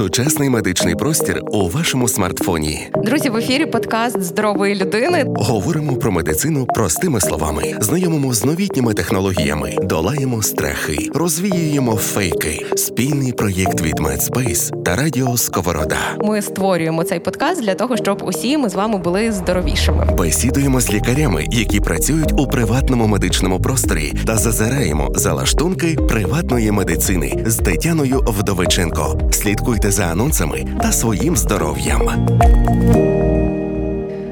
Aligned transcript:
Сучасний 0.00 0.50
медичний 0.50 0.94
простір 0.94 1.42
у 1.50 1.68
вашому 1.68 2.08
смартфоні. 2.08 2.88
Друзі, 3.04 3.30
в 3.30 3.36
ефірі 3.36 3.66
подкаст 3.66 4.22
здорової 4.22 4.74
людини. 4.74 5.24
Говоримо 5.26 5.96
про 5.96 6.12
медицину 6.12 6.66
простими 6.66 7.20
словами, 7.20 7.74
знайомимо 7.80 8.34
з 8.34 8.44
новітніми 8.44 8.94
технологіями, 8.94 9.76
долаємо 9.82 10.42
страхи, 10.42 11.10
розвіюємо 11.14 11.96
фейки. 11.96 12.66
Спільний 12.76 13.32
проєкт 13.32 13.80
від 13.80 13.98
Медспейс 13.98 14.72
та 14.84 14.96
Радіо 14.96 15.36
Сковорода. 15.36 15.98
Ми 16.20 16.42
створюємо 16.42 17.04
цей 17.04 17.20
подкаст 17.20 17.62
для 17.62 17.74
того, 17.74 17.96
щоб 17.96 18.22
усі 18.22 18.58
ми 18.58 18.68
з 18.68 18.74
вами 18.74 18.98
були 18.98 19.32
здоровішими. 19.32 20.06
Бесідуємо 20.18 20.80
з 20.80 20.92
лікарями, 20.92 21.46
які 21.50 21.80
працюють 21.80 22.32
у 22.40 22.46
приватному 22.46 23.06
медичному 23.06 23.60
просторі, 23.60 24.12
та 24.26 24.36
зазираємо 24.36 25.12
за 25.14 25.32
лаштунки 25.32 25.96
приватної 26.08 26.70
медицини 26.70 27.44
з 27.46 27.56
Тетяною 27.56 28.24
Вдовиченко. 28.26 29.18
Слідкуйте 29.32 29.89
за 29.90 30.04
анонсами 30.04 30.66
та 30.82 30.92
своїм 30.92 31.36
здоров'ям. 31.36 32.02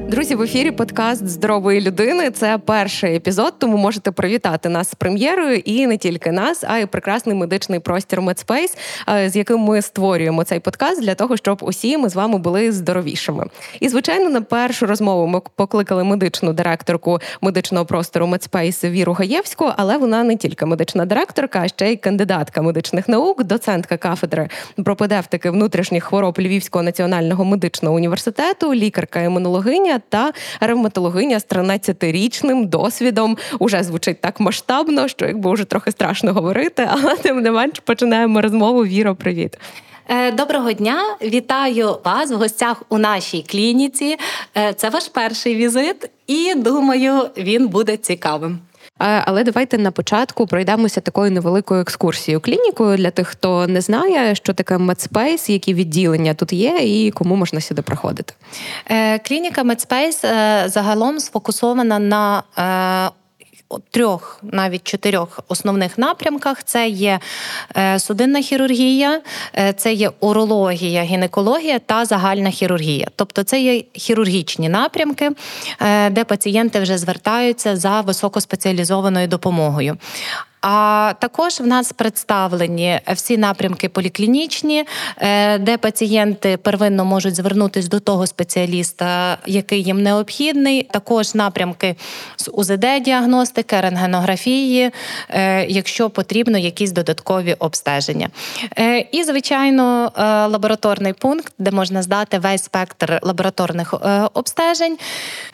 Друзі, 0.09 0.35
в 0.35 0.41
ефірі 0.41 0.71
подкаст 0.71 1.27
здорової 1.27 1.81
людини. 1.81 2.31
Це 2.31 2.59
перший 2.65 3.15
епізод, 3.15 3.53
тому 3.57 3.77
можете 3.77 4.11
привітати 4.11 4.69
нас 4.69 4.91
з 4.91 4.95
прем'єрою 4.95 5.55
і 5.55 5.87
не 5.87 5.97
тільки 5.97 6.31
нас, 6.31 6.63
а 6.67 6.77
й 6.77 6.85
прекрасний 6.85 7.35
медичний 7.35 7.79
простір 7.79 8.21
Медспейс, 8.21 8.77
з 9.25 9.35
яким 9.35 9.59
ми 9.59 9.81
створюємо 9.81 10.43
цей 10.43 10.59
подкаст 10.59 11.01
для 11.01 11.15
того, 11.15 11.37
щоб 11.37 11.59
усі 11.61 11.97
ми 11.97 12.09
з 12.09 12.15
вами 12.15 12.37
були 12.37 12.71
здоровішими. 12.71 13.45
І 13.79 13.89
звичайно, 13.89 14.29
на 14.29 14.41
першу 14.41 14.85
розмову 14.85 15.27
ми 15.27 15.41
покликали 15.55 16.03
медичну 16.03 16.53
директорку 16.53 17.19
медичного 17.41 17.85
простору 17.85 18.27
Медспейс 18.27 18.83
Віру 18.83 19.13
Гаєвську, 19.13 19.71
але 19.77 19.97
вона 19.97 20.23
не 20.23 20.35
тільки 20.35 20.65
медична 20.65 21.05
директорка, 21.05 21.61
а 21.63 21.67
ще 21.67 21.91
й 21.91 21.97
кандидатка 21.97 22.61
медичних 22.61 23.09
наук, 23.09 23.43
доцентка 23.43 23.97
кафедри 23.97 24.49
пропедевтики 24.85 25.49
внутрішніх 25.49 26.03
хвороб 26.03 26.35
Львівського 26.39 26.83
національного 26.83 27.45
медичного 27.45 27.95
університету, 27.95 28.73
та 30.09 30.31
ревматологиня 30.59 31.39
з 31.39 31.47
13-річним 31.47 32.65
досвідом 32.65 33.37
уже 33.59 33.83
звучить 33.83 34.21
так 34.21 34.39
масштабно, 34.39 35.07
що 35.07 35.25
якби 35.25 35.53
вже 35.53 35.65
трохи 35.65 35.91
страшно 35.91 36.33
говорити, 36.33 36.89
але 36.91 37.15
тим 37.15 37.41
не 37.41 37.51
менш 37.51 37.79
починаємо 37.79 38.41
розмову. 38.41 38.85
Віро, 38.85 39.15
привіт. 39.15 39.57
Е, 40.11 40.31
доброго 40.31 40.71
дня, 40.71 41.01
вітаю 41.21 41.97
вас 42.05 42.31
в 42.31 42.35
гостях 42.35 42.83
у 42.89 42.97
нашій 42.97 43.45
клініці. 43.49 44.17
Е, 44.57 44.73
це 44.73 44.89
ваш 44.89 45.07
перший 45.07 45.55
візит, 45.55 46.09
і 46.27 46.55
думаю, 46.55 47.29
він 47.37 47.67
буде 47.67 47.97
цікавим. 47.97 48.59
Але 48.99 49.43
давайте 49.43 49.77
на 49.77 49.91
початку 49.91 50.47
пройдемося 50.47 51.01
такою 51.01 51.31
невеликою 51.31 51.81
екскурсією 51.81 52.41
клінікою 52.41 52.97
для 52.97 53.11
тих, 53.11 53.27
хто 53.27 53.67
не 53.67 53.81
знає, 53.81 54.35
що 54.35 54.53
таке 54.53 54.77
Медспейс, 54.77 55.49
які 55.49 55.73
відділення 55.73 56.33
тут 56.33 56.53
є, 56.53 56.77
і 56.81 57.11
кому 57.11 57.35
можна 57.35 57.61
сюди 57.61 57.81
приходити. 57.81 58.33
Е, 58.85 59.19
клініка 59.19 59.63
Медспейс 59.63 60.21
загалом 60.65 61.19
сфокусована 61.19 61.99
на 61.99 62.43
трьох, 63.91 64.39
навіть 64.43 64.83
чотирьох 64.83 65.39
основних 65.47 65.97
напрямках: 65.97 66.63
це 66.63 66.87
є 66.87 67.19
е, 67.77 67.99
судинна 67.99 68.41
хірургія, 68.41 69.21
е, 69.57 69.73
це 69.73 69.93
є 69.93 70.11
урологія, 70.19 71.03
гінекологія 71.03 71.79
та 71.79 72.05
загальна 72.05 72.49
хірургія. 72.49 73.07
Тобто 73.15 73.43
це 73.43 73.61
є 73.61 73.83
хірургічні 73.93 74.69
напрямки, 74.69 75.31
е, 75.81 76.09
де 76.09 76.23
пацієнти 76.23 76.79
вже 76.79 76.97
звертаються 76.97 77.75
за 77.75 78.01
високоспеціалізованою 78.01 79.27
допомогою. 79.27 79.97
А 80.61 81.13
також 81.19 81.59
в 81.59 81.67
нас 81.67 81.93
представлені 81.93 82.99
всі 83.07 83.37
напрямки 83.37 83.89
поліклінічні, 83.89 84.85
е, 85.17 85.57
де 85.57 85.77
пацієнти 85.77 86.57
первинно 86.57 87.05
можуть 87.05 87.35
звернутися 87.35 87.87
до 87.87 87.99
того 87.99 88.27
спеціаліста, 88.27 89.37
який 89.45 89.83
їм 89.83 90.03
необхідний. 90.03 90.83
Також 90.83 91.35
напрямки 91.35 91.95
з 92.35 92.49
УЗД-діагностики, 92.49 93.81
рентгенографії, 93.81 94.91
е, 95.29 95.65
якщо 95.65 96.09
потрібно 96.09 96.57
якісь 96.57 96.91
додаткові 96.91 97.55
обстеження. 97.59 98.29
Е, 98.77 99.05
і, 99.11 99.23
звичайно, 99.23 100.11
лабораторний 100.51 101.13
пункт, 101.13 101.53
де 101.59 101.71
можна 101.71 102.01
здати 102.01 102.39
весь 102.39 102.63
спектр 102.63 103.19
лабораторних 103.21 103.93
обстежень, 104.33 104.97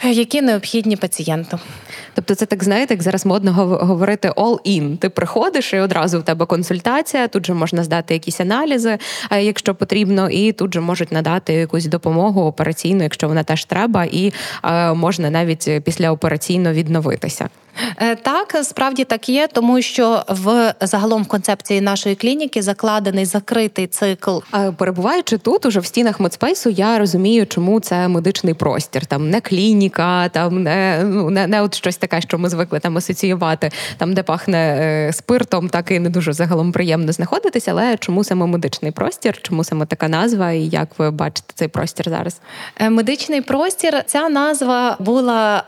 які 0.03 0.41
необхідні 0.41 0.95
пацієнту. 0.95 1.59
Тобто, 2.13 2.35
це 2.35 2.45
так 2.45 2.63
знаєте, 2.63 2.93
як 2.93 3.03
зараз 3.03 3.25
модно 3.25 3.53
говорити 3.53 4.29
all-in. 4.29 4.94
Ти 4.99 5.09
приходиш 5.09 5.73
і 5.73 5.79
одразу 5.79 6.19
в 6.19 6.23
тебе 6.23 6.45
консультація. 6.45 7.27
Тут 7.27 7.45
же 7.45 7.53
можна 7.53 7.83
здати 7.83 8.13
якісь 8.13 8.41
аналізи, 8.41 8.97
якщо 9.39 9.75
потрібно, 9.75 10.29
і 10.29 10.51
тут 10.51 10.73
же 10.73 10.81
можуть 10.81 11.11
надати 11.11 11.53
якусь 11.53 11.85
допомогу 11.85 12.41
операційну, 12.41 13.03
якщо 13.03 13.27
вона 13.27 13.43
теж 13.43 13.65
треба, 13.65 14.05
і 14.11 14.33
можна 14.95 15.29
навіть 15.29 15.83
післяопераційно 15.83 16.73
відновитися. 16.73 17.49
Е, 17.97 18.15
так, 18.15 18.57
справді 18.63 19.03
так 19.03 19.29
є, 19.29 19.47
тому 19.53 19.81
що 19.81 20.23
в 20.27 20.73
загалом 20.81 21.23
в 21.23 21.27
концепції 21.27 21.81
нашої 21.81 22.15
клініки 22.15 22.61
закладений 22.61 23.25
закритий 23.25 23.87
цикл. 23.87 24.37
Перебуваючи 24.77 25.37
тут, 25.37 25.65
уже 25.65 25.79
в 25.79 25.85
стінах 25.85 26.19
медспейсу, 26.19 26.69
я 26.69 26.99
розумію, 26.99 27.45
чому 27.45 27.79
це 27.79 28.07
медичний 28.07 28.53
простір, 28.53 29.05
там 29.05 29.29
не 29.29 29.41
клініка, 29.41 30.29
там 30.29 30.63
не 30.63 31.01
ну 31.03 31.29
не, 31.29 31.47
не 31.47 31.61
от 31.61 31.75
щось 31.75 31.97
таке, 31.97 32.21
що 32.21 32.37
ми 32.37 32.49
звикли 32.49 32.79
там 32.79 32.97
асоціювати, 32.97 33.71
там 33.97 34.13
де 34.13 34.23
пахне 34.23 34.57
е, 34.57 35.13
спиртом, 35.13 35.69
так 35.69 35.91
і 35.91 35.99
не 35.99 36.09
дуже 36.09 36.33
загалом 36.33 36.71
приємно 36.71 37.11
знаходитися. 37.11 37.71
Але 37.71 37.97
чому 37.97 38.23
саме 38.23 38.45
медичний 38.45 38.91
простір? 38.91 39.41
Чому 39.41 39.63
саме 39.63 39.85
така 39.85 40.07
назва? 40.07 40.51
І 40.51 40.61
як 40.67 40.89
ви 40.97 41.11
бачите 41.11 41.53
цей 41.55 41.67
простір 41.67 42.09
зараз? 42.09 42.39
Е, 42.79 42.89
медичний 42.89 43.41
простір 43.41 44.03
ця 44.05 44.29
назва 44.29 44.97
була 44.99 45.63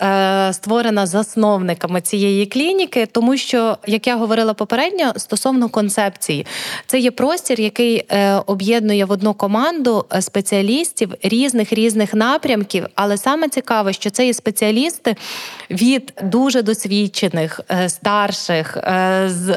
е, 0.49 0.53
створена 0.53 1.05
засновниками 1.05 1.96
саме 1.97 2.01
цієї 2.01 2.45
клініки, 2.45 3.05
тому 3.11 3.37
що, 3.37 3.77
як 3.87 4.07
я 4.07 4.15
говорила 4.15 4.53
попередньо, 4.53 5.13
стосовно 5.17 5.69
концепції, 5.69 6.45
це 6.87 6.99
є 6.99 7.11
простір, 7.11 7.61
який 7.61 8.05
е, 8.09 8.41
об'єднує 8.45 9.05
в 9.05 9.11
одну 9.11 9.33
команду 9.33 10.05
е, 10.13 10.21
спеціалістів 10.21 11.13
різних 11.23 11.73
різних 11.73 12.13
напрямків. 12.13 12.85
Але 12.95 13.17
саме 13.17 13.49
цікаве, 13.49 13.93
що 13.93 14.09
це 14.09 14.25
є 14.25 14.33
спеціалісти 14.33 15.15
від 15.69 16.13
дуже 16.23 16.61
досвідчених, 16.61 17.61
е, 17.71 17.89
старших, 17.89 18.77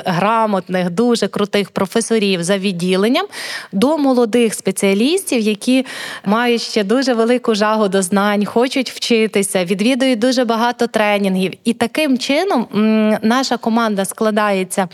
грамотних, 0.06 0.90
дуже 0.90 1.28
крутих 1.28 1.70
професорів 1.70 2.42
за 2.42 2.58
відділенням 2.58 3.26
до 3.72 3.98
молодих 3.98 4.54
спеціалістів, 4.54 5.40
які 5.40 5.86
мають 6.24 6.62
ще 6.62 6.84
дуже 6.84 7.14
велику 7.14 7.54
жагу 7.54 7.88
до 7.88 8.02
знань, 8.02 8.44
хочуть 8.44 8.90
вчитися, 8.90 9.64
відвідують 9.64 10.18
дуже 10.18 10.44
багато 10.44 10.86
тренінгів 10.86 11.52
і 11.64 11.72
таким 11.72 12.18
чином 12.18 12.29
чином 12.30 12.66
наша 13.22 13.56
команда 13.56 14.04
складається 14.04 14.88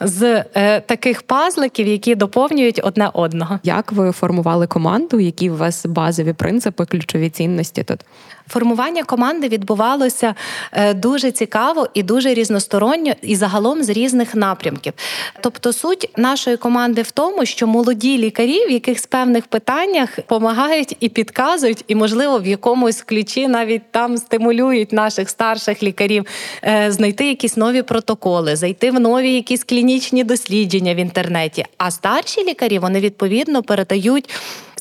з 0.00 0.44
е, 0.54 0.80
таких 0.80 1.22
пазликів, 1.22 1.86
які 1.86 2.14
доповнюють 2.14 2.80
одне 2.84 3.10
одного. 3.12 3.58
Як 3.62 3.92
ви 3.92 4.12
формували 4.12 4.66
команду? 4.66 5.20
Які 5.20 5.50
у 5.50 5.56
вас 5.56 5.86
базові 5.86 6.32
принципи, 6.32 6.84
ключові 6.84 7.30
цінності 7.30 7.82
тут? 7.82 8.00
Формування 8.48 9.04
команди 9.04 9.48
відбувалося 9.48 10.34
е, 10.72 10.94
дуже 10.94 11.30
цікаво 11.30 11.88
і 11.94 12.02
дуже 12.02 12.34
різносторонньо, 12.34 13.12
і 13.22 13.36
загалом 13.36 13.82
з 13.82 13.88
різних 13.88 14.34
напрямків. 14.34 14.92
Тобто, 15.40 15.72
суть 15.72 16.08
нашої 16.16 16.56
команди 16.56 17.02
в 17.02 17.10
тому, 17.10 17.46
що 17.46 17.66
молоді 17.66 18.18
лікарі 18.18 18.66
в 18.66 18.70
якихось 18.70 19.06
певних 19.06 19.46
питаннях 19.46 20.16
допомагають 20.16 20.96
і 21.00 21.08
підказують, 21.08 21.84
і, 21.88 21.94
можливо, 21.94 22.38
в 22.38 22.46
якомусь 22.46 23.02
ключі 23.02 23.48
навіть 23.48 23.82
там 23.90 24.16
стимулюють 24.16 24.92
наших 24.92 25.30
старших 25.30 25.82
лікарів 25.82 26.26
е, 26.64 26.92
знайти 26.92 27.28
якісь 27.28 27.56
нові 27.56 27.82
протоколи, 27.82 28.56
зайти 28.56 28.90
в 28.90 29.00
нові 29.00 29.32
якісь 29.32 29.64
клінічні 29.64 29.89
дослідження 30.24 30.94
в 30.94 30.96
інтернеті. 30.96 31.64
А 31.78 31.90
старші 31.90 32.44
лікарі 32.44 32.78
вони 32.78 33.00
відповідно 33.00 33.62
передають 33.62 34.30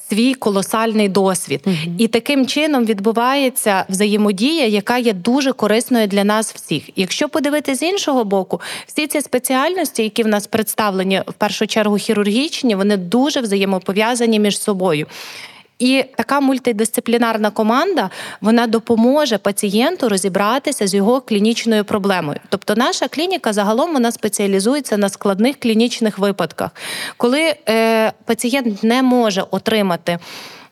свій 0.09 0.33
колосальний 0.33 1.09
досвід, 1.09 1.61
mm 1.65 1.95
і 1.97 2.07
таким 2.07 2.47
чином 2.47 2.85
відбувається 2.85 3.85
взаємодія, 3.89 4.67
яка 4.67 4.97
є 4.97 5.13
дуже 5.13 5.53
корисною 5.53 6.07
для 6.07 6.23
нас 6.23 6.53
всіх. 6.53 6.83
Якщо 6.95 7.29
подивитися 7.29 7.79
з 7.79 7.83
іншого 7.83 8.23
боку, 8.23 8.61
всі 8.87 9.07
ці 9.07 9.21
спеціальності, 9.21 10.03
які 10.03 10.23
в 10.23 10.27
нас 10.27 10.47
представлені 10.47 11.21
в 11.27 11.33
першу 11.33 11.67
чергу 11.67 11.97
хірургічні, 11.97 12.75
вони 12.75 12.97
дуже 12.97 13.41
взаємопов'язані 13.41 14.39
між 14.39 14.61
собою. 14.61 15.07
І 15.79 16.05
така 16.17 16.39
мультидисциплінарна 16.39 17.49
команда 17.49 18.09
вона 18.41 18.67
допоможе 18.67 19.37
пацієнту 19.37 20.09
розібратися 20.09 20.87
з 20.87 20.93
його 20.93 21.21
клінічною 21.21 21.85
проблемою. 21.85 22.39
Тобто, 22.49 22.75
наша 22.75 23.07
клініка 23.07 23.53
загалом 23.53 23.93
вона 23.93 24.11
спеціалізується 24.11 24.97
на 24.97 25.09
складних 25.09 25.59
клінічних 25.59 26.19
випадках, 26.19 26.71
коли 27.17 27.55
е, 27.69 28.11
пацієнт 28.25 28.83
не 28.83 29.03
може 29.03 29.43
отримати. 29.51 30.19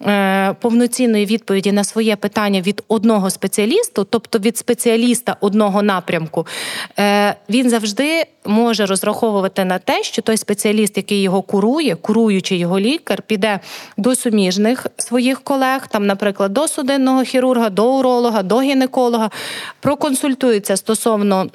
Е, 0.06 0.54
повноцінної 0.54 1.26
відповіді 1.26 1.72
на 1.72 1.84
своє 1.84 2.16
питання 2.16 2.62
від 2.62 2.84
одного 2.88 3.30
спеціалісту, 3.30 4.04
тобто 4.04 4.40
від 4.40 4.58
спеціаліста 4.58 5.38
одного 5.42 5.84
напрямку, 5.84 6.48
е, 7.00 7.36
він 7.50 7.70
завжди 7.70 8.26
може 8.48 8.86
розраховувати 8.86 9.66
на 9.66 9.80
те, 9.80 10.04
що 10.04 10.22
той 10.22 10.38
спеціаліст, 10.38 10.98
який 10.98 11.22
його 11.22 11.42
курує, 11.42 11.96
куруючий 11.96 12.60
його 12.60 12.80
лікар, 12.80 13.22
піде 13.22 13.60
до 13.98 14.16
суміжних 14.16 14.88
своїх 14.98 15.42
колег, 15.42 15.88
там, 15.88 16.06
наприклад, 16.06 16.54
до 16.54 16.68
судинного 16.68 17.24
хірурга, 17.24 17.70
до 17.70 17.94
уролога, 17.94 18.44
до 18.44 18.62
гінеколога, 18.62 19.30
проконсультується 19.80 20.78
стосовно 20.78 21.48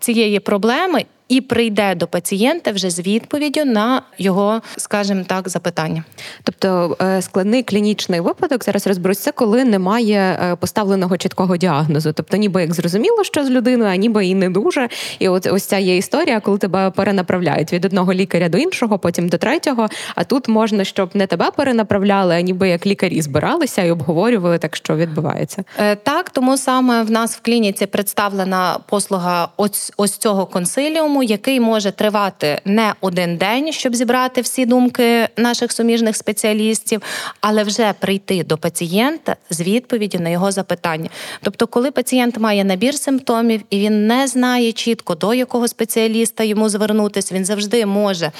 цієї 0.00 0.40
проблеми 0.40 1.04
і 1.28 1.40
прийде 1.40 1.94
до 1.94 2.06
пацієнта 2.06 2.72
вже 2.72 2.90
з 2.90 3.00
відповіддю 3.00 3.64
на 3.64 4.02
його, 4.18 4.62
скажімо 4.76 5.24
так, 5.26 5.48
запитання. 5.48 6.04
Тобто 6.42 6.96
е, 7.02 7.22
складний 7.22 7.62
клінічний 7.62 8.20
випадок 8.20 8.64
зараз 8.64 8.86
розберуться, 8.86 9.32
коли 9.32 9.64
немає 9.64 10.38
е, 10.42 10.56
поставленого 10.56 11.16
чіткого 11.16 11.56
діагнозу. 11.56 12.12
Тобто, 12.12 12.36
ніби 12.36 12.60
як 12.60 12.74
зрозуміло, 12.74 13.24
що 13.24 13.44
з 13.44 13.50
людиною, 13.50 13.90
а 13.90 13.96
ніби 13.96 14.26
і 14.26 14.34
не 14.34 14.50
дуже. 14.50 14.88
І 15.18 15.28
от 15.28 15.46
ось 15.46 15.64
ця 15.64 15.78
є 15.78 15.96
історія, 15.96 16.15
коли 16.42 16.58
тебе 16.58 16.90
перенаправляють 16.90 17.72
від 17.72 17.84
одного 17.84 18.12
лікаря 18.12 18.48
до 18.48 18.58
іншого, 18.58 18.98
потім 18.98 19.28
до 19.28 19.38
третього. 19.38 19.88
А 20.14 20.24
тут 20.24 20.48
можна, 20.48 20.84
щоб 20.84 21.10
не 21.14 21.26
тебе 21.26 21.50
перенаправляли, 21.56 22.34
а 22.34 22.40
ніби 22.40 22.68
як 22.68 22.86
лікарі 22.86 23.22
збиралися 23.22 23.82
і 23.82 23.90
обговорювали, 23.90 24.58
так 24.58 24.76
що 24.76 24.96
відбувається. 24.96 25.64
Е, 25.78 25.96
так, 25.96 26.30
тому 26.30 26.56
саме 26.56 27.02
в 27.02 27.10
нас 27.10 27.36
в 27.36 27.40
клініці 27.40 27.86
представлена 27.86 28.78
послуга 28.88 29.48
ось 29.56 29.92
ось 29.96 30.16
цього 30.16 30.46
консиліуму 30.46 31.22
який 31.22 31.60
може 31.60 31.90
тривати 31.90 32.60
не 32.64 32.94
один 33.00 33.36
день, 33.36 33.72
щоб 33.72 33.96
зібрати 33.96 34.40
всі 34.40 34.66
думки 34.66 35.28
наших 35.36 35.72
суміжних 35.72 36.16
спеціалістів, 36.16 37.02
але 37.40 37.62
вже 37.62 37.94
прийти 37.98 38.44
до 38.44 38.58
пацієнта 38.58 39.36
з 39.50 39.60
відповіді 39.60 40.18
на 40.18 40.28
його 40.28 40.52
запитання. 40.52 41.08
Тобто, 41.42 41.66
коли 41.66 41.90
пацієнт 41.90 42.38
має 42.38 42.64
набір 42.64 42.94
симптомів 42.94 43.62
і 43.70 43.78
він 43.78 44.06
не 44.06 44.26
знає 44.26 44.72
чітко 44.72 45.14
до 45.14 45.34
якого 45.34 45.68
спеціаліста 45.68 46.05
йому 46.44 46.68
звернутися, 46.68 47.34
він 47.34 47.44
завжди 47.44 47.86
може 47.86 48.32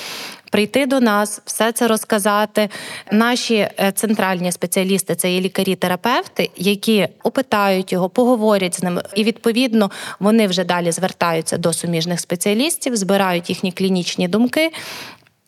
прийти 0.50 0.86
до 0.86 1.00
нас, 1.00 1.40
все 1.44 1.72
це 1.72 1.88
розказати. 1.88 2.68
Наші 3.12 3.54
е, 3.54 3.92
центральні 3.94 4.52
спеціалісти 4.52 5.14
це 5.14 5.32
є 5.32 5.40
лікарі-терапевти, 5.40 6.50
які 6.56 7.08
опитають 7.22 7.92
його, 7.92 8.08
поговорять 8.08 8.74
з 8.74 8.82
ним, 8.82 9.00
і 9.14 9.24
відповідно 9.24 9.90
вони 10.20 10.46
вже 10.46 10.64
далі 10.64 10.92
звертаються 10.92 11.58
до 11.58 11.72
суміжних 11.72 12.20
спеціалістів, 12.20 12.96
збирають 12.96 13.48
їхні 13.48 13.72
клінічні 13.72 14.28
думки 14.28 14.70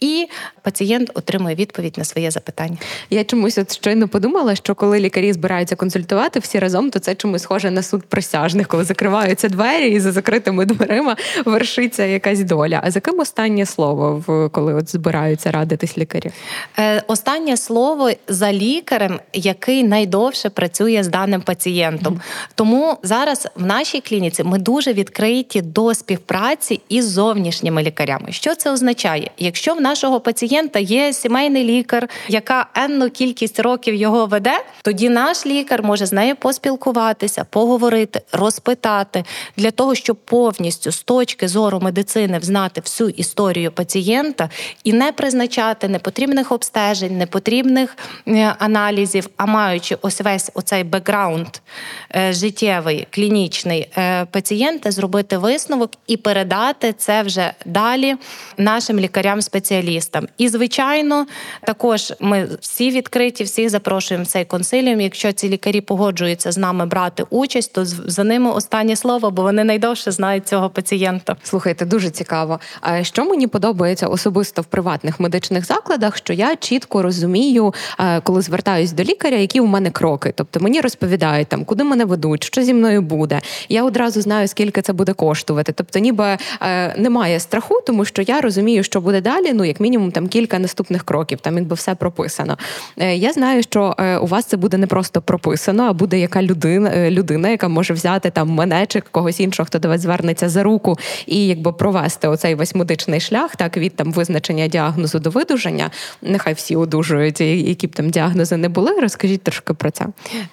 і 0.01 0.29
пацієнт 0.63 1.11
отримує 1.15 1.55
відповідь 1.55 1.99
на 1.99 2.05
своє 2.05 2.31
запитання. 2.31 2.77
Я 3.11 3.25
чомусь 3.25 3.59
от 3.59 3.75
щойно 3.75 4.09
подумала, 4.09 4.55
що 4.55 4.75
коли 4.75 5.01
лікарі 5.01 5.33
збираються 5.33 5.77
консультувати 5.77 6.41
всі 6.41 6.59
разом, 6.59 6.91
то 6.91 6.99
це 6.99 7.15
чомусь 7.15 7.43
схоже 7.43 7.71
на 7.71 7.83
суд 7.83 8.05
присяжних, 8.05 8.69
коли 8.69 8.85
закриваються 8.85 9.49
двері, 9.49 9.91
і 9.91 10.01
за 10.01 10.13
закритими 10.13 10.65
дверима 10.65 11.17
вершиться 11.45 12.05
якась 12.05 12.41
доля. 12.41 12.81
А 12.85 12.91
за 12.91 13.01
ким 13.01 13.21
останнє 13.21 13.67
слово 13.67 14.23
коли 14.53 14.75
от 14.75 14.91
збираються 14.91 15.51
радитись 15.51 15.99
лікарі? 15.99 16.31
Е, 16.79 17.03
Останнє 17.07 17.57
слово 17.57 18.11
за 18.29 18.53
лікарем, 18.53 19.21
який 19.33 19.85
найдовше 19.85 20.51
працює 20.51 21.03
з 21.03 21.09
даним 21.09 21.41
пацієнтом. 21.41 22.15
Mm-hmm. 22.15 22.51
Тому 22.55 22.99
зараз 23.03 23.49
в 23.57 23.65
нашій 23.65 24.01
клініці 24.01 24.45
ми 24.45 24.59
дуже 24.59 24.93
відкриті 24.93 25.63
до 25.63 25.95
співпраці 25.95 26.81
із 26.89 27.09
зовнішніми 27.11 27.83
лікарями. 27.83 28.33
Що 28.33 28.55
це 28.55 28.73
означає? 28.73 29.31
Якщо 29.39 29.75
в 29.75 29.81
нашого 29.89 30.21
пацієнта 30.21 30.79
є 30.79 31.13
сімейний 31.13 31.65
лікар, 31.65 32.09
яка 32.29 32.67
енну 32.75 33.11
кількість 33.11 33.61
років 33.61 33.95
його 33.95 34.27
веде, 34.27 34.65
тоді 34.83 35.09
наш 35.09 35.47
лікар 35.47 35.83
може 35.83 36.07
з 36.07 36.13
нею 36.13 36.37
поспілкуватися, 36.37 37.45
поговорити, 37.45 38.21
розпитати. 38.33 39.25
Для 39.57 39.71
того, 39.71 39.95
щоб 39.95 40.17
повністю 40.17 40.93
з 40.93 41.03
точки 41.03 41.49
зору 41.49 41.81
медицини 41.81 42.39
взнати 42.39 42.81
всю 42.81 43.11
історію 43.11 43.73
пацієнта 43.73 44.51
і 44.85 44.93
не 44.93 45.13
призначати 45.13 45.89
непотрібних 45.89 46.53
обстежень, 46.53 47.19
непотрібних 47.19 47.97
е, 48.27 48.55
аналізів, 48.59 49.29
а 49.37 49.47
маючи 49.47 49.97
ось 50.03 50.21
весь 50.21 50.51
оцей 50.55 50.85
бекграунд 50.85 51.49
е, 52.17 52.33
життєвий, 52.33 53.07
клінічний 53.11 53.91
е, 53.97 54.25
пацієнта, 54.25 54.91
зробити 54.91 55.39
висновок 55.39 55.91
і 56.07 56.17
передати 56.17 56.93
це 56.93 57.23
вже 57.23 57.53
далі 57.65 58.17
нашим 58.57 59.01
лікарям-спеціалістам 59.01 59.78
спеціалістам. 59.79 60.29
І, 60.39 60.49
звичайно, 60.49 61.27
також 61.65 62.13
ми 62.21 62.49
всі 62.61 62.91
відкриті, 62.91 63.45
всіх 63.45 63.71
запрошуємо 63.71 64.25
цей 64.27 64.45
консиліум. 64.45 65.01
Якщо 65.01 65.33
ці 65.33 65.49
лікарі 65.49 65.81
погоджуються 65.81 66.53
з 66.53 66.59
нами 66.59 66.87
брати 66.87 67.25
участь, 67.31 67.73
то 67.73 67.85
за 67.85 68.25
ними 68.25 68.51
останнє 68.51 68.97
слово, 68.97 69.31
бо 69.31 69.43
вони 69.43 69.65
найдовше 69.65 70.11
знають 70.11 70.49
цього 70.49 70.71
пацієнта. 70.71 71.37
Слухайте, 71.43 71.85
дуже 71.85 72.11
цікаво. 72.11 72.61
А 72.81 73.05
що 73.05 73.25
мені 73.25 73.47
подобається 73.47 74.07
особисто 74.07 74.63
в 74.63 74.65
приватних 74.65 75.21
медичних 75.21 75.65
закладах, 75.65 76.17
що 76.17 76.33
я 76.33 76.57
чітко 76.57 77.03
розумію, 77.03 77.75
коли 78.23 78.43
звертаюсь 78.43 78.93
до 78.93 79.03
лікаря, 79.03 79.37
які 79.37 79.61
у 79.61 79.67
мене 79.67 79.91
кроки. 79.91 80.33
Тобто 80.37 80.61
мені 80.61 80.81
розповідають 80.81 81.49
там, 81.49 81.65
куди 81.65 81.85
мене 81.85 82.05
ведуть, 82.05 82.45
що 82.45 82.63
зі 82.63 82.75
мною 82.75 83.03
буде. 83.03 83.41
Я 83.69 83.85
одразу 83.85 84.21
знаю, 84.21 84.49
скільки 84.49 84.83
це 84.83 84.93
буде 84.93 85.13
коштувати. 85.13 85.73
Тобто, 85.73 85.99
ніби 85.99 86.37
немає 86.97 87.41
страху, 87.41 87.81
тому 87.87 88.05
що 88.05 88.23
я 88.23 88.41
розумію, 88.41 88.83
що 88.83 89.01
буде 89.01 89.21
далі 89.21 89.53
ну 89.53 89.65
як 89.69 89.81
мінімум 89.81 90.11
там 90.11 90.29
кілька 90.29 90.59
наступних 90.59 91.03
кроків, 91.05 91.41
там 91.41 91.57
якби 91.57 91.75
все 91.75 91.95
прописано. 91.95 92.59
Е, 92.97 93.17
я 93.17 93.33
знаю, 93.33 93.63
що 93.63 93.95
е, 93.99 94.19
у 94.19 94.27
вас 94.27 94.45
це 94.45 94.57
буде 94.57 94.77
не 94.77 94.87
просто 94.87 95.23
прописано, 95.23 95.83
а 95.83 95.93
буде 95.93 96.19
яка 96.19 96.43
людина, 96.43 96.91
е, 96.95 97.11
людина, 97.11 97.49
яка 97.49 97.69
може 97.69 97.95
взяти 97.95 98.31
там 98.31 98.49
мене 98.49 98.87
чи 98.87 99.01
когось 99.01 99.41
іншого, 99.41 99.67
хто 99.67 99.79
до 99.79 99.89
вас 99.89 100.01
звернеться 100.01 100.49
за 100.49 100.63
руку, 100.63 100.99
і 101.27 101.47
якби 101.47 101.73
провести 101.73 102.29
оцей 102.29 102.55
восьмидичний 102.55 103.21
шлях, 103.21 103.57
так 103.57 103.77
від 103.77 103.97
там 103.97 104.13
визначення 104.13 104.67
діагнозу 104.67 105.19
до 105.19 105.31
видуження. 105.31 105.91
Нехай 106.23 106.55
всі 106.55 106.77
одужують, 106.77 107.41
які 107.41 107.87
б 107.87 107.95
там 107.95 108.11
діагнози 108.11 108.57
не 108.57 108.69
були. 108.69 109.01
Розкажіть 109.01 109.43
трошки 109.43 109.75
про 109.75 109.91
це. 109.91 110.07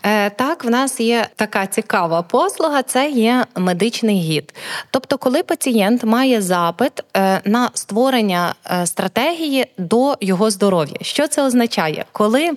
Е, 0.04 0.30
Так, 0.30 0.66
в 0.66 0.70
нас 0.70 1.00
є 1.00 1.28
така 1.36 1.68
цікава 1.68 2.22
послуга, 2.22 2.84
це 2.84 3.10
є 3.10 3.46
медичний 3.56 4.20
гід. 4.20 4.54
Тобто, 4.92 5.18
коли 5.18 5.44
пацієнт 5.44 6.04
має 6.04 6.42
запит 6.42 7.04
на 7.46 7.70
створення 7.74 8.56
е, 8.72 8.86
стратегії 9.06 9.66
до 9.78 10.14
його 10.22 10.50
здоров'я. 10.50 10.98
Що 11.02 11.28
це 11.28 11.44
означає? 11.44 12.06
Коли 12.12 12.52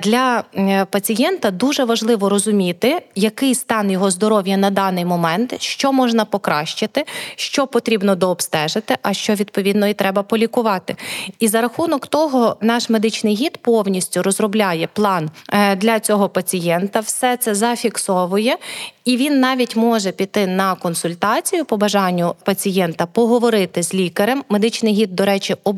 для 0.00 0.44
е, 0.54 0.84
пацієнта 0.90 1.50
дуже 1.50 1.84
важливо 1.84 2.28
розуміти, 2.28 3.02
який 3.14 3.54
стан 3.54 3.90
його 3.90 4.10
здоров'я 4.10 4.56
на 4.56 4.70
даний 4.70 5.04
момент, 5.04 5.62
що 5.62 5.92
можна 5.92 6.24
покращити, 6.24 7.04
що 7.36 7.66
потрібно 7.66 8.14
дообстежити, 8.14 8.96
а 9.02 9.14
що 9.14 9.34
відповідно 9.34 9.88
і 9.88 9.94
треба 9.94 10.22
полікувати. 10.22 10.96
І 11.38 11.48
за 11.48 11.60
рахунок 11.60 12.06
того, 12.06 12.56
наш 12.60 12.90
медичний 12.90 13.34
гід 13.34 13.56
повністю 13.56 14.22
розробляє 14.22 14.88
план 14.92 15.30
е, 15.52 15.76
для 15.76 16.00
цього 16.00 16.28
пацієнта, 16.28 17.00
все 17.00 17.36
це 17.36 17.54
зафіксовує. 17.54 18.56
І 19.04 19.16
він 19.16 19.40
навіть 19.40 19.76
може 19.76 20.12
піти 20.12 20.46
на 20.46 20.74
консультацію 20.74 21.64
по 21.64 21.76
бажанню 21.76 22.34
пацієнта, 22.44 23.06
поговорити 23.06 23.82
з 23.82 23.94
лікарем. 23.94 24.44
Медичний 24.48 24.94
гід, 24.94 25.16
до 25.16 25.24
речі, 25.24 25.56
обов'язково 25.64 25.75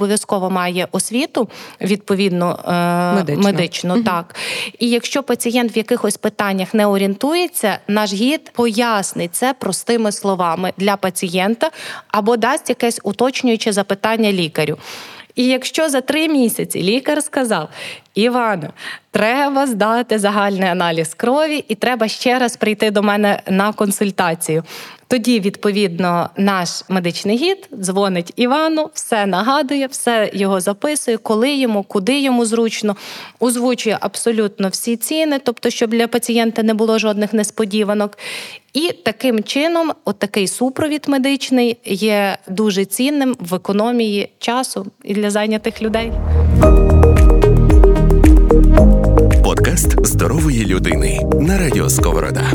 має 0.50 0.88
освіту 0.92 1.48
відповідно 1.80 2.58
е, 2.68 2.72
медичну. 3.14 3.42
медичну 3.42 4.02
так. 4.02 4.36
І 4.78 4.90
якщо 4.90 5.22
пацієнт 5.22 5.76
в 5.76 5.78
якихось 5.78 6.16
питаннях 6.16 6.74
не 6.74 6.86
орієнтується, 6.86 7.78
наш 7.88 8.12
гід 8.12 8.50
пояснить 8.52 9.34
це 9.34 9.54
простими 9.54 10.12
словами 10.12 10.72
для 10.76 10.96
пацієнта 10.96 11.70
або 12.08 12.36
дасть 12.36 12.68
якесь 12.68 13.00
уточнююче 13.02 13.72
запитання 13.72 14.32
лікарю. 14.32 14.78
І 15.38 15.46
якщо 15.46 15.88
за 15.88 16.00
три 16.00 16.28
місяці 16.28 16.82
лікар 16.82 17.22
сказав, 17.22 17.68
Івана, 18.14 18.70
треба 19.10 19.66
здати 19.66 20.18
загальний 20.18 20.68
аналіз 20.68 21.14
крові, 21.14 21.64
і 21.68 21.74
треба 21.74 22.08
ще 22.08 22.38
раз 22.38 22.56
прийти 22.56 22.90
до 22.90 23.02
мене 23.02 23.42
на 23.46 23.72
консультацію. 23.72 24.64
Тоді, 25.08 25.40
відповідно, 25.40 26.30
наш 26.36 26.82
медичний 26.88 27.36
гід 27.36 27.68
дзвонить 27.80 28.32
Івану, 28.36 28.90
все 28.94 29.26
нагадує, 29.26 29.86
все 29.86 30.30
його 30.34 30.60
записує, 30.60 31.16
коли 31.16 31.54
йому, 31.54 31.82
куди 31.82 32.20
йому 32.20 32.44
зручно, 32.44 32.96
озвучує 33.40 33.98
абсолютно 34.00 34.68
всі 34.68 34.96
ціни, 34.96 35.40
тобто, 35.44 35.70
щоб 35.70 35.90
для 35.90 36.08
пацієнта 36.08 36.62
не 36.62 36.74
було 36.74 36.98
жодних 36.98 37.32
несподіванок. 37.32 38.18
І 38.74 38.92
таким 39.04 39.42
чином, 39.42 39.92
от 40.04 40.18
такий 40.18 40.48
супровід 40.48 41.04
медичний 41.08 41.76
є 41.84 42.38
дуже 42.48 42.84
цінним 42.84 43.36
в 43.40 43.54
економії 43.54 44.28
часу 44.38 44.86
і 45.04 45.14
для 45.14 45.30
зайнятих 45.30 45.82
людей. 45.82 46.12
Подкаст 49.44 50.06
здорової 50.06 50.64
людини 50.64 51.20
на 51.40 51.58
радіо 51.58 51.88
Сковорода. 51.88 52.52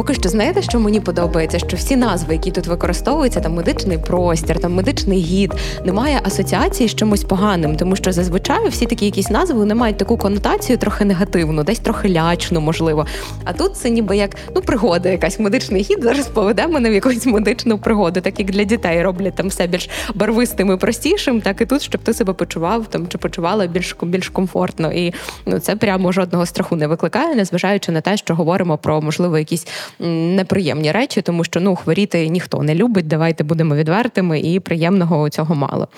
Поки 0.00 0.14
що 0.14 0.28
знаєте, 0.28 0.62
що 0.62 0.80
мені 0.80 1.00
подобається, 1.00 1.58
що 1.58 1.76
всі 1.76 1.96
назви, 1.96 2.34
які 2.34 2.50
тут 2.50 2.66
використовуються, 2.66 3.40
там 3.40 3.54
медичний 3.54 3.98
простір, 3.98 4.60
там 4.60 4.74
медичний 4.74 5.20
гід, 5.20 5.52
немає 5.84 6.20
асоціації 6.22 6.88
з 6.88 6.94
чимось 6.94 7.24
поганим, 7.24 7.76
тому 7.76 7.96
що 7.96 8.12
зазвичай 8.12 8.68
всі 8.68 8.86
такі 8.86 9.04
якісь 9.04 9.30
назви 9.30 9.58
вони 9.58 9.74
мають 9.74 9.96
таку 9.96 10.16
конотацію 10.16 10.78
трохи 10.78 11.04
негативну, 11.04 11.64
десь 11.64 11.78
трохи 11.78 12.08
лячну, 12.08 12.60
можливо. 12.60 13.06
А 13.44 13.52
тут 13.52 13.76
це 13.76 13.90
ніби 13.90 14.16
як 14.16 14.30
ну 14.54 14.62
пригода, 14.62 15.08
якась 15.08 15.38
медичний 15.38 15.82
гід 15.82 15.98
зараз 16.02 16.26
поведе 16.28 16.66
мене 16.66 16.90
в 16.90 16.92
якусь 16.92 17.26
медичну 17.26 17.78
пригоду, 17.78 18.20
так 18.20 18.38
як 18.38 18.50
для 18.50 18.64
дітей 18.64 19.02
роблять 19.02 19.34
там 19.34 19.48
все 19.48 19.66
більш 19.66 19.90
барвистим 20.14 20.72
і 20.72 20.76
простішим, 20.76 21.40
так 21.40 21.60
і 21.60 21.66
тут, 21.66 21.82
щоб 21.82 22.00
ти 22.00 22.14
себе 22.14 22.32
почував 22.32 22.86
там 22.86 23.08
чи 23.08 23.18
почувала 23.18 23.66
більш 23.66 23.96
більш 24.02 24.28
комфортно. 24.28 24.92
І 24.92 25.14
ну 25.46 25.58
це 25.58 25.76
прямо 25.76 26.12
жодного 26.12 26.46
страху 26.46 26.76
не 26.76 26.86
викликає, 26.86 27.34
незважаючи 27.34 27.92
на 27.92 28.00
те, 28.00 28.16
що 28.16 28.34
говоримо 28.34 28.78
про 28.78 29.00
можливо 29.00 29.38
якісь 29.38 29.66
неприємні 29.98 30.92
речі, 30.92 31.22
тому 31.22 31.44
що 31.44 31.60
ну 31.60 31.76
хворіти 31.76 32.28
ніхто 32.28 32.62
не 32.62 32.74
любить. 32.74 33.06
Давайте 33.08 33.44
будемо 33.44 33.74
відвертими, 33.74 34.40
і 34.40 34.60
приємного 34.60 35.28
цього 35.30 35.54
мало. 35.54 35.88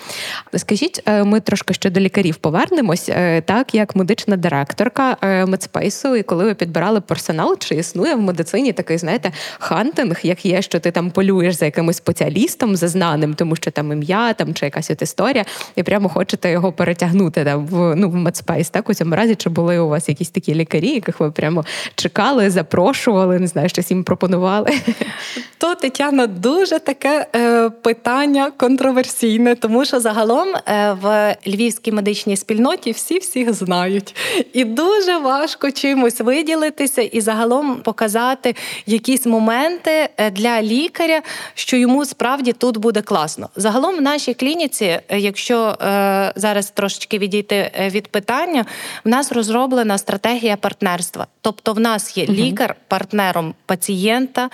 Скажіть, 0.55 1.01
е, 1.05 1.23
ми 1.23 1.39
трошки 1.39 1.73
ще 1.73 1.89
до 1.89 1.99
лікарів 1.99 2.35
повернемось, 2.35 3.09
е, 3.09 3.41
так 3.41 3.75
як 3.75 3.95
медична 3.95 4.37
директорка 4.37 5.17
е, 5.21 5.45
медспейсу, 5.45 6.15
і 6.15 6.23
коли 6.23 6.43
ви 6.43 6.53
підбирали 6.53 7.01
персонал, 7.01 7.57
чи 7.59 7.75
існує 7.75 8.15
в 8.15 8.21
медицині 8.21 8.73
такий, 8.73 8.97
знаєте, 8.97 9.31
hunting, 9.59 10.19
як 10.23 10.45
є, 10.45 10.61
що 10.61 10.79
ти 10.79 10.91
там 10.91 11.11
полюєш 11.11 11.55
за 11.55 11.65
якимось 11.65 11.97
спеціалістом 11.97 12.75
знаним, 12.75 13.33
тому 13.33 13.55
що 13.55 13.71
там 13.71 13.91
ім'я 13.91 14.33
там 14.33 14.53
чи 14.53 14.65
якась 14.65 14.91
от 14.91 15.01
історія, 15.01 15.45
і 15.75 15.83
прямо 15.83 16.09
хочете 16.09 16.51
його 16.51 16.71
перетягнути 16.71 17.43
там 17.43 17.67
в 17.67 17.95
ну 17.95 18.09
в 18.09 18.15
медспейс. 18.15 18.69
Так 18.69 18.89
у 18.89 18.93
цьому 18.93 19.15
разі 19.15 19.35
чи 19.35 19.49
були 19.49 19.79
у 19.79 19.87
вас 19.87 20.09
якісь 20.09 20.29
такі 20.29 20.55
лікарі, 20.55 20.89
яких 20.89 21.19
ви 21.19 21.31
прямо 21.31 21.65
чекали, 21.95 22.49
запрошували, 22.49 23.39
не 23.39 23.47
знаю, 23.47 23.69
щось 23.73 23.91
їм 23.91 24.03
пропонували? 24.03 24.71
То 25.57 25.75
Тетяна 25.75 26.27
дуже 26.27 26.79
таке 26.79 27.27
е, 27.35 27.69
питання 27.69 28.51
контроверсійне, 28.57 29.55
тому 29.55 29.85
що 29.85 29.99
загалом 29.99 30.47
е, 30.55 30.97
в 31.01 31.35
львівській 31.47 31.91
медичній 31.91 32.37
спільноті 32.37 32.91
всі 32.91 33.19
всіх 33.19 33.53
знають, 33.53 34.15
і 34.53 34.63
дуже 34.63 35.17
важко 35.17 35.71
чимось 35.71 36.21
виділитися 36.21 37.01
і 37.01 37.21
загалом 37.21 37.75
показати 37.75 38.55
якісь 38.85 39.25
моменти 39.25 40.09
е, 40.17 40.31
для 40.31 40.61
лікаря, 40.61 41.21
що 41.53 41.77
йому 41.77 42.05
справді 42.05 42.53
тут 42.53 42.77
буде 42.77 43.01
класно. 43.01 43.49
Загалом 43.55 43.95
в 43.95 44.01
нашій 44.01 44.33
клініці, 44.33 44.85
е, 44.85 45.19
якщо 45.19 45.77
е, 45.81 46.33
зараз 46.35 46.71
трошечки 46.71 47.17
відійти 47.17 47.71
від 47.91 48.07
питання, 48.07 48.65
в 49.05 49.09
нас 49.09 49.31
розроблена 49.31 49.97
стратегія 49.97 50.57
партнерства. 50.57 51.27
Тобто, 51.41 51.73
в 51.73 51.79
нас 51.79 52.17
є 52.17 52.25
лікар 52.25 52.75
партнером 52.87 53.53
пацієнта, 53.73 54.49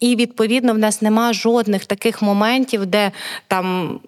і 0.00 0.16
відповідно 0.16 0.72
в 0.72 0.78
нас 0.78 1.02
нема 1.02 1.32
жодних 1.32 1.84
таких 1.84 2.22
моментів, 2.22 2.86
де 2.86 3.10
там 3.48 4.00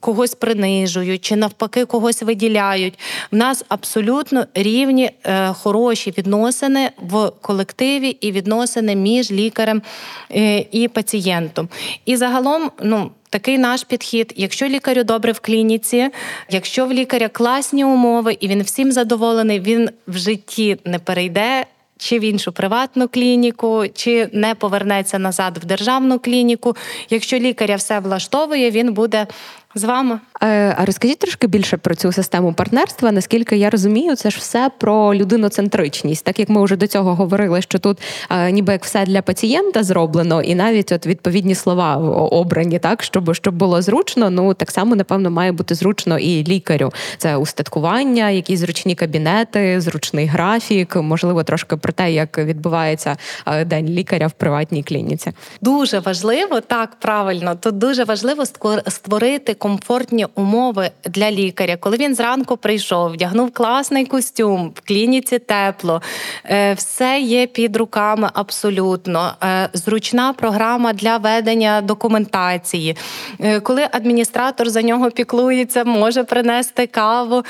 когось 0.00 0.34
принижують 0.34 1.24
чи 1.24 1.36
навпаки 1.36 1.84
когось 1.84 2.22
виділяють. 2.22 2.98
В 3.32 3.36
нас 3.36 3.64
абсолютно 3.68 4.46
рівні 4.54 5.10
е, 5.24 5.48
хороші 5.48 6.14
відносини 6.18 6.90
в 7.02 7.30
колективі 7.40 8.08
і 8.08 8.32
відносини 8.32 8.96
між 8.96 9.30
лікарем 9.30 9.82
е, 10.30 10.64
і 10.72 10.88
пацієнтом. 10.88 11.68
І 12.04 12.16
загалом, 12.16 12.70
ну. 12.82 13.10
Такий 13.30 13.58
наш 13.58 13.84
підхід. 13.84 14.32
Якщо 14.36 14.66
лікарю 14.66 15.04
добре 15.04 15.32
в 15.32 15.40
клініці, 15.40 16.08
якщо 16.50 16.86
в 16.86 16.92
лікаря 16.92 17.28
класні 17.28 17.84
умови 17.84 18.36
і 18.40 18.48
він 18.48 18.62
всім 18.62 18.92
задоволений, 18.92 19.60
він 19.60 19.90
в 20.06 20.16
житті 20.16 20.76
не 20.84 20.98
перейде 20.98 21.66
чи 21.98 22.18
в 22.18 22.22
іншу 22.22 22.52
приватну 22.52 23.08
клініку, 23.08 23.84
чи 23.94 24.28
не 24.32 24.54
повернеться 24.54 25.18
назад 25.18 25.58
в 25.58 25.64
державну 25.64 26.18
клініку. 26.18 26.76
Якщо 27.10 27.38
лікаря 27.38 27.76
все 27.76 28.00
влаштовує, 28.00 28.70
він 28.70 28.92
буде 28.92 29.26
з 29.74 29.84
вами. 29.84 30.20
Е, 30.44 30.74
а 30.78 30.84
розкажіть 30.84 31.18
трошки 31.18 31.46
більше 31.46 31.76
про 31.76 31.94
цю 31.94 32.12
систему 32.12 32.52
партнерства. 32.52 33.12
Наскільки 33.12 33.56
я 33.56 33.70
розумію, 33.70 34.16
це 34.16 34.30
ж 34.30 34.38
все 34.38 34.70
про 34.78 35.14
людиноцентричність, 35.14 36.24
так 36.24 36.38
як 36.38 36.48
ми 36.48 36.64
вже 36.64 36.76
до 36.76 36.86
цього 36.86 37.14
говорили, 37.14 37.62
що 37.62 37.78
тут 37.78 37.98
е, 38.30 38.52
ніби 38.52 38.72
як 38.72 38.84
все 38.84 39.04
для 39.04 39.22
пацієнта 39.22 39.82
зроблено, 39.82 40.42
і 40.42 40.54
навіть 40.54 40.92
от 40.92 41.06
відповідні 41.06 41.54
слова 41.54 41.96
обрані, 42.26 42.78
так 42.78 43.02
щоб 43.02 43.34
щоб 43.34 43.54
було 43.54 43.82
зручно. 43.82 44.30
Ну 44.30 44.54
так 44.54 44.70
само 44.70 44.96
напевно 44.96 45.30
має 45.30 45.52
бути 45.52 45.74
зручно 45.74 46.18
і 46.18 46.44
лікарю. 46.44 46.92
Це 47.18 47.36
устаткування, 47.36 48.30
якісь 48.30 48.60
зручні 48.60 48.94
кабінети, 48.94 49.80
зручний 49.80 50.26
графік, 50.26 50.96
можливо, 50.96 51.42
трошки 51.42 51.76
про 51.76 51.92
те, 51.92 52.12
як 52.12 52.38
відбувається 52.38 53.16
е, 53.46 53.64
день 53.64 53.88
лікаря 53.88 54.26
в 54.26 54.32
приватній 54.32 54.82
клініці. 54.82 55.32
Дуже 55.60 55.98
важливо, 55.98 56.60
так 56.60 56.90
правильно. 57.00 57.54
Тут 57.54 57.78
дуже 57.78 58.04
важливо 58.04 58.44
створити 58.86 59.54
комфортні 59.54 60.26
умови 60.34 60.90
для 61.04 61.30
лікаря. 61.30 61.76
Коли 61.76 61.96
він 61.96 62.14
зранку 62.14 62.56
прийшов, 62.56 63.12
вдягнув 63.12 63.50
класний 63.52 64.06
костюм, 64.06 64.72
в 64.74 64.88
клініці 64.88 65.38
тепло, 65.38 66.02
е, 66.44 66.74
все 66.74 67.20
є 67.20 67.46
під 67.46 67.76
руками 67.76 68.30
абсолютно. 68.34 69.34
Е, 69.42 69.68
зручна 69.72 70.32
програма 70.32 70.92
для 70.92 71.16
ведення 71.16 71.80
документації. 71.80 72.96
Е, 73.40 73.60
коли 73.60 73.88
адміністратор 73.92 74.70
за 74.70 74.82
нього 74.82 75.10
піклується, 75.10 75.84
може 75.84 76.24
принести 76.24 76.86
каву 76.86 77.42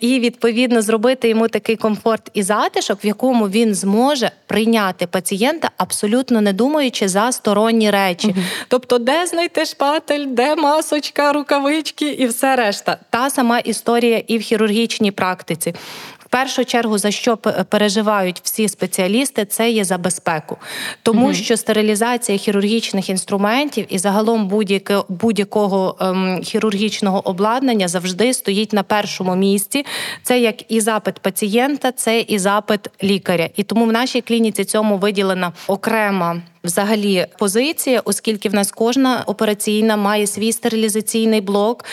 і 0.00 0.20
відповідно 0.20 0.82
зробити 0.82 1.28
йому 1.28 1.48
такий 1.48 1.76
комфорт 1.76 2.30
і 2.34 2.42
затишок, 2.42 3.04
в 3.04 3.06
якому 3.06 3.48
він 3.48 3.74
зможе 3.74 4.30
прийняти 4.46 5.06
пацієнта, 5.06 5.70
абсолютно 5.76 6.40
не 6.40 6.52
думаючи 6.52 7.08
за 7.08 7.32
сторонні 7.32 7.90
речі. 7.90 8.34
Тобто, 8.68 8.98
де 8.98 9.26
знайти 9.26 9.64
шпатель, 9.64 10.26
де 10.26 10.56
масочка, 10.56 11.32
рукавички 11.32 11.99
і 12.06 12.26
все 12.26 12.56
решта. 12.56 12.96
Та 13.10 13.30
сама 13.30 13.58
історія 13.58 14.22
і 14.26 14.38
в 14.38 14.40
хірургічній 14.40 15.10
практиці. 15.10 15.74
В 16.18 16.28
першу 16.30 16.64
чергу 16.64 16.98
за 16.98 17.10
що 17.10 17.36
переживають 17.68 18.40
всі 18.44 18.68
спеціалісти, 18.68 19.44
це 19.44 19.70
є 19.70 19.84
за 19.84 19.98
безпеку, 19.98 20.56
тому 21.02 21.24
угу. 21.24 21.34
що 21.34 21.56
стерилізація 21.56 22.38
хірургічних 22.38 23.10
інструментів 23.10 23.86
і 23.88 23.98
загалом 23.98 24.48
будь-якого 24.48 25.06
будь-якого 25.08 25.96
ем, 26.00 26.40
хірургічного 26.42 27.28
обладнання 27.28 27.88
завжди 27.88 28.34
стоїть 28.34 28.72
на 28.72 28.82
першому 28.82 29.36
місці. 29.36 29.86
Це 30.22 30.40
як 30.40 30.72
і 30.72 30.80
запит 30.80 31.18
пацієнта, 31.18 31.92
це 31.92 32.20
і 32.20 32.38
запит 32.38 32.80
лікаря. 33.02 33.48
І 33.56 33.62
тому 33.62 33.84
в 33.84 33.92
нашій 33.92 34.20
клініці 34.20 34.64
цьому 34.64 34.98
виділена 34.98 35.52
окрема 35.66 36.42
взагалі 36.64 37.26
позиція, 37.38 38.02
оскільки 38.04 38.48
в 38.48 38.54
нас 38.54 38.72
кожна 38.72 39.22
операційна 39.26 39.96
має 39.96 40.26
свій 40.26 40.52
стерилізаційний 40.52 41.40
блок, 41.40 41.84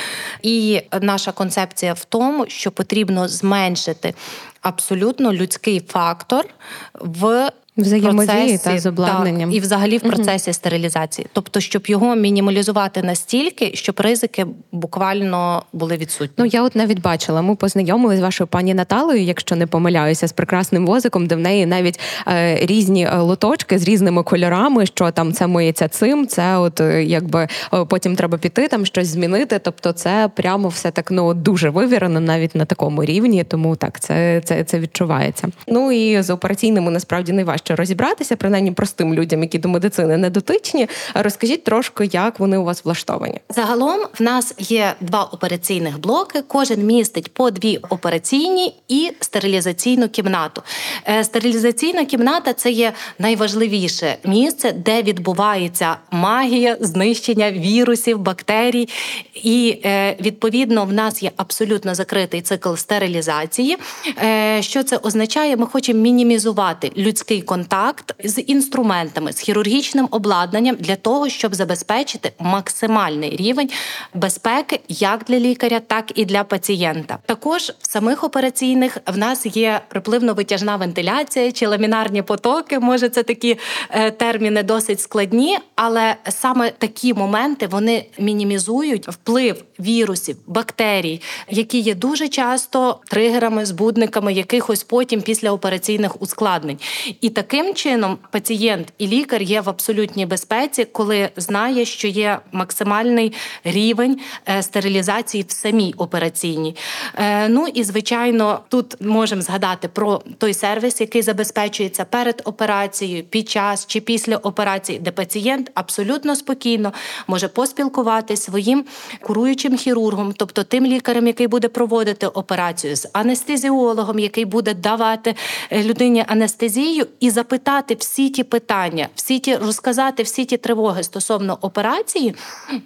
і 0.41 0.81
наша 1.01 1.31
концепція 1.31 1.93
в 1.93 2.05
тому, 2.05 2.45
що 2.47 2.71
потрібно 2.71 3.27
зменшити 3.27 4.13
абсолютно 4.61 5.33
людський 5.33 5.81
фактор 5.87 6.45
в 6.93 7.51
Взаємодії 7.77 8.57
та 8.57 8.79
з 8.79 8.85
обладнанням 8.85 9.49
так, 9.49 9.57
і 9.57 9.59
взагалі 9.59 9.97
в 9.97 10.01
процесі 10.01 10.49
угу. 10.49 10.53
стерилізації, 10.53 11.27
тобто, 11.33 11.59
щоб 11.59 11.87
його 11.87 12.15
мінімалізувати 12.15 13.03
настільки, 13.03 13.71
щоб 13.73 13.99
ризики 13.99 14.45
буквально 14.71 15.63
були 15.73 15.97
відсутні. 15.97 16.35
Ну 16.37 16.45
я 16.45 16.63
от 16.63 16.75
навіть 16.75 17.01
бачила. 17.01 17.41
Ми 17.41 17.55
познайомилися 17.55 18.19
з 18.19 18.23
вашою 18.23 18.47
пані 18.47 18.73
Наталою, 18.73 19.21
якщо 19.21 19.55
не 19.55 19.67
помиляюся, 19.67 20.27
з 20.27 20.31
прекрасним 20.31 20.85
возиком, 20.85 21.27
де 21.27 21.35
в 21.35 21.39
неї 21.39 21.65
навіть 21.65 21.99
е, 22.27 22.59
різні 22.65 23.05
е, 23.05 23.17
лоточки 23.17 23.79
з 23.79 23.83
різними 23.83 24.23
кольорами. 24.23 24.85
Що 24.85 25.11
там 25.11 25.33
це 25.33 25.47
миється 25.47 25.87
цим, 25.87 26.27
це 26.27 26.57
от 26.57 26.81
е, 26.81 27.03
якби 27.03 27.47
е, 27.73 27.85
потім 27.85 28.15
треба 28.15 28.37
піти, 28.37 28.67
там 28.67 28.85
щось 28.85 29.07
змінити. 29.07 29.59
Тобто, 29.59 29.91
це 29.91 30.29
прямо 30.35 30.67
все 30.67 30.91
так 30.91 31.11
ну 31.11 31.33
дуже 31.33 31.69
вивірено, 31.69 32.19
навіть 32.19 32.55
на 32.55 32.65
такому 32.65 33.05
рівні. 33.05 33.43
Тому 33.43 33.75
так 33.75 33.99
це, 33.99 34.41
це, 34.45 34.63
це 34.63 34.79
відчувається. 34.79 35.47
Ну 35.67 35.91
і 35.91 36.21
з 36.21 36.29
операційними 36.29 36.91
насправді 36.91 37.31
найважче 37.31 37.66
важче 37.67 37.75
розібратися, 37.75 38.35
принаймні 38.35 38.71
простим 38.71 39.13
людям, 39.13 39.43
які 39.43 39.57
до 39.57 39.69
медицини 39.69 40.17
не 40.17 40.29
дотичні. 40.29 40.87
Розкажіть 41.13 41.63
трошки, 41.63 42.09
як 42.11 42.39
вони 42.39 42.57
у 42.57 42.63
вас 42.63 42.85
влаштовані. 42.85 43.39
Загалом 43.49 43.99
в 44.19 44.23
нас 44.23 44.53
є 44.59 44.93
два 45.01 45.23
операційних 45.23 45.99
блоки. 45.99 46.41
Кожен 46.47 46.85
містить 46.85 47.33
по 47.33 47.51
дві 47.51 47.79
операційні 47.89 48.73
і 48.87 49.11
стерилізаційну 49.19 50.09
кімнату. 50.09 50.61
Е, 51.07 51.23
стерилізаційна 51.23 52.05
кімната 52.05 52.53
це 52.53 52.71
є 52.71 52.93
найважливіше 53.19 54.17
місце, 54.23 54.71
де 54.71 55.01
відбувається 55.01 55.97
магія 56.11 56.77
знищення 56.79 57.51
вірусів, 57.51 58.19
бактерій. 58.19 58.89
І 59.33 59.81
е, 59.85 60.15
відповідно 60.21 60.85
в 60.85 60.93
нас 60.93 61.23
є 61.23 61.31
абсолютно 61.37 61.95
закритий 61.95 62.41
цикл 62.41 62.73
стерилізації. 62.75 63.77
Е, 64.23 64.61
що 64.61 64.83
це 64.83 64.97
означає? 64.97 65.57
Ми 65.57 65.65
хочемо 65.65 65.99
мінімізувати 65.99 66.91
людський 66.97 67.41
контакт 67.41 67.56
контакт 67.57 68.15
з 68.23 68.41
інструментами, 68.41 69.33
з 69.33 69.39
хірургічним 69.39 70.07
обладнанням 70.11 70.75
для 70.79 70.95
того, 70.95 71.29
щоб 71.29 71.55
забезпечити 71.55 72.31
максимальний 72.39 73.35
рівень 73.35 73.69
безпеки 74.13 74.79
як 74.89 75.23
для 75.23 75.39
лікаря, 75.39 75.79
так 75.79 76.11
і 76.15 76.25
для 76.25 76.43
пацієнта. 76.43 77.17
Також 77.25 77.61
в 77.81 77.91
самих 77.91 78.23
операційних 78.23 78.97
в 79.07 79.17
нас 79.17 79.45
є 79.45 79.81
припливно-витяжна 79.89 80.77
вентиляція 80.79 81.51
чи 81.51 81.67
ламінарні 81.67 82.21
потоки. 82.21 82.79
Може, 82.79 83.09
це 83.09 83.23
такі 83.23 83.57
е, 83.89 84.11
терміни 84.11 84.63
досить 84.63 85.01
складні, 85.01 85.57
але 85.75 86.15
саме 86.29 86.71
такі 86.71 87.13
моменти 87.13 87.67
вони 87.67 88.05
мінімізують 88.19 89.07
вплив 89.07 89.63
вірусів, 89.79 90.37
бактерій, 90.47 91.21
які 91.49 91.79
є 91.79 91.95
дуже 91.95 92.27
часто 92.27 92.99
тригерами, 93.07 93.65
збудниками 93.65 94.33
якихось 94.33 94.83
потім 94.83 95.21
післяопераційних 95.21 96.21
ускладнень. 96.21 96.79
І 97.21 97.29
таким 97.47 97.75
чином 97.75 98.17
пацієнт 98.31 98.93
і 98.97 99.07
лікар 99.07 99.41
є 99.41 99.61
в 99.61 99.69
абсолютній 99.69 100.25
безпеці, 100.25 100.85
коли 100.85 101.29
знає, 101.37 101.85
що 101.85 102.07
є 102.07 102.39
максимальний 102.51 103.33
рівень 103.63 104.19
е, 104.49 104.63
стерилізації 104.63 105.45
в 105.47 105.51
самій 105.51 105.93
операційній. 105.97 106.75
Е, 107.15 107.49
ну 107.49 107.67
і 107.67 107.83
звичайно, 107.83 108.59
тут 108.69 109.01
можемо 109.01 109.41
згадати 109.41 109.87
про 109.87 110.21
той 110.37 110.53
сервіс, 110.53 111.01
який 111.01 111.21
забезпечується 111.21 112.05
перед 112.05 112.41
операцією, 112.45 113.23
під 113.23 113.49
час 113.49 113.85
чи 113.87 114.01
після 114.01 114.37
операції, 114.37 114.99
де 114.99 115.11
пацієнт 115.11 115.71
абсолютно 115.73 116.35
спокійно 116.35 116.93
може 117.27 117.47
поспілкуватися 117.47 118.43
своїм 118.43 118.85
куруючим 119.21 119.77
хірургом, 119.77 120.33
тобто 120.37 120.63
тим 120.63 120.85
лікарем, 120.85 121.27
який 121.27 121.47
буде 121.47 121.67
проводити 121.67 122.27
операцію, 122.27 122.95
з 122.95 123.07
анестезіологом, 123.13 124.19
який 124.19 124.45
буде 124.45 124.73
давати 124.73 125.35
е, 125.71 125.83
людині 125.83 126.25
анестезію, 126.27 127.07
і 127.19 127.29
запитати 127.37 127.95
всі 127.99 128.29
ті 128.29 128.43
питання, 128.43 129.09
всі 129.15 129.39
ті 129.39 129.55
розказати 129.55 130.23
всі 130.23 130.45
ті 130.45 130.57
тривоги 130.57 131.03
стосовно 131.03 131.57
операції, 131.61 132.35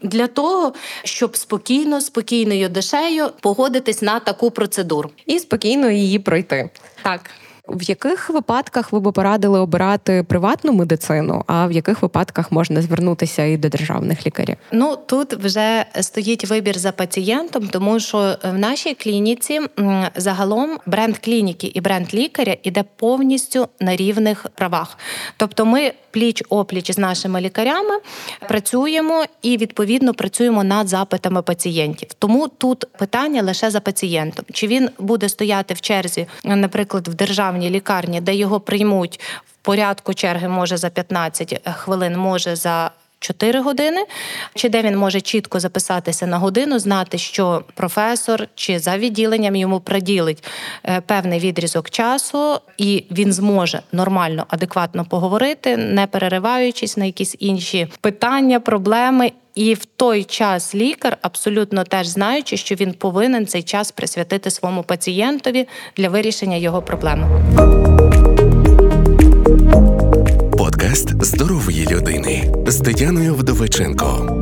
для 0.01 0.27
того, 0.27 0.74
щоб 1.03 1.38
спокійно, 1.38 2.01
спокійною 2.01 2.70
душею 2.70 3.29
погодитись 3.41 4.01
на 4.01 4.20
таку 4.20 4.51
процедуру 4.51 5.10
і 5.25 5.39
спокійно 5.39 5.89
її 5.89 6.20
пройти. 6.20 6.70
Так. 7.03 7.22
В 7.73 7.83
яких 7.83 8.29
випадках 8.29 8.91
ви 8.91 8.99
б 8.99 9.11
порадили 9.11 9.59
обирати 9.59 10.23
приватну 10.23 10.73
медицину, 10.73 11.43
а 11.47 11.67
в 11.67 11.71
яких 11.71 12.01
випадках 12.01 12.51
можна 12.51 12.81
звернутися 12.81 13.45
і 13.45 13.57
до 13.57 13.69
державних 13.69 14.25
лікарів? 14.25 14.55
Ну 14.71 14.97
тут 15.05 15.33
вже 15.33 15.85
стоїть 16.01 16.45
вибір 16.45 16.77
за 16.77 16.91
пацієнтом, 16.91 17.67
тому 17.67 17.99
що 17.99 18.35
в 18.43 18.57
нашій 18.57 18.93
клініці 18.93 19.59
загалом 20.15 20.79
бренд 20.85 21.17
клініки 21.17 21.71
і 21.73 21.81
бренд 21.81 22.13
лікаря 22.13 22.55
іде 22.63 22.83
повністю 22.95 23.67
на 23.79 23.95
рівних 23.95 24.45
правах. 24.55 24.97
Тобто, 25.37 25.65
ми 25.65 25.91
пліч 26.12 26.44
опліч 26.50 26.91
з 26.91 26.98
нашими 26.98 27.41
лікарями 27.41 28.00
працюємо 28.48 29.25
і 29.41 29.58
відповідно 29.58 30.13
працюємо 30.13 30.63
над 30.63 30.88
запитами 30.88 31.41
пацієнтів. 31.41 32.10
Тому 32.20 32.48
тут 32.48 32.86
питання 32.98 33.44
лише 33.44 33.72
за 33.72 33.80
пацієнтом: 33.80 34.46
чи 34.53 34.68
він 34.68 34.89
буде 35.00 35.30
стояти 35.30 35.74
в 35.74 35.82
черзі, 35.82 36.27
наприклад, 36.44 37.08
в 37.08 37.13
державній 37.13 37.70
лікарні, 37.70 38.22
де 38.22 38.36
його 38.36 38.60
приймуть 38.60 39.20
в 39.46 39.65
порядку 39.65 40.13
черги, 40.13 40.48
може 40.48 40.77
за 40.77 40.89
15 40.89 41.70
хвилин, 41.75 42.18
може 42.18 42.56
за 42.56 42.91
4 43.21 43.59
години, 43.59 44.05
чи 44.53 44.69
де 44.69 44.81
він 44.81 44.97
може 44.97 45.21
чітко 45.21 45.59
записатися 45.59 46.27
на 46.27 46.37
годину, 46.37 46.79
знати, 46.79 47.17
що 47.17 47.63
професор 47.73 48.47
чи 48.55 48.79
за 48.79 48.97
відділенням 48.97 49.55
йому 49.55 49.79
приділить 49.79 50.43
е, 50.83 51.01
певний 51.01 51.39
відрізок 51.39 51.89
часу, 51.89 52.59
і 52.77 53.05
він 53.11 53.33
зможе 53.33 53.81
нормально, 53.91 54.45
адекватно 54.49 55.05
поговорити, 55.05 55.77
не 55.77 56.07
перериваючись 56.07 56.97
на 56.97 57.05
якісь 57.05 57.35
інші 57.39 57.87
питання, 58.01 58.59
проблеми. 58.59 59.31
І 59.55 59.73
в 59.73 59.85
той 59.85 60.23
час 60.23 60.75
лікар, 60.75 61.17
абсолютно 61.21 61.83
теж 61.83 62.07
знаючи, 62.07 62.57
що 62.57 62.75
він 62.75 62.93
повинен 62.93 63.47
цей 63.47 63.63
час 63.63 63.91
присвятити 63.91 64.51
своєму 64.51 64.83
пацієнтові 64.83 65.67
для 65.97 66.09
вирішення 66.09 66.57
його 66.57 66.81
проблеми. 66.81 67.90
Подкаст 70.91 71.25
здорової 71.25 71.88
людини 71.91 72.53
з 72.67 72.77
Тетяною 72.77 73.36
Вдовиченко. 73.36 74.39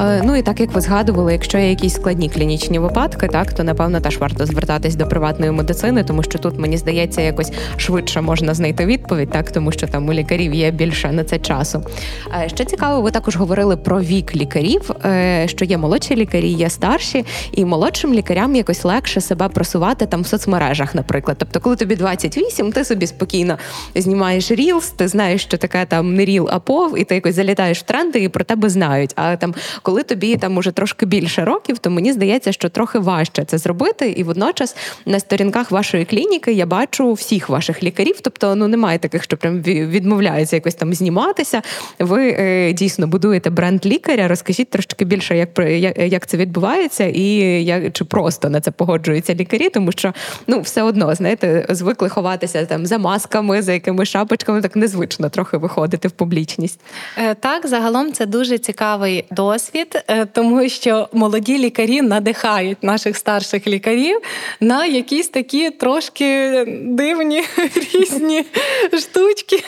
Е, 0.00 0.22
ну 0.24 0.36
і 0.36 0.42
так 0.42 0.60
як 0.60 0.72
ви 0.72 0.80
згадували, 0.80 1.32
якщо 1.32 1.58
є 1.58 1.70
якісь 1.70 1.94
складні 1.94 2.28
клінічні 2.28 2.78
випадки, 2.78 3.28
так 3.28 3.52
то 3.52 3.64
напевно 3.64 4.00
теж 4.00 4.18
варто 4.18 4.46
звертатись 4.46 4.94
до 4.94 5.06
приватної 5.06 5.52
медицини, 5.52 6.04
тому 6.04 6.22
що 6.22 6.38
тут 6.38 6.58
мені 6.58 6.76
здається, 6.76 7.20
якось 7.20 7.52
швидше 7.76 8.20
можна 8.20 8.54
знайти 8.54 8.86
відповідь, 8.86 9.30
так 9.30 9.50
тому 9.50 9.72
що 9.72 9.86
там 9.86 10.08
у 10.08 10.12
лікарів 10.12 10.54
є 10.54 10.70
більше 10.70 11.12
на 11.12 11.24
це 11.24 11.38
часу. 11.38 11.82
Е, 12.44 12.48
ще 12.48 12.64
цікаво, 12.64 13.00
ви 13.00 13.10
також 13.10 13.36
говорили 13.36 13.76
про 13.76 14.00
вік 14.00 14.36
лікарів, 14.36 14.90
е, 15.04 15.48
що 15.48 15.64
є 15.64 15.78
молодші 15.78 16.16
лікарі, 16.16 16.48
є 16.48 16.70
старші, 16.70 17.24
і 17.52 17.64
молодшим 17.64 18.14
лікарям 18.14 18.56
якось 18.56 18.84
легше 18.84 19.20
себе 19.20 19.48
просувати 19.48 20.06
там 20.06 20.22
в 20.22 20.26
соцмережах, 20.26 20.94
наприклад. 20.94 21.36
Тобто, 21.40 21.60
коли 21.60 21.76
тобі 21.76 21.96
28, 21.96 22.72
ти 22.72 22.84
собі 22.84 23.06
спокійно 23.06 23.58
знімаєш 23.94 24.50
reels, 24.50 24.90
ти 24.90 25.08
знаєш, 25.08 25.42
що 25.42 25.56
таке 25.56 25.84
там 25.84 26.14
не 26.14 26.24
reel, 26.24 26.48
а 26.52 26.58
POV, 26.58 26.98
і 26.98 27.04
ти 27.04 27.14
якось 27.14 27.34
залітаєш 27.34 27.78
в 27.78 27.82
тренди, 27.82 28.18
і 28.18 28.28
про 28.28 28.44
тебе 28.44 28.68
знають. 28.68 29.12
А 29.16 29.36
там 29.36 29.54
коли 29.90 30.02
тобі 30.02 30.36
там 30.36 30.56
уже 30.56 30.70
трошки 30.70 31.06
більше 31.06 31.44
років, 31.44 31.78
то 31.78 31.90
мені 31.90 32.12
здається, 32.12 32.52
що 32.52 32.68
трохи 32.68 32.98
важче 32.98 33.44
це 33.44 33.58
зробити. 33.58 34.08
І 34.10 34.22
водночас 34.22 34.76
на 35.06 35.20
сторінках 35.20 35.70
вашої 35.70 36.04
клініки 36.04 36.52
я 36.52 36.66
бачу 36.66 37.12
всіх 37.12 37.48
ваших 37.48 37.82
лікарів. 37.82 38.20
Тобто, 38.22 38.54
ну 38.54 38.68
немає 38.68 38.98
таких, 38.98 39.24
що 39.24 39.36
прям 39.36 39.62
відмовляються 39.62 40.56
якось 40.56 40.74
там 40.74 40.94
зніматися. 40.94 41.62
Ви 41.98 42.36
е, 42.38 42.72
дійсно 42.72 43.06
будуєте 43.06 43.50
бренд 43.50 43.86
лікаря. 43.86 44.28
Розкажіть 44.28 44.70
трошки 44.70 45.04
більше, 45.04 45.36
як 45.36 45.58
як 45.96 46.26
це 46.26 46.36
відбувається, 46.36 47.04
і 47.04 47.24
як 47.64 47.92
чи 47.92 48.04
просто 48.04 48.50
на 48.50 48.60
це 48.60 48.70
погоджуються 48.70 49.34
лікарі, 49.34 49.68
тому 49.68 49.92
що 49.92 50.12
ну 50.46 50.60
все 50.60 50.82
одно 50.82 51.14
знаєте, 51.14 51.66
звикли 51.68 52.08
ховатися 52.08 52.64
там 52.64 52.86
за 52.86 52.98
масками, 52.98 53.62
за 53.62 53.72
якимись 53.72 54.08
шапочками, 54.08 54.62
так 54.62 54.76
незвично 54.76 55.28
трохи 55.28 55.56
виходити 55.56 56.08
в 56.08 56.10
публічність. 56.10 56.80
Е, 57.18 57.34
так, 57.34 57.66
загалом 57.66 58.12
це 58.12 58.26
дуже 58.26 58.58
цікавий 58.58 59.24
досвід 59.30 59.79
досвід, 59.80 60.04
е, 60.08 60.26
тому 60.26 60.68
що 60.68 61.08
молоді 61.12 61.58
лікарі 61.58 62.02
надихають 62.02 62.82
наших 62.82 63.16
старших 63.16 63.66
лікарів 63.66 64.20
на 64.60 64.86
якісь 64.86 65.28
такі 65.28 65.70
трошки 65.70 66.64
дивні 66.82 67.42
різні 67.94 68.44
штучки, 68.98 69.62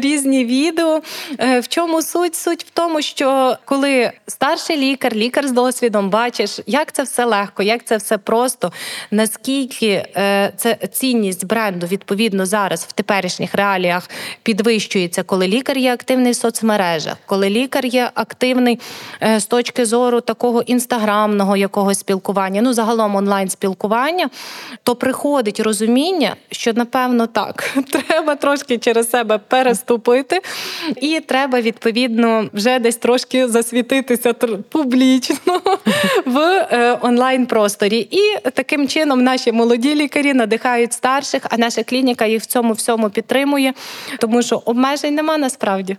різні 0.00 0.44
відео. 0.44 1.02
Е, 1.38 1.60
в 1.60 1.68
чому 1.68 2.02
суть? 2.02 2.34
Суть 2.34 2.64
в 2.64 2.70
тому, 2.70 3.02
що 3.02 3.56
коли 3.64 4.10
старший 4.26 4.76
лікар, 4.76 5.14
лікар 5.14 5.48
з 5.48 5.52
досвідом, 5.52 6.10
бачиш, 6.10 6.60
як 6.66 6.92
це 6.92 7.02
все 7.02 7.24
легко, 7.24 7.62
як 7.62 7.84
це 7.84 7.96
все 7.96 8.18
просто, 8.18 8.72
наскільки 9.10 9.86
е, 10.16 10.52
це 10.56 10.78
цінність 10.92 11.46
бренду 11.46 11.86
відповідно 11.86 12.46
зараз 12.46 12.86
в 12.88 12.92
теперішніх 12.92 13.54
реаліях 13.54 14.10
підвищується, 14.42 15.22
коли 15.22 15.48
лікар 15.48 15.78
є 15.78 15.92
активний 15.92 16.32
в 16.32 16.36
соцмережах, 16.36 17.16
коли 17.26 17.50
лікар 17.50 17.86
є 17.86 18.10
активний 18.14 18.78
з 19.42 19.46
точки 19.46 19.86
зору 19.86 20.20
такого 20.20 20.62
інстаграмного 20.62 21.56
якогось 21.56 21.98
спілкування, 21.98 22.62
ну 22.62 22.72
загалом 22.72 23.16
онлайн 23.16 23.48
спілкування, 23.48 24.30
то 24.82 24.96
приходить 24.96 25.60
розуміння, 25.60 26.36
що 26.50 26.72
напевно 26.72 27.26
так, 27.26 27.70
треба 27.90 28.34
трошки 28.34 28.78
через 28.78 29.10
себе 29.10 29.38
переступити, 29.38 30.40
і 30.96 31.20
треба 31.20 31.60
відповідно 31.60 32.48
вже 32.52 32.78
десь 32.78 32.96
трошки 32.96 33.48
засвітитися 33.48 34.32
публічно 34.68 35.60
в 36.26 36.38
е, 36.38 36.98
онлайн 37.02 37.46
просторі. 37.46 38.08
І 38.10 38.50
таким 38.50 38.88
чином 38.88 39.24
наші 39.24 39.52
молоді 39.52 39.94
лікарі 39.94 40.34
надихають 40.34 40.92
старших, 40.92 41.42
а 41.50 41.56
наша 41.56 41.82
клініка 41.82 42.26
їх 42.26 42.42
в 42.42 42.46
цьому 42.46 42.72
всьому 42.72 43.10
підтримує, 43.10 43.74
тому 44.18 44.42
що 44.42 44.62
обмежень 44.64 45.14
нема 45.14 45.38
насправді. 45.38 45.96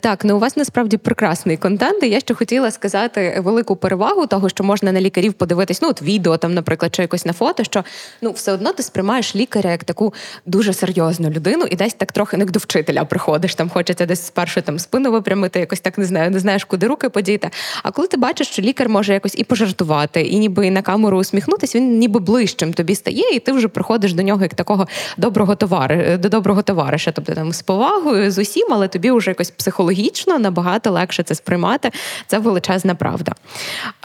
Так, 0.00 0.24
ну 0.24 0.36
у 0.36 0.38
вас 0.38 0.56
насправді 0.56 0.96
прекрасний 0.96 1.56
контент. 1.56 2.02
і 2.02 2.08
Я 2.08 2.20
ще 2.20 2.34
хотіла 2.34 2.70
сказати 2.72 3.40
велику 3.44 3.76
перевагу 3.76 4.26
того, 4.26 4.48
що 4.48 4.64
можна 4.64 4.92
на 4.92 5.00
лікарів 5.00 5.32
подивитись, 5.32 5.82
ну 5.82 5.88
от 5.88 6.02
відео 6.02 6.36
там, 6.36 6.54
наприклад, 6.54 6.94
чи 6.94 7.02
якось 7.02 7.26
на 7.26 7.32
фото, 7.32 7.64
що 7.64 7.84
ну 8.22 8.32
все 8.32 8.52
одно 8.52 8.72
ти 8.72 8.82
сприймаєш 8.82 9.36
лікаря 9.36 9.70
як 9.70 9.84
таку 9.84 10.14
дуже 10.46 10.72
серйозну 10.72 11.30
людину, 11.30 11.64
і 11.70 11.76
десь 11.76 11.94
так 11.94 12.12
трохи 12.12 12.36
не 12.36 12.44
до 12.44 12.58
вчителя 12.58 13.04
приходиш. 13.04 13.54
Там 13.54 13.68
хочеться 13.68 14.06
десь 14.06 14.26
спершу 14.26 14.62
там 14.62 14.78
спину 14.78 15.12
випрямити, 15.12 15.60
якось 15.60 15.80
так 15.80 15.98
не 15.98 16.04
знаю, 16.04 16.30
не 16.30 16.38
знаєш, 16.38 16.64
куди 16.64 16.86
руки 16.86 17.08
подіти. 17.08 17.50
А 17.82 17.90
коли 17.90 18.08
ти 18.08 18.16
бачиш, 18.16 18.48
що 18.48 18.62
лікар 18.62 18.88
може 18.88 19.12
якось 19.12 19.34
і 19.38 19.44
пожартувати, 19.44 20.22
і 20.22 20.38
ніби 20.38 20.70
на 20.70 20.82
камеру 20.82 21.18
усміхнутися, 21.18 21.78
він 21.78 21.98
ніби 21.98 22.20
ближчим 22.20 22.72
тобі 22.72 22.94
стає, 22.94 23.24
і 23.32 23.38
ти 23.38 23.52
вже 23.52 23.68
приходиш 23.68 24.12
до 24.12 24.22
нього 24.22 24.42
як 24.42 24.54
такого 24.54 24.86
доброго 25.16 25.54
товари, 25.54 26.18
до 26.18 26.28
доброго 26.28 26.62
товариша, 26.62 27.12
тобто 27.12 27.34
там 27.34 27.52
з 27.52 27.62
повагою 27.62 28.30
з 28.30 28.38
усім, 28.38 28.68
але 28.70 28.88
тобі 28.88 29.10
вже 29.10 29.30
якось 29.30 29.50
психологічно 29.50 30.38
набагато 30.38 30.90
легше 30.90 31.22
це 31.22 31.34
сприймати. 31.34 31.90
Це 32.26 32.38
величезна 32.38 32.61
величезна 32.62 32.94
правда. 32.94 33.32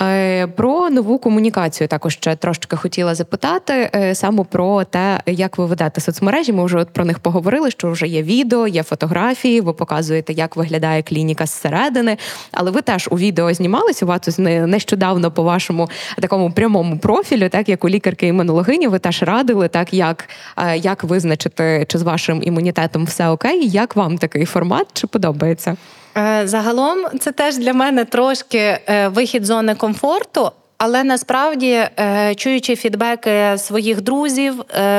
Е, 0.01 0.47
про 0.47 0.89
нову 0.89 1.19
комунікацію 1.19 1.87
також 1.87 2.13
ще 2.13 2.35
трошки 2.35 2.75
хотіла 2.75 3.15
запитати 3.15 3.89
е, 3.95 4.15
саме 4.15 4.43
про 4.43 4.83
те, 4.83 5.19
як 5.25 5.57
ви 5.57 5.65
ведете 5.65 6.01
соцмережі. 6.01 6.53
Ми 6.53 6.65
вже 6.65 6.77
от 6.77 6.89
про 6.89 7.05
них 7.05 7.19
поговорили, 7.19 7.71
що 7.71 7.91
вже 7.91 8.07
є 8.07 8.23
відео, 8.23 8.67
є 8.67 8.83
фотографії, 8.83 9.61
ви 9.61 9.73
показуєте, 9.73 10.33
як 10.33 10.55
виглядає 10.55 11.01
клініка 11.01 11.45
зсередини. 11.45 12.17
Але 12.51 12.71
ви 12.71 12.81
теж 12.81 13.07
у 13.11 13.17
відео 13.17 13.53
знімалися 13.53 14.05
у 14.05 14.07
вас 14.07 14.39
нещодавно 14.39 15.31
по 15.31 15.43
вашому 15.43 15.89
такому 16.21 16.51
прямому 16.51 16.97
профілю, 16.97 17.49
так 17.49 17.69
як 17.69 17.83
у 17.83 17.89
лікарки 17.89 18.27
імунологині, 18.27 18.87
ви 18.87 18.99
теж 18.99 19.23
радили, 19.23 19.67
так 19.67 19.93
як 19.93 20.29
як 20.75 21.03
визначити, 21.03 21.85
чи 21.89 21.97
з 21.97 22.01
вашим 22.01 22.43
імунітетом 22.43 23.05
все 23.05 23.29
окей, 23.29 23.69
як 23.69 23.95
вам 23.95 24.17
такий 24.17 24.45
формат, 24.45 24.87
чи 24.93 25.07
подобається? 25.07 25.77
Е, 26.17 26.41
загалом 26.47 27.05
це 27.19 27.31
теж 27.31 27.57
для 27.57 27.73
мене 27.73 28.05
трошки 28.05 28.57
е, 28.57 29.07
вихід 29.07 29.45
з 29.45 29.47
зони 29.47 29.75
комфорту. 29.75 30.51
Але 30.79 31.03
насправді, 31.03 31.71
е, 31.71 32.35
чуючи 32.35 32.75
фідбеки 32.75 33.57
своїх 33.57 34.01
друзів, 34.01 34.53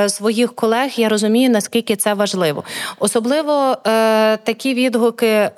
своїх 0.06 0.54
колег, 0.54 0.90
я 0.96 1.08
розумію, 1.08 1.50
наскільки 1.50 1.96
це 1.96 2.14
важливо. 2.14 2.64
Особливо 2.98 3.76
такі 4.44 4.74
відгуки 4.74 5.50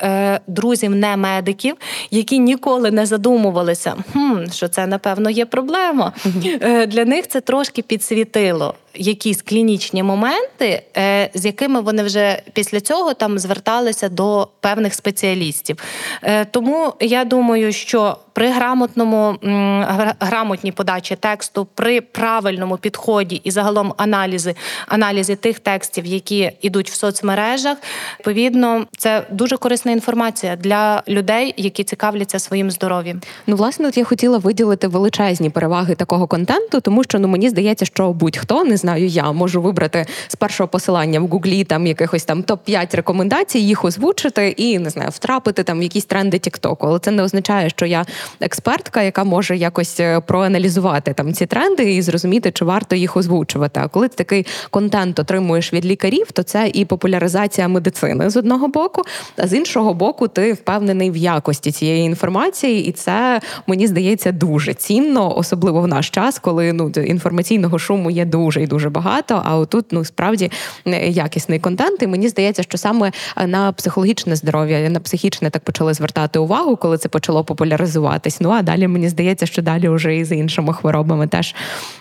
друзів, 0.46 0.90
не 0.90 1.16
медиків, 1.16 1.76
які 2.10 2.38
ніколи 2.38 2.90
не 2.90 3.06
задумувалися, 3.06 3.94
хм, 4.12 4.50
що 4.52 4.68
це 4.68 4.86
напевно 4.86 5.30
є 5.30 5.46
проблема. 5.46 6.12
Для 6.86 7.04
них 7.04 7.28
це 7.28 7.40
трошки 7.40 7.82
підсвітило 7.82 8.74
якісь 8.94 9.42
клінічні 9.42 10.02
моменти, 10.02 10.82
е, 10.96 11.30
з 11.34 11.44
якими 11.44 11.80
вони 11.80 12.02
вже 12.02 12.42
після 12.52 12.80
цього 12.80 13.14
там 13.14 13.38
зверталися 13.38 14.08
до 14.08 14.48
певних 14.60 14.94
спеціалістів. 14.94 15.76
Е, 16.22 16.44
тому 16.44 16.94
я 17.00 17.24
думаю, 17.24 17.72
що 17.72 18.16
при 18.32 18.50
грамотному 18.50 19.36
грамотній 20.20 20.72
подачі 20.72 21.16
тексту, 21.16 21.68
при 21.74 22.00
правильному 22.00 22.76
підході 22.76 23.40
і 23.44 23.50
загалом 23.50 23.94
аналізи 23.96 24.54
аналізі 24.88 25.36
тих 25.36 25.58
текстів, 25.58 26.06
які 26.06 26.52
йдуть 26.62 26.90
в 26.90 26.94
соцмережах, 26.94 27.78
відповідно, 28.18 28.86
це 28.98 29.26
дуже 29.30 29.56
корисна 29.56 29.92
інформація 29.92 30.56
для 30.56 31.02
людей, 31.08 31.54
які 31.56 31.84
цікавляться 31.84 32.38
своїм 32.38 32.70
здоров'ям. 32.70 33.20
Ну, 33.46 33.56
власне, 33.56 33.88
от 33.88 33.96
я 33.96 34.04
хотіла 34.04 34.38
виділити 34.38 34.88
величезні 34.88 35.50
переваги 35.50 35.94
такого 35.94 36.26
контенту, 36.26 36.80
тому 36.80 37.04
що 37.04 37.18
ну 37.18 37.28
мені 37.28 37.48
здається, 37.48 37.84
що 37.84 38.12
будь-хто 38.12 38.64
не 38.64 38.76
знаю, 38.80 39.06
я 39.06 39.32
можу 39.32 39.62
вибрати 39.62 40.06
з 40.28 40.36
першого 40.36 40.68
посилання 40.68 41.20
в 41.20 41.26
Гуглі 41.26 41.64
там 41.64 41.86
якихось 41.86 42.24
там 42.24 42.42
топ-5 42.42 42.96
рекомендацій, 42.96 43.58
їх 43.58 43.84
озвучити 43.84 44.48
і 44.48 44.78
не 44.78 44.90
знаю, 44.90 45.10
втрапити 45.10 45.62
там 45.62 45.80
в 45.80 45.82
якісь 45.82 46.04
тренди 46.04 46.38
Тіктоку. 46.38 46.86
Але 46.86 46.98
це 46.98 47.10
не 47.10 47.22
означає, 47.22 47.70
що 47.70 47.86
я 47.86 48.06
експертка, 48.40 49.02
яка 49.02 49.24
може 49.24 49.56
якось 49.56 50.00
е, 50.00 50.20
проаналізувати 50.20 51.12
там 51.12 51.32
ці 51.32 51.46
тренди 51.46 51.94
і 51.94 52.02
зрозуміти, 52.02 52.52
чи 52.52 52.64
варто 52.64 52.96
їх 52.96 53.16
озвучувати. 53.16 53.80
А 53.84 53.88
коли 53.88 54.08
ти 54.08 54.16
такий 54.16 54.46
контент 54.70 55.18
отримуєш 55.18 55.72
від 55.72 55.86
лікарів, 55.86 56.32
то 56.32 56.42
це 56.42 56.70
і 56.74 56.84
популяризація 56.84 57.68
медицини 57.68 58.30
з 58.30 58.36
одного 58.36 58.68
боку, 58.68 59.02
а 59.36 59.46
з 59.46 59.54
іншого 59.54 59.94
боку, 59.94 60.28
ти 60.28 60.52
впевнений 60.52 61.10
в 61.10 61.16
якості 61.16 61.72
цієї 61.72 62.02
інформації, 62.04 62.84
і 62.86 62.92
це 62.92 63.40
мені 63.66 63.86
здається 63.86 64.32
дуже 64.32 64.74
цінно, 64.74 65.36
особливо 65.36 65.80
в 65.80 65.86
наш 65.86 66.10
час, 66.10 66.38
коли 66.38 66.72
ну 66.72 66.88
інформаційного 66.88 67.78
шуму 67.78 68.10
є 68.10 68.24
дуже 68.24 68.62
і 68.62 68.66
дуже 68.70 68.90
багато. 68.90 69.42
А 69.44 69.56
отут 69.56 69.86
ну 69.90 70.04
справді 70.04 70.50
якісний 71.08 71.58
контент. 71.58 72.02
І 72.02 72.06
мені 72.06 72.28
здається, 72.28 72.62
що 72.62 72.78
саме 72.78 73.12
на 73.46 73.72
психологічне 73.72 74.36
здоров'я, 74.36 74.90
на 74.90 75.00
психічне 75.00 75.50
так 75.50 75.64
почали 75.64 75.94
звертати 75.94 76.38
увагу, 76.38 76.76
коли 76.76 76.98
це 76.98 77.08
почало 77.08 77.44
популяризуватись. 77.44 78.40
Ну 78.40 78.50
а 78.50 78.62
далі 78.62 78.88
мені 78.88 79.08
здається, 79.08 79.46
що 79.46 79.62
далі 79.62 79.88
вже 79.88 80.16
і 80.16 80.24
з 80.24 80.36
іншими 80.36 80.74
хворобами 80.74 81.26
теж 81.26 81.54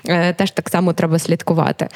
е, 0.07 0.33
теж 0.33 0.51
так 0.51 0.69
само 0.69 0.93
треба 0.93 1.19
слідкувати. 1.19 1.87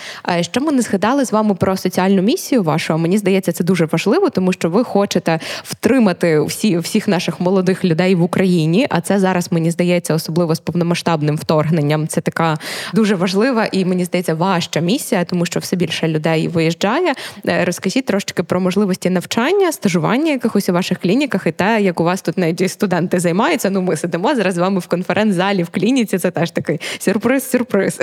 Що 0.41 0.61
ми 0.61 0.71
не 0.71 0.81
згадали 0.81 1.25
з 1.25 1.31
вами 1.31 1.55
про 1.55 1.77
соціальну 1.77 2.21
місію 2.21 2.63
вашу? 2.63 2.97
Мені 2.97 3.17
здається, 3.17 3.51
це 3.51 3.63
дуже 3.63 3.85
важливо, 3.85 4.29
тому 4.29 4.53
що 4.53 4.69
ви 4.69 4.83
хочете 4.83 5.39
втримати 5.63 6.39
всі 6.39 6.77
всіх 6.77 7.07
наших 7.07 7.39
молодих 7.39 7.85
людей 7.85 8.15
в 8.15 8.21
Україні. 8.21 8.87
А 8.89 9.01
це 9.01 9.19
зараз 9.19 9.51
мені 9.51 9.71
здається, 9.71 10.13
особливо 10.13 10.55
з 10.55 10.59
повномасштабним 10.59 11.37
вторгненням. 11.37 12.07
Це 12.07 12.21
така 12.21 12.57
дуже 12.93 13.15
важлива 13.15 13.65
і 13.71 13.85
мені 13.85 14.05
здається 14.05 14.33
важча 14.63 14.79
місія, 14.79 15.25
тому 15.25 15.45
що 15.45 15.59
все 15.59 15.75
більше 15.75 16.07
людей 16.07 16.47
виїжджає. 16.47 17.13
Е, 17.47 17.65
розкажіть 17.65 18.05
трошки 18.05 18.43
про 18.43 18.59
можливості 18.59 19.09
навчання, 19.09 19.71
стажування 19.71 20.31
якихось 20.31 20.69
у 20.69 20.73
ваших 20.73 20.99
клініках 20.99 21.47
і 21.47 21.51
те, 21.51 21.81
як 21.81 21.99
у 21.99 22.03
вас 22.03 22.21
тут 22.21 22.37
навіть 22.37 22.71
студенти 22.71 23.19
займаються. 23.19 23.69
Ну, 23.69 23.81
ми 23.81 23.97
сидимо 23.97 24.35
зараз 24.35 24.55
з 24.55 24.57
вами 24.57 24.79
в 24.79 24.87
конференц-залі 24.87 25.63
в 25.63 25.69
клініці. 25.69 26.17
Це 26.17 26.31
теж 26.31 26.51
такий 26.51 26.79
сюрприз-сюрприз. 26.99 27.99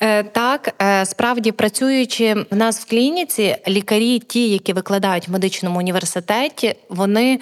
Е, 0.00 0.22
так, 0.22 0.74
е, 0.82 1.06
справді 1.06 1.52
працюючи 1.52 2.34
в 2.50 2.56
нас 2.56 2.80
в 2.80 2.90
клініці, 2.90 3.56
лікарі, 3.68 4.18
ті, 4.18 4.48
які 4.48 4.72
викладають 4.72 5.28
в 5.28 5.32
медичному 5.32 5.78
університеті, 5.78 6.74
вони 6.88 7.40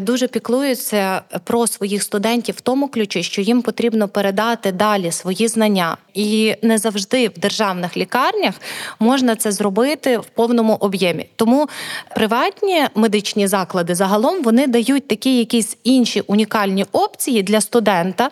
дуже 0.00 0.28
піклуються 0.28 1.22
про 1.44 1.66
своїх 1.66 2.02
студентів 2.02 2.54
в 2.58 2.60
тому 2.60 2.88
ключі, 2.88 3.22
що 3.22 3.42
їм 3.42 3.62
потрібно 3.62 4.08
передати 4.08 4.72
далі 4.72 5.12
свої 5.12 5.48
знання, 5.48 5.96
і 6.14 6.54
не 6.62 6.78
завжди 6.78 7.28
в 7.28 7.38
державних 7.54 7.96
лікарнях 7.96 8.54
можна 9.00 9.36
це 9.36 9.52
зробити 9.52 10.18
в 10.18 10.24
повному 10.24 10.76
об'ємі. 10.80 11.26
Тому 11.36 11.68
приватні 12.14 12.84
медичні 12.94 13.46
заклади 13.46 13.94
загалом 13.94 14.42
вони 14.42 14.66
дають 14.66 15.08
такі 15.08 15.38
якісь 15.38 15.76
інші 15.84 16.20
унікальні 16.20 16.86
опції 16.92 17.42
для 17.42 17.60
студента 17.60 18.30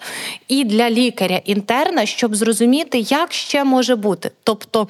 і 0.48 0.64
для 0.64 0.90
лікаря-інтерна, 0.90 2.06
щоб 2.06 2.36
зрозуміти, 2.36 2.98
як 2.98 3.32
ще 3.32 3.64
може 3.64 3.96
бути. 3.96 4.30
Тобто 4.44 4.88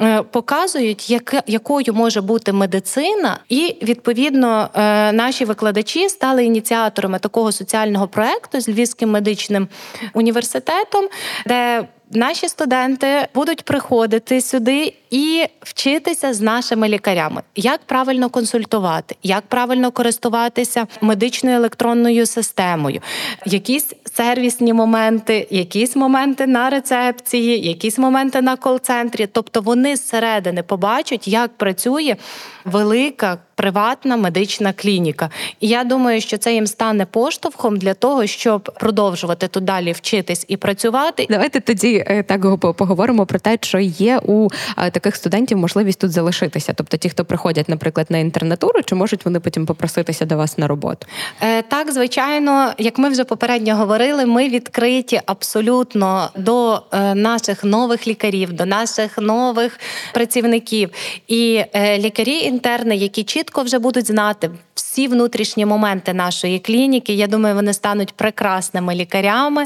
е, 0.00 0.22
показують, 0.22 1.10
як, 1.10 1.34
якою 1.46 1.94
може 1.94 2.20
бути 2.20 2.52
медицина, 2.52 3.38
і 3.48 3.76
відповідно 3.82 4.68
е, 4.74 5.12
наші 5.12 5.44
викладачі 5.44 6.08
стали 6.08 6.44
ініціаторами 6.44 7.18
такого 7.18 7.52
соціального 7.52 8.08
проекту 8.08 8.60
з 8.60 8.68
Львівським 8.68 9.10
медичним 9.10 9.68
університетом, 10.14 11.08
де 11.46 11.84
наші 12.16 12.48
студенти 12.48 13.28
будуть 13.34 13.62
приходити 13.62 14.40
сюди 14.40 14.94
і 15.10 15.46
вчитися 15.60 16.34
з 16.34 16.40
нашими 16.40 16.88
лікарями, 16.88 17.42
як 17.56 17.80
правильно 17.86 18.30
консультувати, 18.30 19.16
як 19.22 19.42
правильно 19.46 19.90
користуватися 19.90 20.86
медичною 21.00 21.56
електронною 21.56 22.26
системою, 22.26 23.00
якісь 23.46 23.94
сервісні 24.16 24.72
моменти, 24.72 25.46
якісь 25.50 25.96
моменти 25.96 26.46
на 26.46 26.70
рецепції, 26.70 27.68
якісь 27.68 27.98
моменти 27.98 28.42
на 28.42 28.56
кол-центрі. 28.56 29.26
Тобто 29.32 29.60
вони 29.60 29.96
зсередини 29.96 30.62
побачать, 30.62 31.28
як 31.28 31.56
працює 31.56 32.16
велика 32.64 33.38
приватна 33.54 34.16
медична 34.16 34.72
клініка. 34.72 35.30
І 35.60 35.68
я 35.68 35.84
думаю, 35.84 36.20
що 36.20 36.38
це 36.38 36.54
їм 36.54 36.66
стане 36.66 37.06
поштовхом 37.06 37.76
для 37.76 37.94
того, 37.94 38.26
щоб 38.26 38.72
продовжувати 38.80 39.48
тут 39.48 39.64
далі 39.64 39.92
вчитись 39.92 40.44
і 40.48 40.56
працювати. 40.56 41.26
Давайте 41.30 41.60
тоді 41.60 42.04
е, 42.06 42.22
так 42.22 42.60
поговоримо 42.76 43.26
про 43.26 43.38
те, 43.38 43.58
що 43.60 43.78
є 43.78 44.20
у 44.22 44.48
е, 44.78 44.90
таких 44.90 45.16
студентів 45.16 45.58
можливість 45.58 46.00
тут 46.00 46.12
залишитися. 46.12 46.72
Тобто, 46.72 46.96
ті, 46.96 47.08
хто 47.08 47.24
приходять, 47.24 47.68
наприклад, 47.68 48.06
на 48.10 48.18
інтернатуру, 48.18 48.82
чи 48.84 48.94
можуть 48.94 49.24
вони 49.24 49.40
потім 49.40 49.66
попроситися 49.66 50.24
до 50.24 50.36
вас 50.36 50.58
на 50.58 50.68
роботу? 50.68 51.06
Е, 51.40 51.62
так, 51.62 51.92
звичайно, 51.92 52.72
як 52.78 52.98
ми 52.98 53.08
вже 53.08 53.24
попередньо 53.24 53.76
говорили, 53.76 54.03
ми 54.12 54.48
відкриті 54.48 55.20
абсолютно 55.26 56.30
до 56.36 56.82
наших 57.14 57.64
нових 57.64 58.06
лікарів, 58.06 58.52
до 58.52 58.66
наших 58.66 59.18
нових 59.18 59.80
працівників 60.14 60.90
і 61.28 61.64
лікарі 61.98 62.38
інтерни, 62.38 62.96
які 62.96 63.24
чітко 63.24 63.62
вже 63.62 63.78
будуть 63.78 64.06
знати 64.06 64.50
всі 64.74 65.08
внутрішні 65.08 65.66
моменти 65.66 66.14
нашої 66.14 66.58
клініки. 66.58 67.12
Я 67.14 67.26
думаю, 67.26 67.54
вони 67.54 67.72
стануть 67.72 68.12
прекрасними 68.12 68.94
лікарями 68.94 69.64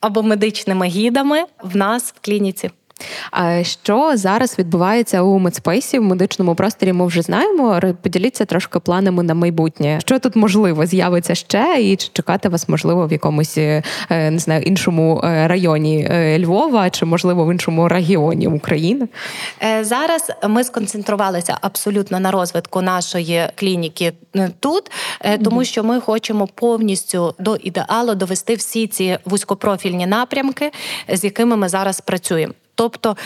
або 0.00 0.22
медичними 0.22 0.86
гідами 0.86 1.44
в 1.62 1.76
нас 1.76 2.14
в 2.16 2.24
клініці. 2.24 2.70
Що 3.62 4.12
зараз 4.14 4.58
відбувається 4.58 5.22
у 5.22 5.38
медспейсі 5.38 5.98
в 5.98 6.02
медичному 6.02 6.54
просторі? 6.54 6.92
Ми 6.92 7.06
вже 7.06 7.22
знаємо. 7.22 7.80
Поділіться 8.02 8.44
трошки 8.44 8.78
планами 8.78 9.22
на 9.22 9.34
майбутнє. 9.34 9.98
Що 10.00 10.18
тут 10.18 10.36
можливо 10.36 10.86
з'явиться 10.86 11.34
ще, 11.34 11.76
і 11.80 11.96
чи 11.96 12.08
чекати 12.12 12.48
вас 12.48 12.68
можливо 12.68 13.06
в 13.06 13.12
якомусь 13.12 13.58
е, 13.58 13.82
не 14.10 14.38
знаю 14.38 14.62
іншому 14.62 15.20
е, 15.24 15.48
районі 15.48 16.08
е, 16.10 16.38
Львова, 16.38 16.90
чи 16.90 17.04
можливо 17.04 17.44
в 17.46 17.52
іншому 17.52 17.88
регіоні 17.88 18.48
України? 18.48 19.08
Зараз 19.80 20.32
ми 20.48 20.64
сконцентрувалися 20.64 21.58
абсолютно 21.60 22.20
на 22.20 22.30
розвитку 22.30 22.82
нашої 22.82 23.42
клініки 23.54 24.12
тут, 24.60 24.90
тому 25.44 25.64
що 25.64 25.84
ми 25.84 26.00
хочемо 26.00 26.46
повністю 26.46 27.34
до 27.38 27.56
ідеалу 27.56 28.14
довести 28.14 28.54
всі 28.54 28.86
ці 28.86 29.18
вузькопрофільні 29.24 30.06
напрямки, 30.06 30.70
з 31.08 31.24
якими 31.24 31.56
ми 31.56 31.68
зараз 31.68 32.00
працюємо. 32.00 32.54
Тобто 32.80 33.16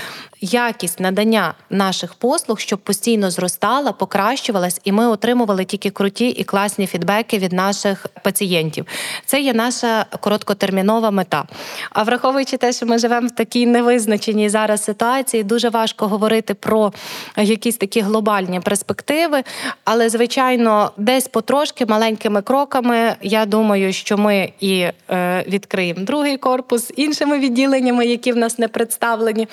якість 0.41 1.01
надання 1.01 1.55
наших 1.71 2.15
послуг, 2.15 2.61
щоб 2.61 2.79
постійно 2.79 3.31
зростала, 3.31 3.93
покращувалась, 3.93 4.81
і 4.85 4.93
ми 4.93 5.09
отримували 5.09 5.65
тільки 5.65 5.91
круті 5.91 6.29
і 6.29 6.45
класні 6.45 6.87
фідбеки 6.87 7.39
від 7.39 7.53
наших 7.53 8.07
пацієнтів. 8.23 8.87
Це 9.27 9.41
є 9.41 9.53
наша 9.53 10.07
короткотермінова 10.21 11.11
мета. 11.11 11.45
А 11.91 12.03
враховуючи 12.03 12.57
те, 12.57 12.73
що 12.73 12.87
ми 12.87 12.99
живемо 12.99 13.27
в 13.27 13.31
такій 13.31 13.67
невизначеній 13.67 14.49
зараз 14.49 14.85
ситуації, 14.85 15.43
дуже 15.43 15.69
важко 15.69 16.09
говорити 16.09 16.55
про 16.55 16.93
якісь 17.37 17.77
такі 17.77 18.01
глобальні 18.01 18.61
перспективи. 18.61 19.43
Але, 19.85 20.09
звичайно, 20.09 20.91
десь 20.97 21.29
потрошки 21.29 21.87
маленькими 21.87 22.43
кроками. 22.43 23.17
Я 23.23 23.47
думаю, 23.47 23.93
що 23.93 24.19
ми 24.19 24.53
і 24.61 24.87
е, 25.11 25.45
відкриємо 25.49 26.01
другий 26.01 26.37
корпус 26.37 26.93
іншими 26.97 27.39
відділеннями, 27.39 28.07
які 28.07 28.33
в 28.33 28.37
нас 28.37 28.59
не 28.59 28.69
представлені, 28.69 29.44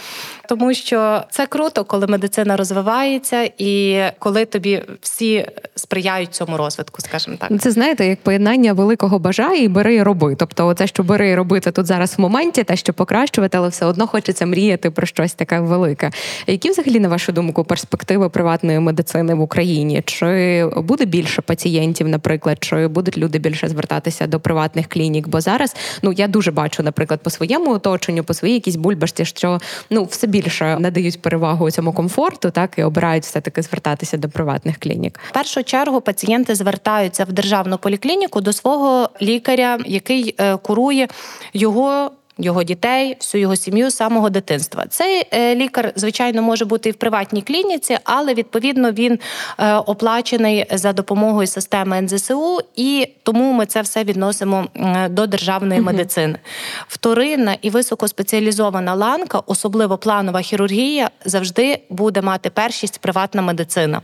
тому 0.48 0.74
що 0.74 1.24
це 1.32 1.46
круто, 1.46 1.84
коли 1.84 2.08
медицина 2.08 2.58
розвивається 2.58 3.50
і 3.58 4.02
коли 4.20 4.46
тобі 4.46 4.84
всі 5.02 5.48
сприяють 5.76 6.34
цьому 6.34 6.58
розвитку, 6.58 7.02
скажімо 7.02 7.36
так. 7.40 7.62
Це 7.62 7.72
знаєте, 7.72 8.06
як 8.06 8.22
поєднання 8.22 8.74
великого 8.74 9.20
бажає 9.20 9.64
і 9.64 9.68
бери 9.68 9.96
і 9.96 10.04
роби. 10.04 10.36
Тобто, 10.36 10.68
оце, 10.68 10.88
що 10.88 11.04
бери 11.04 11.30
і 11.30 11.36
роби, 11.36 11.60
це 11.60 11.72
тут 11.72 11.86
зараз 11.86 12.18
в 12.18 12.22
моменті, 12.22 12.64
те, 12.64 12.76
що 12.76 12.94
покращувати, 12.94 13.58
але 13.58 13.68
все 13.70 13.86
одно 13.86 14.08
хочеться 14.08 14.46
мріяти 14.46 14.92
про 14.92 15.08
щось 15.08 15.34
таке 15.34 15.60
велике. 15.60 16.12
Які 16.48 16.70
взагалі, 16.70 17.00
на 17.00 17.08
вашу 17.08 17.32
думку, 17.32 17.64
перспективи 17.64 18.30
приватної 18.30 18.80
медицини 18.80 19.34
в 19.34 19.42
Україні? 19.42 20.02
Чи 20.06 20.66
буде 20.78 21.06
більше 21.06 21.42
пацієнтів, 21.42 22.08
наприклад, 22.08 22.58
чи 22.60 22.88
будуть 22.88 23.18
люди 23.18 23.40
більше 23.40 23.68
звертатися 23.68 24.28
до 24.28 24.40
приватних 24.40 24.88
клінік? 24.88 25.28
Бо 25.28 25.42
зараз 25.42 25.76
ну 26.02 26.12
я 26.12 26.28
дуже 26.28 26.52
бачу, 26.52 26.84
наприклад, 26.84 27.20
по 27.24 27.30
своєму 27.30 27.74
оточенню, 27.74 28.24
по 28.24 28.34
своїй 28.34 28.54
якійсь 28.54 28.76
бульбашці, 28.76 29.26
що 29.26 29.60
ну 29.90 30.04
все 30.04 30.28
більше 30.28 30.78
надають 30.80 31.22
перевагу 31.22 31.72
цьому 31.72 31.94
комфорту, 31.94 32.52
так 32.52 32.74
і 32.78 32.84
обирають 32.84 33.24
все 33.24 33.42
таки 33.42 33.62
звертатися 33.62 34.18
до 34.18 34.30
приватних 34.30 34.78
клінік. 34.80 35.20
В 35.30 35.32
першу 35.32 35.64
чергу 35.64 36.02
пацієнти 36.02 36.56
звертаються 36.56 37.26
в 37.26 37.32
державну 37.32 37.78
поліклініку 37.78 38.42
до 38.42 38.54
свого 38.54 39.10
лікаря, 39.22 39.80
який 39.86 40.36
е, 40.38 40.58
курує 40.58 41.08
його 41.54 42.12
його 42.44 42.64
дітей, 42.64 43.16
всю 43.20 43.42
його 43.42 43.56
сім'ю 43.56 43.90
з 43.90 43.96
самого 43.96 44.30
дитинства. 44.30 44.86
Цей 44.90 45.28
е, 45.32 45.56
лікар, 45.56 45.94
звичайно, 45.96 46.42
може 46.42 46.66
бути 46.66 46.90
і 46.90 46.92
в 46.92 46.96
приватній 46.96 47.42
клініці, 47.42 47.98
але 48.04 48.34
відповідно 48.34 48.92
він 48.92 49.20
е, 49.58 49.76
оплачений 49.76 50.66
за 50.72 50.94
допомогою 50.94 51.48
системи 51.48 52.02
НЗСУ, 52.02 52.60
і 52.76 53.08
тому 53.24 53.54
ми 53.54 53.66
це 53.66 53.82
все 53.82 54.04
відносимо 54.04 54.68
до 55.10 55.28
державної 55.28 55.82
медицини. 55.82 56.40
Вторинна 56.88 57.58
і 57.62 57.70
високоспеціалізована 57.70 58.94
ланка, 58.94 59.42
особливо 59.46 59.98
планова 59.98 60.42
хірургія, 60.42 61.10
завжди 61.26 61.80
буде 61.90 62.22
мати 62.22 62.50
першість 62.50 63.00
приватна 63.00 63.42
медицина, 63.42 64.02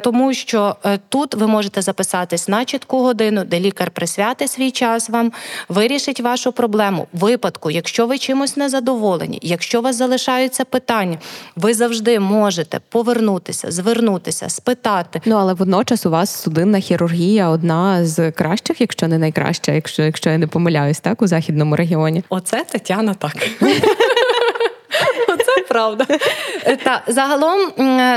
тому 0.00 0.34
що 0.34 0.76
е, 0.84 0.98
тут 1.08 1.34
ви 1.34 1.46
можете 1.46 1.82
записатись 1.82 2.48
на 2.48 2.64
чітку 2.64 3.02
годину, 3.02 3.44
де 3.44 3.60
лікар 3.60 3.90
присвятить 3.90 4.50
свій 4.50 4.70
час 4.70 5.10
вам, 5.10 5.32
вирішить 5.68 6.20
вашу 6.20 6.52
проблему 6.52 7.06
випадку 7.12 7.70
якщо 7.78 8.06
ви 8.06 8.18
чимось 8.18 8.56
не 8.56 8.68
задоволені, 8.68 9.38
якщо 9.42 9.78
у 9.78 9.82
вас 9.82 9.96
залишаються 9.96 10.64
питання, 10.64 11.18
ви 11.56 11.74
завжди 11.74 12.20
можете 12.20 12.80
повернутися, 12.88 13.70
звернутися, 13.70 14.48
спитати. 14.48 15.20
Ну 15.24 15.36
але 15.36 15.54
водночас 15.54 16.06
у 16.06 16.10
вас 16.10 16.42
судинна 16.42 16.80
хірургія 16.80 17.48
одна 17.48 18.04
з 18.04 18.30
кращих, 18.30 18.80
якщо 18.80 19.08
не 19.08 19.18
найкраща, 19.18 19.72
якщо 19.72 20.02
якщо 20.02 20.30
я 20.30 20.38
не 20.38 20.46
помиляюсь, 20.46 21.00
так 21.00 21.22
у 21.22 21.26
західному 21.26 21.76
регіоні. 21.76 22.24
Оце 22.28 22.64
Тетяна 22.64 23.14
так. 23.14 23.36
Це 25.46 25.62
правда. 25.68 26.06
Е, 26.64 26.76
та 26.76 27.02
загалом 27.06 27.60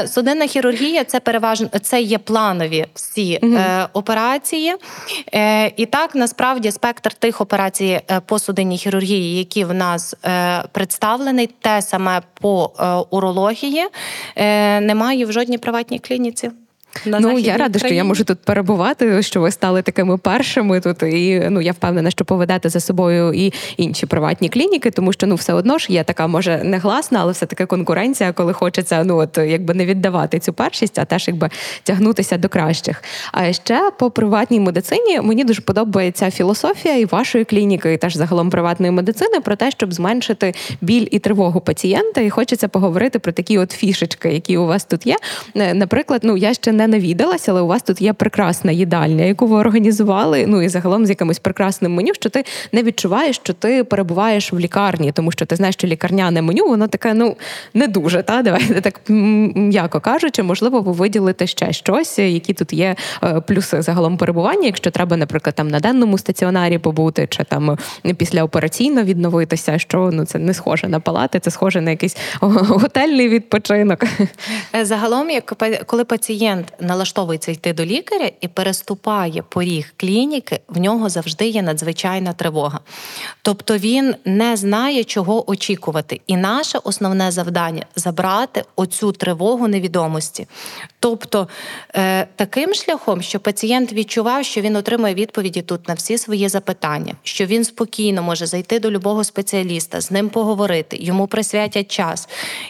судинна 0.08 0.48
хірургія 0.48 1.04
це 1.04 1.20
переважно 1.20 1.70
це 1.82 2.02
є 2.02 2.17
планові 2.17 2.86
всі 2.94 3.39
угу. 3.41 3.56
е, 3.56 3.88
операції. 3.94 4.76
Е, 5.34 5.72
І 5.78 5.86
так 5.86 6.15
насправді 6.15 6.72
спектр 6.72 7.13
тих 7.13 7.41
операцій 7.41 8.02
е, 8.12 8.22
по 8.26 8.39
судинній 8.39 8.78
хірургії, 8.78 9.38
які 9.38 9.63
в 9.63 9.74
нас 9.74 10.15
е, 10.26 10.63
представлений, 10.72 11.50
те 11.62 11.82
саме 11.82 12.22
по 12.41 12.72
е, 12.80 12.86
урології, 13.10 13.88
немає 14.82 15.26
в 15.26 15.32
жодній 15.32 15.58
приватній 15.58 16.00
клініці. 16.00 16.52
На 17.06 17.19
ну 17.19 17.39
я 17.39 17.58
рада, 17.58 17.80
що 17.80 17.88
я 17.88 18.04
можу 18.04 18.23
тут 18.23 18.39
перебувати, 18.39 19.23
що 19.23 19.41
ви 19.41 19.51
стали 19.51 19.82
такими 19.82 20.17
першими 20.17 20.80
тут. 20.80 21.04
І 21.04 21.47
ну 21.49 21.62
я 21.62 21.71
впевнена, 21.71 22.12
що 22.12 22.25
поведете 22.25 22.69
за 22.69 22.80
собою 22.80 23.34
і 23.34 23.54
інші 23.77 24.06
приватні 24.06 24.49
клініки, 24.49 24.91
тому 24.91 25.13
що 25.13 25.27
ну 25.27 25.36
все 25.36 25.54
одно 25.54 25.77
ж 25.77 25.88
є 25.89 26.04
така, 26.04 26.27
може 26.27 26.62
не 26.63 26.77
гласна, 26.77 27.19
але 27.21 27.32
все 27.32 27.45
таки 27.45 27.65
конкуренція, 27.65 28.32
коли 28.32 28.54
хочеться 28.54 29.04
ну 29.04 29.17
от 29.17 29.38
якби 29.38 29.73
не 29.73 29.86
віддавати 29.86 30.39
цю 30.39 30.54
першість, 30.54 30.99
а 30.99 31.06
теж 31.06 31.27
якби 31.27 31.49
тягнутися 31.84 32.38
до 32.38 32.49
кращих. 32.49 33.04
А 33.32 33.54
ще 33.54 33.91
по 33.99 34.12
приватній 34.12 34.60
медицині 34.60 35.21
мені 35.21 35.43
дуже 35.43 35.62
подобається 35.62 36.32
філософія 36.32 36.97
і 36.97 37.06
вашої 37.06 37.45
клініки, 37.45 37.93
і 37.93 37.97
теж 37.97 38.15
загалом 38.15 38.49
приватної 38.49 38.91
медицини 38.91 39.39
про 39.39 39.56
те, 39.56 39.71
щоб 39.71 39.93
зменшити 39.93 40.54
біль 40.82 41.08
і 41.12 41.19
тривогу 41.19 41.62
пацієнта. 41.62 42.21
І 42.21 42.30
хочеться 42.30 42.67
поговорити 42.67 43.19
про 43.19 43.32
такі 43.32 43.58
от 43.58 43.71
фішечки, 43.71 44.30
які 44.30 44.58
у 44.58 44.65
вас 44.65 44.86
тут 44.86 45.06
є. 45.06 45.17
Е, 45.56 45.73
наприклад, 45.73 46.21
ну 46.23 46.38
я 46.38 46.54
ще 46.54 46.71
не 46.71 46.81
не 46.82 46.88
навідалась, 46.88 47.50
але 47.50 47.62
у 47.62 47.67
вас 47.67 47.84
тут 47.84 48.02
є 48.02 48.13
прекрасна 48.13 48.72
їдальня, 48.72 49.26
яку 49.26 49.48
ви 49.48 49.58
організували. 49.58 50.46
Ну 50.48 50.62
і 50.62 50.70
загалом 50.70 51.06
з 51.06 51.10
якимось 51.10 51.39
прекрасним 51.39 51.94
меню, 51.94 52.13
що 52.13 52.30
ти 52.30 52.44
не 52.72 52.84
відчуваєш, 52.84 53.36
що 53.36 53.54
ти 53.54 53.84
перебуваєш 53.84 54.54
в 54.54 54.60
лікарні, 54.60 55.12
тому 55.12 55.32
що 55.32 55.46
ти 55.46 55.56
знаєш, 55.56 55.76
що 55.76 55.88
лікарняне 55.88 56.41
меню, 56.41 56.67
воно 56.67 56.88
таке, 56.88 57.13
ну 57.13 57.36
не 57.74 57.88
дуже. 57.88 58.24
Та 58.24 58.41
давайте 58.41 58.82
так 58.82 59.02
м'яко 59.08 60.00
кажучи, 60.00 60.44
можливо, 60.44 60.82
ви 60.82 60.91
виділите 60.91 61.48
ще 61.48 61.74
щось, 61.74 62.20
які 62.20 62.54
тут 62.54 62.74
є 62.74 62.96
е, 63.24 63.41
плюси 63.41 63.82
загалом 63.82 64.17
перебування, 64.17 64.65
якщо 64.65 64.91
треба, 64.91 65.17
наприклад, 65.17 65.56
там 65.56 65.67
на 65.67 65.80
денному 65.80 66.17
стаціонарі 66.17 66.78
побути, 66.78 67.28
чи 67.30 67.44
там 67.44 67.78
післяопераційно 68.17 69.04
відновитися, 69.04 69.80
що 69.80 70.10
ну 70.13 70.26
це 70.26 70.39
не 70.39 70.54
схоже 70.54 70.88
на 70.88 71.00
палати, 71.00 71.39
це 71.39 71.52
схоже 71.52 71.82
на 71.82 71.91
якийсь 71.91 72.17
готельний 72.41 73.30
відпочинок. 73.30 74.04
Е, 74.76 74.86
загалом, 74.86 75.30
як 75.30 75.54
коли 75.86 76.06
пацієнт 76.06 76.70
налаштовується 76.79 77.51
йти 77.51 77.73
до 77.73 77.86
лікаря 77.86 78.31
і 78.41 78.47
переступає 78.47 79.43
поріг 79.49 79.93
клініки, 79.97 80.60
в 80.67 80.77
нього 80.77 81.10
завжди 81.10 81.47
є 81.47 81.62
надзвичайна 81.62 82.34
тривога. 82.34 82.79
Тобто 83.41 83.77
він 83.77 84.15
не 84.25 84.57
знає, 84.57 85.03
чого 85.03 85.49
очікувати. 85.49 86.21
І 86.27 86.38
наше 86.38 86.79
основне 86.84 87.31
завдання 87.31 87.86
забрати 87.95 88.63
оцю 88.75 89.12
тривогу 89.12 89.67
невідомості. 89.67 90.47
Тобто 90.99 91.47
е, 91.95 92.27
таким 92.36 92.73
шляхом, 92.73 93.21
що 93.21 93.39
пацієнт 93.39 93.93
відчував, 93.93 94.45
що 94.45 94.62
він 94.62 94.75
отримує 94.75 95.13
відповіді 95.13 95.62
тут 95.62 95.88
на 95.88 95.93
всі 95.93 96.17
свої 96.17 96.49
запитання, 96.49 97.13
що 97.23 97.45
він 97.45 97.65
спокійно 97.65 98.23
може 98.23 98.45
зайти 98.45 98.79
до 98.79 98.91
любого 98.91 99.23
спеціаліста, 99.23 100.01
з 100.01 100.12
ним 100.12 100.29
поговорити, 100.29 100.97
йому 100.99 101.27
присвятять 101.27 101.91
час. 101.91 102.29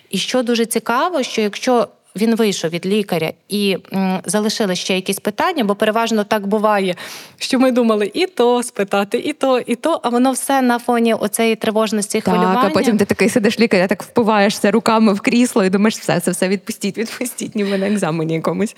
І 0.10 0.18
що 0.18 0.44
дуже 0.44 0.66
цікаво, 0.66 1.24
що 1.24 1.42
якщо 1.42 1.88
він 2.16 2.36
вийшов 2.36 2.70
від 2.70 2.86
лікаря 2.86 3.32
і 3.50 3.78
залишили 4.26 4.76
ще 4.76 4.96
якісь 4.96 5.20
питання, 5.20 5.64
бо 5.64 5.76
переважно 5.76 6.24
так 6.24 6.48
буває, 6.48 6.96
що 7.38 7.60
ми 7.60 7.72
думали 7.72 8.12
і 8.14 8.26
то 8.26 8.64
спитати, 8.64 9.18
і 9.18 9.34
то, 9.34 9.60
і 9.60 9.76
то, 9.76 10.00
а 10.04 10.10
воно 10.10 10.32
все 10.32 10.62
на 10.62 10.80
фоні 10.80 11.14
оцеї 11.14 11.56
тривожності 11.56 12.22
хвилювання. 12.22 12.62
Так, 12.62 12.72
а 12.72 12.74
потім 12.74 12.98
ти 12.98 13.06
такий 13.06 13.30
сидиш 13.30 13.60
лікаря, 13.60 13.88
так 13.88 14.04
впиваєшся 14.04 14.72
руками 14.72 15.14
в 15.14 15.22
крісло 15.22 15.64
і 15.64 15.70
думаєш, 15.70 15.98
все 15.98 16.20
це 16.20 16.32
все 16.32 16.48
відпустіть, 16.48 16.98
відпустіть, 16.98 17.56
ніби 17.56 17.78
на 17.78 17.88
екзамені 17.88 18.34
якомусь. 18.34 18.76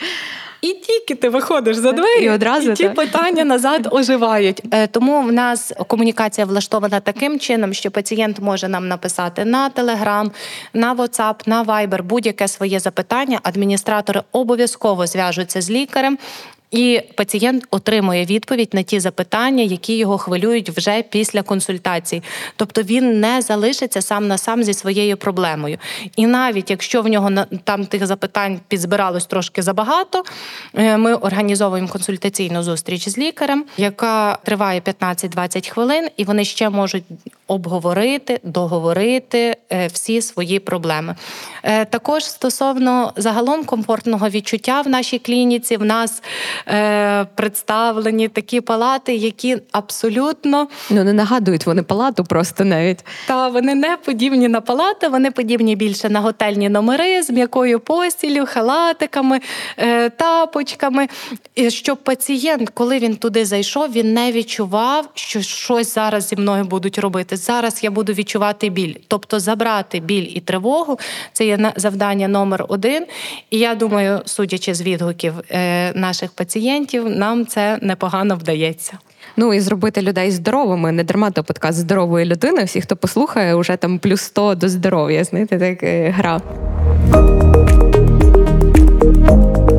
І 0.63 0.74
тільки 0.74 1.15
ти 1.15 1.30
виходиш 1.30 1.78
за 1.78 1.91
двері, 1.91 2.24
і 2.24 2.30
одразу 2.30 2.72
і 2.72 2.74
ті 2.74 2.84
так. 2.84 2.96
питання 2.96 3.43
назад 3.43 3.88
оживають. 3.91 4.63
Е, 4.72 4.88
тому 4.88 5.22
в 5.22 5.32
нас 5.32 5.74
комунікація 5.88 6.46
влаштована 6.46 7.00
таким 7.00 7.39
чином, 7.39 7.74
що 7.74 7.91
пацієнт 7.91 8.39
може 8.39 8.67
нам 8.67 8.88
написати 8.88 9.46
на 9.46 9.69
Телеграм, 9.69 10.32
на 10.74 10.96
WhatsApp, 10.96 11.36
на 11.46 11.63
Viber 11.63 12.04
будь-яке 12.04 12.48
своє 12.48 12.80
запитання. 12.80 13.22
Адміністратори 13.43 14.21
обов'язково 14.31 15.07
зв'яжуться 15.07 15.62
з 15.62 15.71
лікарем 15.71 16.17
і 16.73 17.01
пацієнт 17.15 17.67
отримує 17.71 18.25
відповідь 18.25 18.69
на 18.73 18.83
ті 18.83 18.99
запитання, 18.99 19.63
які 19.63 19.97
його 19.97 20.17
хвилюють 20.17 20.69
вже 20.69 21.01
після 21.01 21.41
консультацій. 21.41 22.23
Тобто 22.55 22.81
він 22.81 23.19
не 23.19 23.41
залишиться 23.41 24.01
сам 24.01 24.27
на 24.27 24.38
сам 24.38 24.63
зі 24.63 24.73
своєю 24.73 25.17
проблемою. 25.17 25.77
І 26.15 26.27
навіть 26.27 26.69
якщо 26.69 27.01
в 27.01 27.07
нього 27.07 27.31
там 27.63 27.86
тих 27.86 28.05
запитань 28.05 28.59
підзбиралось 28.67 29.25
трошки 29.25 29.62
забагато, 29.62 30.23
е, 30.73 30.97
ми 30.97 31.13
організовуємо 31.13 31.88
консультаційну 31.88 32.63
зустріч 32.63 33.09
з 33.09 33.17
лікарем, 33.17 33.65
яка 33.77 34.38
триває 34.43 34.79
15-20 34.79 35.69
хвилин, 35.69 36.09
і 36.17 36.23
вони 36.23 36.45
ще 36.45 36.69
можуть 36.69 37.03
обговорити, 37.47 38.39
договорити 38.43 39.55
е, 39.71 39.88
всі 39.88 40.21
свої 40.21 40.59
проблеми. 40.59 41.15
Е, 41.63 41.86
також 41.86 42.25
стосовно 42.25 43.13
загалом 43.15 43.63
комфортного 43.63 44.29
відчуття 44.29 44.81
в 44.81 44.89
нашій 44.89 45.19
клініці, 45.19 45.77
в 45.77 45.86
нас 45.86 46.23
е, 46.67 47.26
представлені 47.36 48.28
такі 48.28 48.62
палати, 48.62 49.15
які 49.15 49.58
абсолютно 49.71 50.67
ну 50.89 51.04
не 51.04 51.13
нагадують 51.13 51.65
вони 51.65 51.84
палату, 51.84 52.23
просто 52.23 52.65
навіть 52.65 53.06
та 53.28 53.47
вони 53.47 53.76
не 53.76 53.97
подібні 53.97 54.47
на 54.47 54.62
палати, 54.62 55.08
вони 55.08 55.32
подібні 55.32 55.76
більше 55.76 56.10
на 56.10 56.19
готельні 56.19 56.69
номери 56.69 57.23
з 57.23 57.30
м'якою 57.30 57.80
постілю, 57.80 58.45
халатиками, 58.45 59.39
е, 59.78 60.10
тапочками. 60.10 61.08
І 61.56 61.69
Щоб 61.69 61.97
пацієнт, 61.97 62.69
коли 62.69 62.99
він 62.99 63.15
туди 63.15 63.45
зайшов, 63.45 63.91
він 63.91 64.13
не 64.13 64.32
відчував, 64.32 65.10
що 65.13 65.41
щось 65.41 65.93
зараз 65.93 66.28
зі 66.28 66.36
мною 66.36 66.63
будуть 66.63 66.97
робити. 66.97 67.38
Зараз 67.38 67.84
я 67.84 67.91
буду 67.91 68.13
відчувати 68.13 68.69
біль, 68.69 68.95
тобто 69.08 69.39
забрати 69.39 69.99
біль 69.99 70.28
і 70.36 70.39
тривогу. 70.39 70.99
Це 71.34 71.45
є 71.45 71.73
завдання 71.76 72.28
номер 72.28 72.65
один. 72.67 73.06
І 73.49 73.60
я 73.60 73.76
думаю, 73.76 74.21
судячи 74.26 74.73
з 74.73 74.82
відгуків 74.82 75.34
е, 75.49 75.93
наших 75.93 76.32
пацієнтів, 76.32 76.53
нам 77.00 77.46
це 77.46 77.80
непогано 77.82 78.36
вдається. 78.36 78.98
Ну 79.38 79.54
і 79.54 79.60
зробити 79.60 80.02
людей 80.02 80.32
здоровими, 80.32 80.92
не 80.92 81.04
дарма 81.04 81.32
то 81.32 81.44
подкаст 81.44 81.78
здорової 81.78 82.26
людини. 82.26 82.63
Всі, 82.63 82.82
хто 82.82 82.96
послухає, 82.96 83.56
вже 83.56 83.76
там 83.76 84.00
плюс 84.00 84.22
100 84.22 84.56
до 84.56 84.70
здоров'я. 84.70 85.24
Знаєте, 85.24 85.60
так 85.60 85.84
е, 85.84 86.10
гра. 86.10 86.42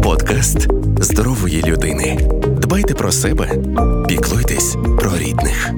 Подкаст 0.03 0.69
здорової 1.01 1.63
людини. 1.63 2.19
Дбайте 2.47 2.95
про 2.95 3.13
себе, 3.13 3.51
піклуйтесь 4.09 4.77
про 4.99 5.19
рідних. 5.19 5.75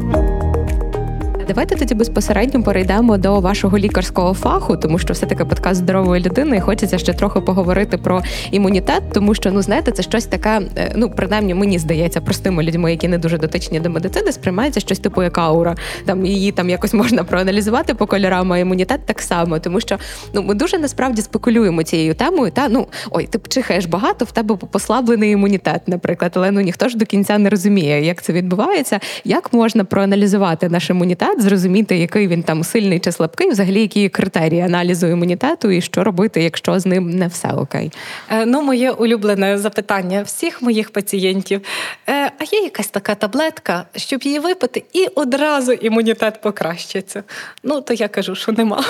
Давайте 1.49 1.77
тоді 1.77 1.95
безпосередньо 1.95 2.63
перейдемо 2.63 3.19
до 3.19 3.41
вашого 3.41 3.79
лікарського 3.79 4.35
фаху, 4.35 4.77
тому 4.77 4.99
що 4.99 5.13
все 5.13 5.27
таки 5.27 5.45
подкаст 5.45 5.81
здорової 5.81 6.23
людини. 6.23 6.57
і 6.57 6.61
Хочеться 6.61 6.99
ще 6.99 7.13
трохи 7.13 7.41
поговорити 7.41 7.99
про 7.99 8.23
імунітет, 8.51 9.03
тому 9.13 9.35
що 9.35 9.53
ну 9.53 9.63
знаєте, 9.63 9.93
це 9.93 10.03
щось 10.03 10.25
таке. 10.25 10.61
Е, 10.77 10.93
ну 10.97 11.11
принаймні 11.11 11.55
мені 11.55 11.79
здається, 11.79 12.21
простими 12.21 12.63
людьми, 12.63 12.91
які 12.91 13.09
не 13.09 13.19
дуже 13.19 13.39
дотичні 13.39 13.81
до 13.81 13.91
медицини, 13.91 14.33
сприймається 14.33 14.81
щось 14.81 14.99
типу 14.99 15.23
як 15.23 15.39
аура. 15.39 15.77
Там 16.05 16.27
її 16.27 16.53
там 16.53 16.71
якось 16.71 16.95
можна 16.95 17.25
проаналізувати 17.25 17.95
по 17.95 18.07
кольорам, 18.07 18.53
а 18.53 18.59
імунітет 18.59 19.01
так 19.07 19.23
само, 19.23 19.59
тому 19.59 19.81
що 19.81 19.99
ну 20.35 20.43
ми 20.43 20.55
дуже 20.55 20.79
насправді 20.79 21.23
спекулюємо 21.23 21.83
цією 21.83 22.15
темою. 22.15 22.53
Та 22.53 22.69
ну 22.69 22.87
ой, 23.11 23.27
ти 23.27 23.41
чихаєш 23.49 23.87
багато, 23.87 24.25
в 24.25 24.33
тебе 24.33 24.57
послаблений 24.57 25.31
імунітет, 25.31 25.89
наприклад, 25.89 26.33
але 26.35 26.51
ну 26.51 26.61
ніхто 26.61 26.89
ж 26.89 26.97
до 26.97 27.05
кінця 27.05 27.39
не 27.39 27.51
розуміє, 27.51 28.05
як 28.05 28.23
це 28.23 28.33
відбувається, 28.33 29.01
як 29.25 29.53
можна 29.53 29.85
проаналізувати 29.85 30.69
наш 30.69 30.91
імунітет 30.91 31.36
зрозуміти, 31.39 31.99
який 31.99 32.29
він 32.29 32.43
там 32.43 32.65
сильний 32.65 33.01
чи 33.01 33.13
слабкий, 33.13 33.51
взагалі 33.51 33.81
які 33.81 34.09
критерії 34.09 34.61
аналізу 34.61 35.07
імунітету, 35.07 35.71
і 35.71 35.81
що 35.81 36.05
робити, 36.05 36.43
якщо 36.43 36.81
з 36.81 36.87
ним 36.87 37.11
не 37.11 37.27
все 37.27 37.49
окей. 37.49 37.93
Е, 38.31 38.47
ну, 38.47 38.63
моє 38.63 38.91
улюблене 38.91 39.59
запитання 39.59 40.23
всіх 40.23 40.63
моїх 40.63 40.91
пацієнтів. 40.91 41.61
Е, 42.09 42.27
а 42.39 42.45
є 42.53 42.61
якась 42.61 42.89
така 42.89 43.15
таблетка, 43.15 43.85
щоб 43.97 44.23
її 44.23 44.39
випити, 44.39 44.85
і 44.93 45.07
одразу 45.15 45.73
імунітет 45.73 46.41
покращиться. 46.41 47.23
Ну 47.63 47.81
то 47.81 47.95
я 47.95 48.09
кажу, 48.09 48.35
що 48.35 48.53
нема. 48.53 48.85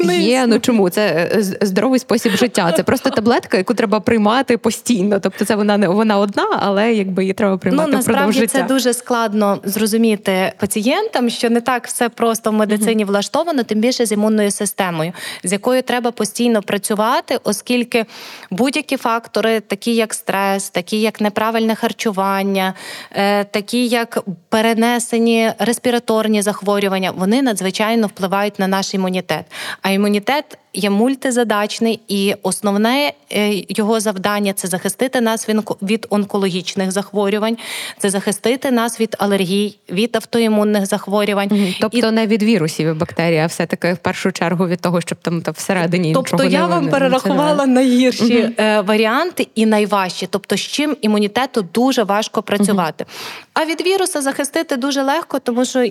Є, 0.20 0.46
ну 0.46 0.58
чому? 0.60 0.90
Це 0.90 1.30
е, 1.34 1.42
здоровий 1.42 1.98
спосіб 1.98 2.32
життя. 2.32 2.72
Це 2.76 2.82
просто 2.82 3.10
таблетка, 3.10 3.56
яку 3.56 3.74
треба 3.74 4.00
приймати 4.00 4.58
постійно. 4.58 5.20
Тобто, 5.20 5.44
це 5.44 5.56
вона 5.56 5.76
не 5.76 5.88
вона 5.88 6.18
одна, 6.18 6.46
але 6.58 6.94
якби 6.94 7.22
її 7.22 7.32
треба 7.32 7.58
приймати 7.58 7.90
ну, 7.90 7.96
насправді 7.96 8.20
впродовж 8.20 8.36
життя. 8.36 8.58
це 8.68 8.74
дуже 8.74 8.94
складно 8.94 9.58
зрозуміти 9.64 10.52
пацієнтам, 10.58 11.30
що 11.30 11.50
не 11.50 11.60
так 11.60 11.75
все 11.84 12.08
просто 12.08 12.50
в 12.50 12.52
медицині 12.52 13.04
mm-hmm. 13.04 13.08
влаштовано, 13.08 13.62
тим 13.62 13.80
більше 13.80 14.06
з 14.06 14.12
імунною 14.12 14.50
системою, 14.50 15.12
з 15.44 15.52
якою 15.52 15.82
треба 15.82 16.10
постійно 16.10 16.62
працювати, 16.62 17.38
оскільки 17.44 18.04
будь-які 18.50 18.96
фактори, 18.96 19.60
такі 19.60 19.94
як 19.94 20.14
стрес, 20.14 20.70
такі 20.70 21.00
як 21.00 21.20
неправильне 21.20 21.74
харчування, 21.74 22.74
е, 23.12 23.44
такі 23.44 23.86
як 23.86 24.24
перенесені 24.48 25.52
респіраторні 25.58 26.42
захворювання, 26.42 27.10
вони 27.10 27.42
надзвичайно 27.42 28.06
впливають 28.06 28.58
на 28.58 28.66
наш 28.66 28.94
імунітет. 28.94 29.44
А 29.82 29.90
імунітет 29.90 30.58
є 30.76 30.90
мультизадачний, 30.90 32.00
і 32.08 32.34
основне 32.42 33.12
е, 33.32 33.64
його 33.68 34.00
завдання 34.00 34.52
це 34.52 34.68
захистити 34.68 35.20
нас 35.20 35.48
від 35.82 36.06
онкологічних 36.10 36.92
захворювань, 36.92 37.56
це 37.98 38.10
захистити 38.10 38.70
нас 38.70 39.00
від 39.00 39.16
алергій, 39.18 39.78
від 39.90 40.16
автоімунних 40.16 40.86
захворювань. 40.86 41.48
Угу. 41.52 41.66
Тобто 41.80 41.98
і... 41.98 42.10
не 42.10 42.26
від 42.26 42.42
вірусів 42.42 42.88
і 42.88 42.92
бактерій, 42.92 43.38
а 43.38 43.46
все 43.46 43.66
таки 43.66 43.92
в 43.92 43.98
першу 43.98 44.32
чергу 44.32 44.66
від 44.66 44.80
того, 44.80 45.00
щоб 45.00 45.18
там 45.22 45.42
та 45.42 45.50
всередині 45.50 46.14
тобто 46.14 46.36
нічого 46.36 46.52
я 46.52 46.60
не 46.60 46.66
вам 46.66 46.88
перерахувала 46.88 47.66
найгірші 47.66 48.42
угу. 48.42 48.82
варіанти 48.84 49.48
і 49.54 49.66
найважчі, 49.66 50.28
тобто 50.30 50.56
з 50.56 50.60
чим 50.60 50.96
імунітету 51.00 51.62
дуже 51.74 52.02
важко 52.02 52.42
працювати. 52.42 53.04
Угу. 53.08 53.50
А 53.54 53.64
від 53.64 53.86
віруса 53.86 54.20
захистити 54.20 54.76
дуже 54.76 55.02
легко, 55.02 55.38
тому 55.38 55.64
що 55.64 55.82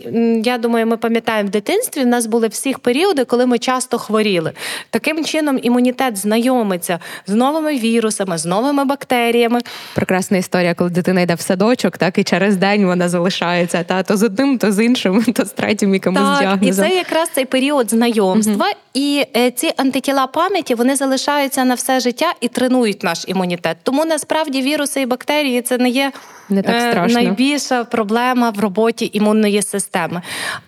я 0.43 0.57
думаю, 0.57 0.87
ми 0.87 0.97
пам'ятаємо 0.97 1.47
в 1.47 1.51
дитинстві. 1.51 2.01
В 2.01 2.07
нас 2.07 2.25
були 2.25 2.47
всіх 2.47 2.79
періоди, 2.79 3.25
коли 3.25 3.45
ми 3.45 3.59
часто 3.59 3.97
хворіли. 3.97 4.51
Таким 4.89 5.25
чином 5.25 5.59
імунітет 5.63 6.17
знайомиться 6.17 6.99
з 7.27 7.33
новими 7.33 7.79
вірусами, 7.79 8.37
з 8.37 8.45
новими 8.45 8.85
бактеріями. 8.85 9.59
Прекрасна 9.95 10.37
історія, 10.37 10.73
коли 10.73 10.89
дитина 10.89 11.21
йде 11.21 11.35
в 11.35 11.41
садочок, 11.41 11.97
так 11.97 12.17
і 12.17 12.23
через 12.23 12.57
день 12.57 12.85
вона 12.85 13.09
залишається 13.09 13.83
та 13.83 14.03
то 14.03 14.17
з 14.17 14.23
одним, 14.23 14.57
то 14.57 14.71
з 14.71 14.85
іншим, 14.85 15.23
то 15.35 15.45
з 15.45 15.51
третім 15.51 15.93
якимось 15.93 16.21
так, 16.21 16.39
діагнозом. 16.39 16.85
І 16.85 16.89
це 16.89 16.95
якраз 16.95 17.29
цей 17.29 17.45
період 17.45 17.89
знайомства. 17.89 18.65
Угу. 18.65 18.75
І 18.93 19.23
е, 19.37 19.51
ці 19.51 19.71
антитіла 19.77 20.27
пам'яті 20.27 20.75
вони 20.75 20.95
залишаються 20.95 21.65
на 21.65 21.73
все 21.73 21.99
життя 21.99 22.33
і 22.41 22.47
тренують 22.47 23.03
наш 23.03 23.23
імунітет. 23.27 23.77
Тому 23.83 24.05
насправді 24.05 24.61
віруси 24.61 25.01
і 25.01 25.05
бактерії 25.05 25.61
це 25.61 25.77
не 25.77 25.89
є 25.89 26.11
не 26.49 26.61
так 26.61 26.75
е, 26.75 26.91
страшно. 26.91 27.21
найбільша 27.21 27.83
проблема 27.83 28.49
в 28.49 28.59
роботі 28.59 29.09
імунної 29.13 29.61
системи. 29.61 30.21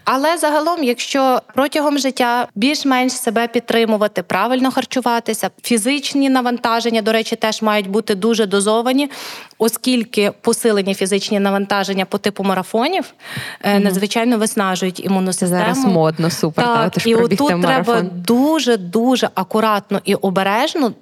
Але 0.03 0.37
загалом, 0.37 0.83
якщо 0.83 1.41
протягом 1.55 1.97
життя 1.97 2.47
більш-менш 2.55 3.13
себе 3.13 3.47
підтримувати, 3.47 3.96
правильно 4.23 4.71
харчуватися, 4.71 5.49
фізичні 5.61 6.29
навантаження, 6.29 7.01
до 7.01 7.11
речі, 7.11 7.35
теж 7.35 7.61
мають 7.61 7.87
бути 7.87 8.15
дуже 8.15 8.45
дозовані, 8.45 9.09
оскільки 9.57 10.31
посилені 10.41 10.93
фізичні 10.93 11.39
навантаження 11.39 12.05
по 12.05 12.17
типу 12.17 12.43
марафонів 12.43 13.13
mm 13.63 13.87
надзвичайно 13.87 14.37
виснажують 14.37 15.05
імунну 15.05 15.33
систему. 15.33 15.61
Зараз 15.61 15.85
модно, 15.85 16.29
супер. 16.29 16.65
Так, 16.65 16.91
та, 16.91 17.09
І 17.09 17.15
отут 17.15 17.61
треба 17.61 18.01
дуже 18.01 18.77
дуже 18.77 19.29
акуратно 19.35 20.01
і 20.03 20.15
обережно 20.15 20.93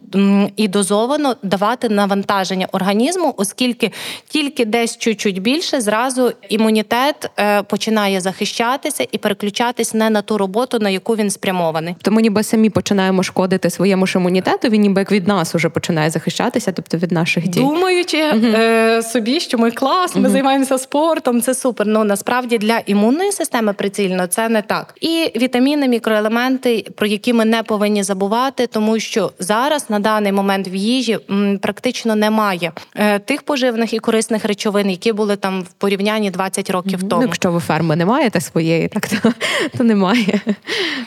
і 0.56 0.68
дозовано 0.68 1.36
давати 1.44 1.90
навантаження 1.90 2.68
організму, 2.72 3.34
оскільки 3.38 3.92
тільки 4.28 4.66
десь 4.66 4.98
чуть-чуть 4.98 5.42
більше, 5.42 5.82
зразу 5.82 6.32
імунітет 6.50 7.32
е, 7.40 7.64
починає 7.64 8.22
захищатися 8.22 9.08
і 9.12 9.18
переключатись 9.18 9.94
не 9.94 10.10
на 10.10 10.22
ту 10.22 10.38
роботу, 10.38 10.80
на 10.80 10.90
яку 10.90 11.16
він 11.16 11.30
спрямований. 11.30 11.96
То 12.02 12.12
ми 12.12 12.22
ніби 12.22 12.44
самі 12.44 12.70
починаємо 12.70 13.24
шкодити 13.24 13.70
своєму 13.70 14.08
ж 14.08 14.18
імунітету. 14.18 14.70
Він 14.70 14.82
ніби 14.82 15.02
як 15.02 15.12
від 15.12 15.28
нас 15.28 15.56
уже 15.56 15.70
починає 15.70 16.10
захищатися, 16.10 16.72
тобто 16.72 16.98
від 16.98 17.12
наших 17.12 17.48
дій. 17.48 17.60
Думаючи 17.60 18.18
е, 18.46 19.02
собі, 19.04 19.40
що 19.40 19.58
ми 19.58 19.72
клас, 19.72 20.16
ми 20.16 20.28
uh 20.28 20.32
займаємося 20.32 20.78
спортом. 20.78 21.42
Це 21.42 21.56
супер. 21.56 21.88
Ну 21.88 22.04
насправді 22.04 22.58
для 22.58 22.82
імунної 22.86 23.32
системи 23.32 23.74
прицільно 23.74 24.28
це 24.28 24.50
не 24.50 24.62
так. 24.62 24.96
І 25.02 25.32
вітаміни, 25.36 25.88
мікроелементи, 25.88 26.86
про 26.96 27.08
які 27.08 27.34
ми 27.34 27.46
не 27.46 27.64
повинні 27.64 28.04
забувати, 28.04 28.68
тому 28.68 29.00
що 29.00 29.32
зараз 29.40 29.90
на 29.90 30.00
даний 30.00 30.32
момент 30.32 30.68
в 30.68 30.76
їжі 30.76 31.18
м, 31.32 31.58
практично 31.58 32.16
немає 32.16 32.72
е, 32.96 33.20
тих 33.20 33.42
поживних 33.44 33.94
і 33.94 34.00
корисних 34.00 34.46
речовин, 34.46 34.90
які 34.90 35.14
були 35.14 35.36
там 35.36 35.62
в 35.62 35.74
порівнянні 35.74 36.32
20 36.32 36.70
років 36.70 37.00
mm 37.00 37.08
тому. 37.08 37.22
Ну, 37.22 37.28
якщо 37.28 37.52
ви 37.52 37.60
ферми 37.60 37.96
не 37.96 38.06
маєте 38.06 38.42
своєї, 38.42 38.88
так 38.88 39.08
то, 39.08 39.34
то 39.78 39.84
немає. 39.84 40.42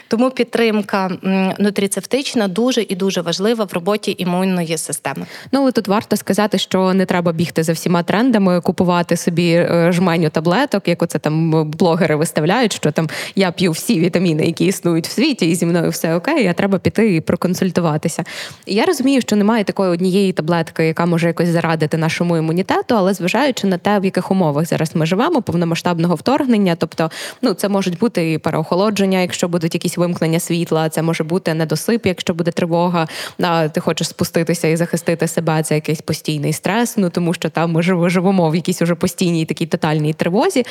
Тому 0.09 0.31
підтримка 0.31 1.11
нутріцептична 1.59 2.49
дуже 2.49 2.83
і 2.83 2.95
дуже 2.95 3.21
важлива 3.21 3.65
в 3.65 3.73
роботі 3.73 4.15
імунної 4.19 4.79
системи. 4.79 5.27
Ну 5.53 5.61
але 5.61 5.73
тут 5.73 5.89
варто 5.89 6.17
сказати, 6.17 6.59
що 6.59 6.95
не 6.95 7.07
треба 7.07 7.28
бігти 7.33 7.63
за 7.63 7.73
всіма 7.73 8.03
трендами, 8.03 8.61
купувати 8.61 9.17
собі 9.17 9.51
е, 9.53 9.93
жменю 9.93 10.29
таблеток, 10.29 10.89
як 10.89 11.03
оце 11.03 11.19
там 11.19 11.65
блогери 11.71 12.17
виставляють, 12.17 12.73
що 12.73 12.93
там 12.93 13.09
я 13.35 13.53
п'ю 13.53 13.71
всі 13.73 14.01
вітаміни, 14.01 14.47
які 14.47 14.67
існують 14.67 15.09
в 15.09 15.11
світі, 15.11 15.51
і 15.51 15.55
зі 15.55 15.67
мною 15.67 15.91
все 15.91 16.15
окей. 16.15 16.47
а 16.47 16.53
треба 16.53 16.79
піти 16.79 17.15
і 17.15 17.21
проконсультуватися. 17.21 18.25
Я 18.67 18.85
розумію, 18.85 19.21
що 19.21 19.37
немає 19.37 19.65
такої 19.65 19.91
однієї 19.91 20.33
таблетки, 20.33 20.87
яка 20.87 21.07
може 21.07 21.27
якось 21.27 21.49
зарадити 21.49 21.97
нашому 21.97 22.37
імунітету, 22.37 22.95
але 22.95 23.15
зважаючи 23.15 23.67
на 23.67 23.79
те, 23.79 23.99
в 23.99 24.05
яких 24.05 24.31
умовах 24.31 24.67
зараз 24.67 24.97
ми 24.97 25.07
живемо, 25.07 25.43
повномасштабного 25.43 26.15
вторгнення, 26.15 26.77
тобто, 26.79 27.11
ну 27.43 27.55
це 27.55 27.69
можуть 27.69 27.99
бути 27.99 28.33
і 28.33 28.39
переохолодження, 28.39 29.21
якщо 29.21 29.49
будуть 29.49 29.75
якісь 29.75 29.99
вимкнення 29.99 30.41
світла, 30.41 30.89
це 30.89 31.03
може 31.03 31.25
бути 31.25 31.55
недосип, 31.55 32.07
якщо 32.07 32.35
буде 32.35 32.51
тривога, 32.51 33.09
а 33.43 33.69
ти 33.69 33.81
хочеш 33.81 34.09
спуститися 34.09 34.69
і 34.69 34.77
захистити 34.77 35.29
себе. 35.29 35.63
Це 35.63 35.75
якийсь 35.75 36.01
постійний 36.01 36.53
стрес. 36.53 36.97
Ну 36.97 37.11
тому 37.19 37.35
що 37.35 37.49
там 37.49 37.73
ми 37.73 37.83
живемо 37.83 38.51
в 38.51 38.57
якійсь 38.57 38.83
уже 38.83 38.95
постійній 38.95 39.45
такій 39.45 39.67
тотальній 39.67 40.13
тривозі. 40.13 40.65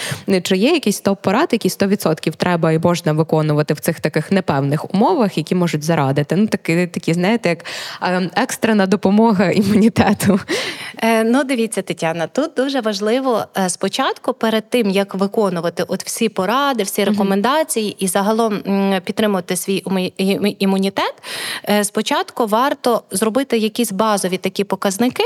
Чи 0.43 0.57
є 0.57 0.71
якийсь 0.71 1.01
топ-порад, 1.01 1.49
які 1.51 1.69
100% 1.69 2.35
треба 2.35 2.71
і 2.71 2.79
можна 2.79 3.13
виконувати 3.13 3.73
в 3.73 3.79
цих 3.79 3.99
таких 3.99 4.31
непевних 4.31 4.93
умовах, 4.93 5.37
які 5.37 5.55
можуть 5.55 5.83
зарадити? 5.83 6.35
Ну 6.35 6.47
такі, 6.47 6.87
такі 6.87 7.13
знаєте, 7.13 7.49
як 7.49 7.65
екстрена 8.35 8.85
допомога 8.85 9.51
імунітету. 9.51 10.39
Е, 10.97 11.23
ну, 11.23 11.43
дивіться, 11.43 11.81
Тетяна, 11.81 12.27
тут 12.27 12.51
дуже 12.57 12.81
важливо 12.81 13.45
е, 13.57 13.69
спочатку, 13.69 14.33
перед 14.33 14.69
тим 14.69 14.89
як 14.89 15.15
виконувати 15.15 15.83
от 15.87 16.03
всі 16.03 16.29
поради, 16.29 16.83
всі 16.83 17.03
рекомендації 17.03 17.95
і 17.99 18.07
загалом 18.07 18.61
підтримувати 19.05 19.55
свій 19.55 19.83
імунітет, 20.59 21.13
е, 21.69 21.83
спочатку 21.83 22.45
варто 22.45 23.03
зробити 23.11 23.57
якісь 23.57 23.91
базові 23.91 24.37
такі 24.37 24.63
показники 24.63 25.23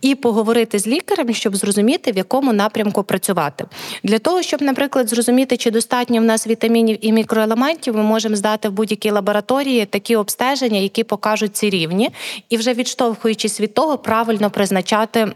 і 0.00 0.14
поговорити 0.14 0.41
з 0.74 0.86
лікарем, 0.86 1.34
щоб 1.34 1.56
зрозуміти, 1.56 2.12
в 2.12 2.16
якому 2.16 2.52
напрямку 2.52 3.02
працювати. 3.02 3.64
Для 4.02 4.18
того, 4.18 4.42
щоб, 4.42 4.62
наприклад, 4.62 5.08
зрозуміти, 5.08 5.56
чи 5.56 5.70
достатньо 5.70 6.20
в 6.20 6.24
нас 6.24 6.46
вітамінів 6.46 6.98
і 7.00 7.12
мікроелементів, 7.12 7.96
ми 7.96 8.02
можемо 8.02 8.36
здати 8.36 8.68
в 8.68 8.72
будь-якій 8.72 9.10
лабораторії 9.10 9.86
такі 9.86 10.16
обстеження, 10.16 10.78
які 10.78 11.04
покажуть 11.04 11.56
ці 11.56 11.70
рівні, 11.70 12.10
і 12.48 12.56
вже 12.56 12.74
відштовхуючись 12.74 13.60
від 13.60 13.74
того, 13.74 13.98
правильно 13.98 14.50
призначати 14.50 15.32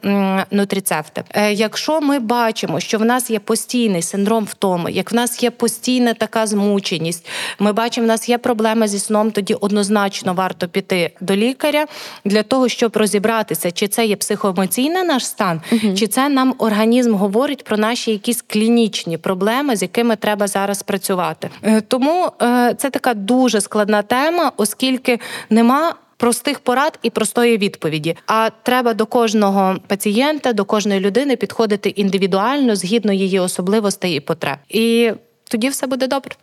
нутріцепти. 0.51 1.25
Е, 1.31 1.53
якщо 1.53 2.01
ми 2.01 2.19
бачимо, 2.19 2.81
що 2.81 2.99
в 2.99 3.05
нас 3.05 3.31
є 3.31 3.39
постійний 3.39 4.03
синдром 4.03 4.45
втоми, 4.45 4.93
як 4.93 5.13
в 5.13 5.15
нас 5.15 5.43
є 5.43 5.51
постійна 5.51 6.15
така 6.15 6.47
змученість, 6.47 7.27
ми 7.59 7.73
бачимо, 7.73 8.05
в 8.05 8.09
нас 8.09 8.29
є 8.29 8.39
проблеми 8.39 8.89
зі 8.89 8.99
сном, 8.99 9.31
тоді 9.31 9.55
однозначно 9.55 10.35
варто 10.35 10.69
піти 10.69 11.11
до 11.21 11.37
лікаря 11.37 11.87
для 12.25 12.43
того, 12.43 12.69
щоб 12.69 12.97
розібратися, 12.97 13.71
чи 13.71 13.89
це 13.89 14.07
є 14.07 14.17
психоемоційний 14.97 15.05
наш 15.05 15.27
стан, 15.27 15.61
угу. 15.73 15.95
чи 15.95 16.07
це 16.07 16.29
нам 16.29 16.55
організм 16.59 17.15
говорить 17.15 17.65
про 17.65 17.77
наші 17.77 18.11
якісь 18.11 18.43
клінічні 18.43 19.19
проблеми, 19.19 19.77
з 19.77 19.83
якими 19.83 20.17
треба 20.17 20.47
зараз 20.47 20.83
працювати. 20.83 21.51
Е, 21.63 21.81
тому 21.81 22.29
е, 22.43 22.75
це 22.79 22.91
така 22.91 23.15
дуже 23.15 23.61
складна 23.61 24.03
тема, 24.03 24.53
оскільки 24.57 25.21
нема 25.51 25.95
простих 26.17 26.61
порад 26.61 26.99
і 27.03 27.11
простої 27.11 27.59
відповіді. 27.59 28.17
А 28.27 28.51
треба 28.63 28.95
до 28.95 29.07
кожного 29.07 29.77
пацієнта, 29.87 30.53
до 30.53 30.65
кожної 30.65 31.01
людини 31.01 31.37
підходити 31.37 31.89
індивідуально 31.89 32.77
згідно 32.77 33.13
її 33.13 33.41
особливостей 33.41 34.17
і 34.17 34.21
потреб. 34.21 34.57
І 34.69 35.13
тоді 35.49 35.69
все 35.69 35.87
буде 35.87 36.07
добре. 36.07 36.35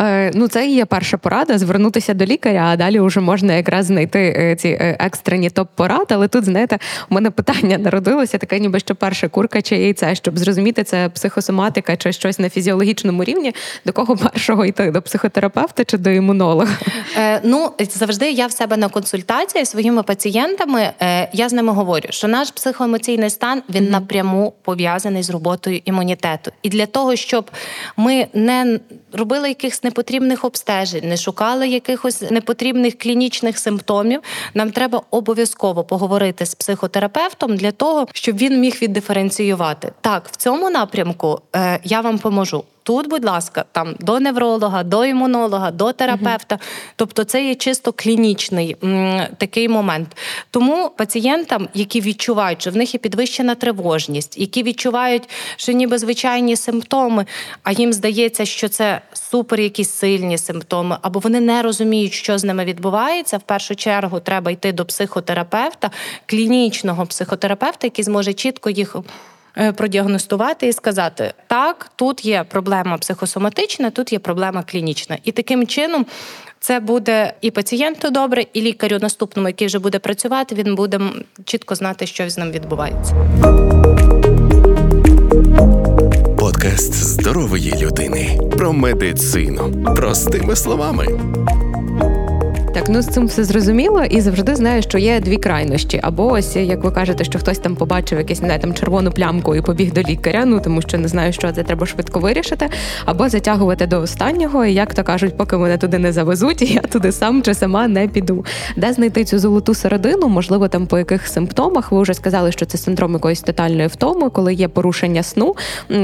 Е, 0.00 0.30
Ну, 0.34 0.48
це 0.48 0.66
і 0.66 0.74
є 0.74 0.84
перша 0.84 1.16
порада 1.16 1.58
звернутися 1.58 2.14
до 2.14 2.24
лікаря, 2.24 2.68
а 2.72 2.76
далі 2.76 3.00
вже 3.00 3.20
можна 3.20 3.54
якраз 3.54 3.86
знайти 3.86 4.34
е, 4.38 4.56
ці 4.56 4.68
е, 4.68 4.96
екстрені 5.00 5.50
топ-порад. 5.50 6.06
Але 6.08 6.28
тут, 6.28 6.44
знаєте, 6.44 6.78
у 7.10 7.14
мене 7.14 7.30
питання 7.30 7.78
народилося 7.78 8.38
таке, 8.38 8.60
ніби 8.60 8.80
що 8.80 8.94
перша 8.94 9.28
курка 9.28 9.62
чи 9.62 9.76
яйце, 9.76 10.14
щоб 10.14 10.38
зрозуміти, 10.38 10.84
це 10.84 11.08
психосоматика 11.08 11.96
чи 11.96 12.12
щось 12.12 12.38
на 12.38 12.48
фізіологічному 12.48 13.24
рівні. 13.24 13.54
До 13.86 13.92
кого 13.92 14.16
першого 14.16 14.64
йти? 14.64 14.90
До 14.90 15.02
психотерапевта 15.02 15.84
чи 15.84 15.98
до 15.98 16.10
імунолога? 16.10 16.76
Е, 17.18 17.40
Ну 17.44 17.72
завжди 17.90 18.30
я 18.30 18.46
в 18.46 18.52
себе 18.52 18.76
на 18.76 18.88
консультації 18.88 19.66
своїми 19.66 20.02
пацієнтами. 20.02 20.90
Е, 21.02 21.28
Я 21.32 21.48
з 21.48 21.52
ними 21.52 21.72
говорю, 21.72 22.06
що 22.10 22.28
наш 22.28 22.50
психоемоційний 22.50 23.30
стан 23.30 23.62
він 23.70 23.84
mm-hmm. 23.84 23.90
напряму 23.90 24.54
пов'язаний 24.62 25.22
з 25.22 25.30
роботою 25.30 25.80
імунітету. 25.84 26.52
І 26.62 26.68
для 26.68 26.86
того, 26.86 27.16
щоб 27.16 27.50
ми 27.96 28.26
не 28.40 28.80
робили 29.12 29.48
якихось 29.48 29.84
непотрібних 29.84 30.44
обстежень, 30.44 31.08
не 31.08 31.16
шукали 31.16 31.68
якихось 31.68 32.30
непотрібних 32.30 32.98
клінічних 32.98 33.58
симптомів. 33.58 34.20
Нам 34.54 34.70
треба 34.70 35.02
обов'язково 35.10 35.84
поговорити 35.84 36.46
з 36.46 36.54
психотерапевтом 36.54 37.56
для 37.56 37.72
того, 37.72 38.06
щоб 38.12 38.36
він 38.36 38.60
міг 38.60 38.78
віддиференціювати. 38.82 39.92
Так, 40.00 40.28
в 40.32 40.36
цьому 40.36 40.70
напрямку 40.70 41.40
е, 41.56 41.80
я 41.84 42.00
вам 42.00 42.18
поможу. 42.18 42.64
Тут, 42.82 43.08
будь 43.08 43.24
ласка, 43.24 43.64
там 43.72 43.94
до 44.00 44.20
невролога, 44.20 44.82
до 44.82 45.04
імунолога, 45.04 45.70
до 45.70 45.92
терапевта. 45.92 46.54
Угу. 46.54 46.64
Тобто, 46.96 47.24
це 47.24 47.44
є 47.44 47.54
чисто 47.54 47.92
клінічний 47.92 48.76
м, 48.84 49.26
такий 49.36 49.68
момент. 49.68 50.16
Тому 50.50 50.90
пацієнтам, 50.96 51.68
які 51.74 52.00
відчувають, 52.00 52.60
що 52.60 52.70
в 52.70 52.76
них 52.76 52.94
є 52.94 52.98
підвищена 52.98 53.54
тривожність, 53.54 54.38
які 54.38 54.62
відчувають, 54.62 55.28
що 55.56 55.72
ніби 55.72 55.98
звичайні 55.98 56.56
симптоми, 56.56 57.26
а 57.62 57.72
їм 57.72 57.92
здається, 57.92 58.44
що 58.44 58.68
це 58.68 58.99
супер 59.12 59.60
якісь 59.60 59.90
сильні 59.90 60.38
симптоми, 60.38 60.96
або 61.02 61.20
вони 61.20 61.40
не 61.40 61.62
розуміють, 61.62 62.12
що 62.12 62.38
з 62.38 62.44
ними 62.44 62.64
відбувається. 62.64 63.36
В 63.36 63.42
першу 63.42 63.76
чергу 63.76 64.20
треба 64.20 64.50
йти 64.50 64.72
до 64.72 64.84
психотерапевта, 64.84 65.90
клінічного 66.26 67.06
психотерапевта, 67.06 67.86
який 67.86 68.04
зможе 68.04 68.32
чітко 68.32 68.70
їх. 68.70 68.96
Е, 69.58 69.72
продіагностувати 69.72 70.68
і 70.68 70.72
сказати: 70.72 71.32
так, 71.46 71.90
тут 71.96 72.24
є 72.24 72.44
проблема 72.48 72.98
психосоматична, 72.98 73.90
тут 73.90 74.12
є 74.12 74.18
проблема 74.18 74.62
клінічна. 74.62 75.18
І 75.24 75.32
таким 75.32 75.66
чином 75.66 76.06
це 76.60 76.80
буде 76.80 77.34
і 77.40 77.50
пацієнту 77.50 78.10
добре, 78.10 78.44
і 78.52 78.60
лікарю 78.60 78.98
наступному, 78.98 79.48
який 79.48 79.66
вже 79.66 79.78
буде 79.78 79.98
працювати, 79.98 80.54
він 80.54 80.74
буде 80.74 81.00
чітко 81.44 81.74
знати, 81.74 82.06
що 82.06 82.30
з 82.30 82.38
ним 82.38 82.50
відбувається. 82.50 83.14
Подкаст 86.60 86.94
здорової 86.94 87.74
людини 87.82 88.38
про 88.58 88.72
медицину 88.72 89.84
простими 89.96 90.56
словами. 90.56 91.06
Так, 92.74 92.88
ну 92.88 93.02
з 93.02 93.06
цим 93.06 93.26
все 93.26 93.44
зрозуміло, 93.44 94.04
і 94.04 94.20
завжди 94.20 94.56
знаю, 94.56 94.82
що 94.82 94.98
є 94.98 95.20
дві 95.20 95.36
крайнощі. 95.36 96.00
Або 96.02 96.26
ось 96.26 96.56
як 96.56 96.84
ви 96.84 96.90
кажете, 96.90 97.24
що 97.24 97.38
хтось 97.38 97.58
там 97.58 97.76
побачив 97.76 98.18
якесь 98.18 98.42
не 98.42 98.58
там 98.58 98.74
червону 98.74 99.10
плямку 99.10 99.54
і 99.56 99.62
побіг 99.62 99.92
до 99.92 100.02
лікаря, 100.02 100.44
ну 100.46 100.60
тому 100.60 100.82
що 100.82 100.98
не 100.98 101.08
знаю, 101.08 101.32
що 101.32 101.52
це 101.52 101.62
треба 101.62 101.86
швидко 101.86 102.20
вирішити, 102.20 102.68
або 103.04 103.28
затягувати 103.28 103.86
до 103.86 104.00
останнього, 104.00 104.64
і 104.64 104.74
як 104.74 104.94
то 104.94 105.04
кажуть, 105.04 105.36
поки 105.36 105.56
мене 105.56 105.78
туди 105.78 105.98
не 105.98 106.12
завезуть, 106.12 106.62
я 106.70 106.80
туди 106.80 107.12
сам 107.12 107.42
чи 107.42 107.54
сама 107.54 107.88
не 107.88 108.08
піду. 108.08 108.44
Де 108.76 108.92
знайти 108.92 109.24
цю 109.24 109.38
золоту 109.38 109.74
середину? 109.74 110.28
Можливо, 110.28 110.68
там 110.68 110.86
по 110.86 110.98
яких 110.98 111.28
симптомах 111.28 111.92
ви 111.92 112.02
вже 112.02 112.14
сказали, 112.14 112.52
що 112.52 112.66
це 112.66 112.78
синдром 112.78 113.12
якоїсь 113.12 113.40
тотальної 113.40 113.86
втоми, 113.86 114.30
коли 114.30 114.54
є 114.54 114.68
порушення 114.68 115.22
сну. 115.22 115.56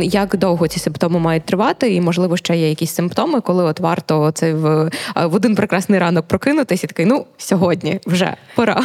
Як 0.03 0.37
довго 0.37 0.69
ці 0.69 0.81
симптоми 0.81 1.19
мають 1.19 1.45
тривати, 1.45 1.95
і 1.95 2.01
можливо 2.01 2.37
ще 2.37 2.57
є 2.57 2.69
якісь 2.69 2.95
симптоми, 2.95 3.41
коли 3.41 3.65
от 3.65 3.81
варто 3.81 4.31
це 4.35 4.55
в, 4.55 4.91
в 5.27 5.35
один 5.35 5.55
прекрасний 5.55 6.01
ранок 6.01 6.27
прокинути 6.27 6.56
прокинутись 6.57 6.85
і 6.85 6.87
такий, 6.87 7.07
ну 7.07 7.27
сьогодні 7.39 8.01
вже 8.07 8.37
пора. 8.55 8.83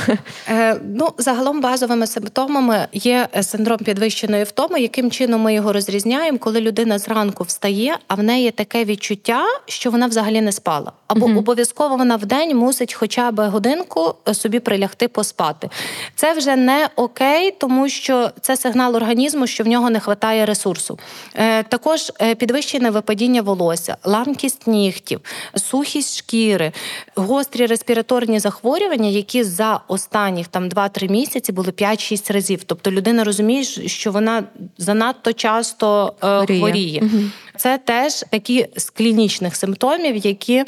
Е, 0.50 0.78
Ну 0.84 1.10
загалом 1.18 1.62
базовими 1.62 2.08
симптомами 2.08 2.88
є 2.94 3.28
е, 3.36 3.44
синдром 3.44 3.78
підвищеної 3.78 4.44
втоми. 4.44 4.82
Яким 4.82 5.12
чином 5.12 5.42
ми 5.42 5.54
його 5.54 5.74
розрізняємо, 5.74 6.38
коли 6.38 6.62
людина 6.62 7.00
зранку 7.00 7.44
встає, 7.44 7.98
а 8.08 8.16
в 8.16 8.24
неї 8.24 8.52
таке 8.52 8.86
відчуття, 8.86 9.46
що 9.66 9.92
вона 9.92 10.08
взагалі 10.08 10.42
не 10.42 10.52
спала, 10.52 10.92
або 11.08 11.26
угу. 11.26 11.40
обов'язково 11.40 11.98
вона 11.98 12.16
в 12.16 12.26
день 12.26 12.58
мусить 12.58 12.94
хоча 12.94 13.32
б 13.32 13.50
годинку 13.50 14.16
е, 14.28 14.34
собі 14.34 14.60
прилягти 14.60 15.08
поспати. 15.08 15.70
Це 16.16 16.34
вже 16.34 16.56
не 16.56 16.90
окей, 16.96 17.52
тому 17.52 17.90
що 17.90 18.30
це 18.42 18.58
сигнал 18.58 18.96
організму, 18.96 19.48
що 19.48 19.64
в 19.64 19.68
нього 19.68 19.90
не 19.90 20.00
вистачає 20.00 20.46
ресурсу. 20.46 21.00
Е, 21.36 21.64
Також 21.64 22.12
е, 22.22 22.36
підвищене 22.36 22.90
випадіння 22.90 23.42
волосся, 23.42 23.98
ламкість 24.04 24.68
нігтів, 24.68 25.22
сухість 25.56 26.18
шкіри, 26.18 26.72
гострі 27.16 27.61
респіраторні 27.68 28.40
захворювання, 28.40 29.10
які 29.10 29.44
за 29.44 29.80
останніх 29.88 30.48
там 30.48 30.70
2-3 30.70 31.12
місяці 31.12 31.52
були 31.52 31.72
5-6 31.72 32.34
разів. 32.34 32.64
Тобто 32.64 32.92
людина 32.92 33.24
розуміє, 33.24 33.64
що 33.88 34.12
вона 34.12 34.44
занадто 34.78 35.34
часто 35.34 36.14
е, 36.24 36.46
хворіє. 36.46 37.02
Угу. 37.02 37.24
Це 37.58 37.78
теж 37.78 38.14
такі 38.30 38.68
з 38.76 38.90
клінічних 38.90 39.56
симптомів, 39.56 40.16
які 40.16 40.64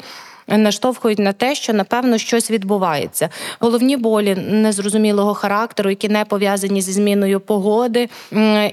наштовхують 0.48 1.18
на 1.18 1.32
те, 1.32 1.54
що 1.54 1.72
напевно 1.72 2.18
щось 2.18 2.50
відбувається. 2.50 3.28
Головні 3.60 3.96
болі 3.96 4.34
незрозумілого 4.34 5.34
характеру, 5.34 5.90
які 5.90 6.08
не 6.08 6.24
пов'язані 6.24 6.82
зі 6.82 6.92
зміною 6.92 7.40
погоди, 7.40 8.08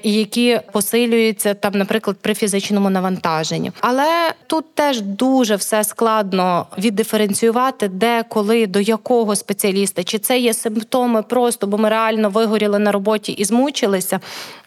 які 0.03 0.59
посилюються 0.71 1.53
там, 1.53 1.73
наприклад, 1.73 2.17
при 2.21 2.33
фізичному 2.33 2.89
навантаженні. 2.89 3.71
Але 3.81 4.33
тут 4.47 4.75
теж 4.75 5.01
дуже 5.01 5.55
все 5.55 5.83
складно 5.83 6.65
віддиференціювати, 6.77 7.87
де 7.87 8.23
коли 8.29 8.67
до 8.67 8.79
якого 8.79 9.35
спеціаліста, 9.35 10.03
чи 10.03 10.19
це 10.19 10.39
є 10.39 10.53
симптоми 10.53 11.23
просто, 11.23 11.67
бо 11.67 11.77
ми 11.77 11.89
реально 11.89 12.29
вигоріли 12.29 12.79
на 12.79 12.91
роботі 12.91 13.31
і 13.31 13.45
змучилися, 13.45 14.19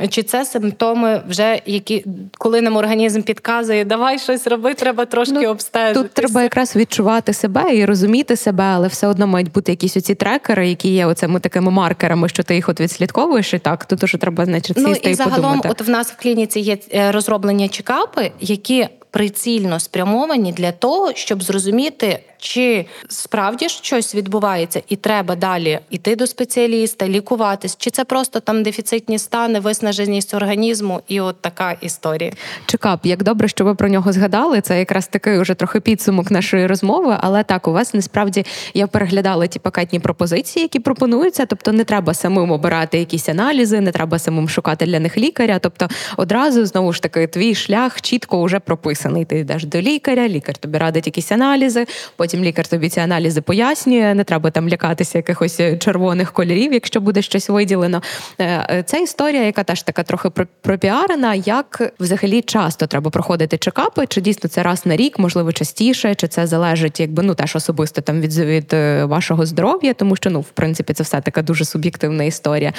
чи 0.08 0.22
це 0.22 0.44
симптоми, 0.44 1.22
вже 1.28 1.60
які 1.66 2.04
коли 2.38 2.60
нам 2.60 2.76
організм 2.76 3.22
підказує, 3.22 3.84
давай 3.84 4.18
щось 4.18 4.46
роби, 4.46 4.74
треба 4.74 5.04
трошки 5.04 5.34
ну, 5.34 5.50
обстежити. 5.50 6.02
Тут 6.02 6.12
треба 6.12 6.42
якраз 6.42 6.76
від 6.76 6.92
відчувати 6.94 7.32
себе 7.32 7.76
і 7.76 7.84
розуміти 7.84 8.36
себе, 8.36 8.64
але 8.64 8.88
все 8.88 9.06
одно 9.06 9.26
мають 9.26 9.52
бути 9.52 9.72
якісь 9.72 9.96
оці 9.96 10.14
трекери, 10.14 10.68
які 10.68 10.88
є 10.88 11.06
оцими 11.06 11.40
такими 11.40 11.70
маркерами, 11.70 12.28
що 12.28 12.42
ти 12.42 12.54
їх 12.54 12.68
от 12.68 12.80
відслідковуєш, 12.80 13.54
і 13.54 13.58
так 13.58 13.84
тут 13.84 14.04
уже 14.04 14.18
треба 14.18 14.44
значить, 14.44 14.76
ну, 14.80 14.92
і 14.92 15.10
і 15.10 15.14
загалом, 15.14 15.42
подумати. 15.42 15.68
от 15.68 15.80
в 15.80 15.90
нас 15.90 16.12
в 16.12 16.16
клініці 16.22 16.60
є 16.60 16.78
розроблення 16.92 17.12
розроблені 17.12 17.68
чекапи, 17.68 18.32
які 18.40 18.88
прицільно 19.14 19.80
спрямовані 19.80 20.52
для 20.52 20.72
того, 20.72 21.12
щоб 21.14 21.42
зрозуміти, 21.42 22.18
чи 22.38 22.86
справді 23.08 23.68
щось 23.68 24.14
відбувається, 24.14 24.82
і 24.88 24.96
треба 24.96 25.36
далі 25.36 25.78
йти 25.90 26.16
до 26.16 26.26
спеціаліста, 26.26 27.08
лікуватись, 27.08 27.76
чи 27.76 27.90
це 27.90 28.04
просто 28.04 28.40
там 28.40 28.62
дефіцитні 28.62 29.18
стани, 29.18 29.60
виснаженість 29.60 30.34
організму, 30.34 31.00
і 31.08 31.20
от 31.20 31.40
така 31.40 31.72
історія. 31.80 32.32
Чекап, 32.66 33.06
як 33.06 33.22
добре, 33.22 33.48
що 33.48 33.64
ви 33.64 33.74
про 33.74 33.88
нього 33.88 34.12
згадали. 34.12 34.60
Це 34.60 34.78
якраз 34.78 35.06
такий 35.06 35.38
уже 35.38 35.54
трохи 35.54 35.80
підсумок 35.80 36.30
нашої 36.30 36.66
розмови. 36.66 37.16
Але 37.20 37.42
так, 37.42 37.68
у 37.68 37.72
вас 37.72 37.94
насправді 37.94 38.44
я 38.74 38.86
переглядала 38.86 39.46
ті 39.46 39.58
пакетні 39.58 40.00
пропозиції, 40.00 40.62
які 40.62 40.80
пропонуються. 40.80 41.46
Тобто, 41.46 41.72
не 41.72 41.84
треба 41.84 42.14
самим 42.14 42.50
обирати 42.50 42.98
якісь 42.98 43.28
аналізи, 43.28 43.80
не 43.80 43.92
треба 43.92 44.18
самим 44.18 44.48
шукати 44.48 44.86
для 44.86 45.00
них 45.00 45.18
лікаря. 45.18 45.58
Тобто, 45.58 45.88
одразу 46.16 46.66
знову 46.66 46.92
ж 46.92 47.02
таки, 47.02 47.26
твій 47.26 47.54
шлях 47.54 48.00
чітко 48.00 48.44
вже 48.44 48.60
прописаний. 48.60 49.03
Ти 49.24 49.38
йдеш 49.38 49.64
до 49.64 49.80
лікаря, 49.80 50.28
лікар 50.28 50.56
тобі 50.56 50.78
радить 50.78 51.06
якісь 51.06 51.32
аналізи. 51.32 51.86
Потім 52.16 52.44
лікар 52.44 52.66
тобі 52.66 52.88
ці 52.88 53.00
аналізи 53.00 53.40
пояснює. 53.40 54.14
Не 54.14 54.24
треба 54.24 54.50
там 54.50 54.68
лякатися 54.68 55.18
якихось 55.18 55.60
червоних 55.78 56.32
кольорів, 56.32 56.72
якщо 56.72 57.00
буде 57.00 57.22
щось 57.22 57.48
виділено. 57.48 58.02
Е, 58.38 58.66
е, 58.70 58.82
це 58.82 59.02
історія, 59.02 59.44
яка 59.44 59.64
теж 59.64 59.82
така 59.82 60.02
трохи 60.02 60.30
пропіарена. 60.62 61.34
Як 61.34 61.92
взагалі 62.00 62.42
часто 62.42 62.86
треба 62.86 63.10
проходити 63.10 63.58
чекапи? 63.58 64.06
Чи 64.06 64.20
дійсно 64.20 64.50
це 64.50 64.62
раз 64.62 64.86
на 64.86 64.96
рік, 64.96 65.18
можливо, 65.18 65.52
частіше, 65.52 66.14
чи 66.14 66.28
це 66.28 66.46
залежить, 66.46 67.00
якби 67.00 67.22
ну 67.22 67.34
теж 67.34 67.56
особисто 67.56 68.00
там 68.00 68.20
від 68.20 68.38
від 68.38 68.72
е, 68.72 69.04
вашого 69.04 69.46
здоров'я, 69.46 69.94
тому 69.94 70.16
що 70.16 70.30
ну 70.30 70.40
в 70.40 70.48
принципі 70.48 70.92
це 70.92 71.02
все 71.02 71.20
така 71.20 71.42
дуже 71.42 71.64
суб'єктивна 71.64 72.24
історія. 72.24 72.72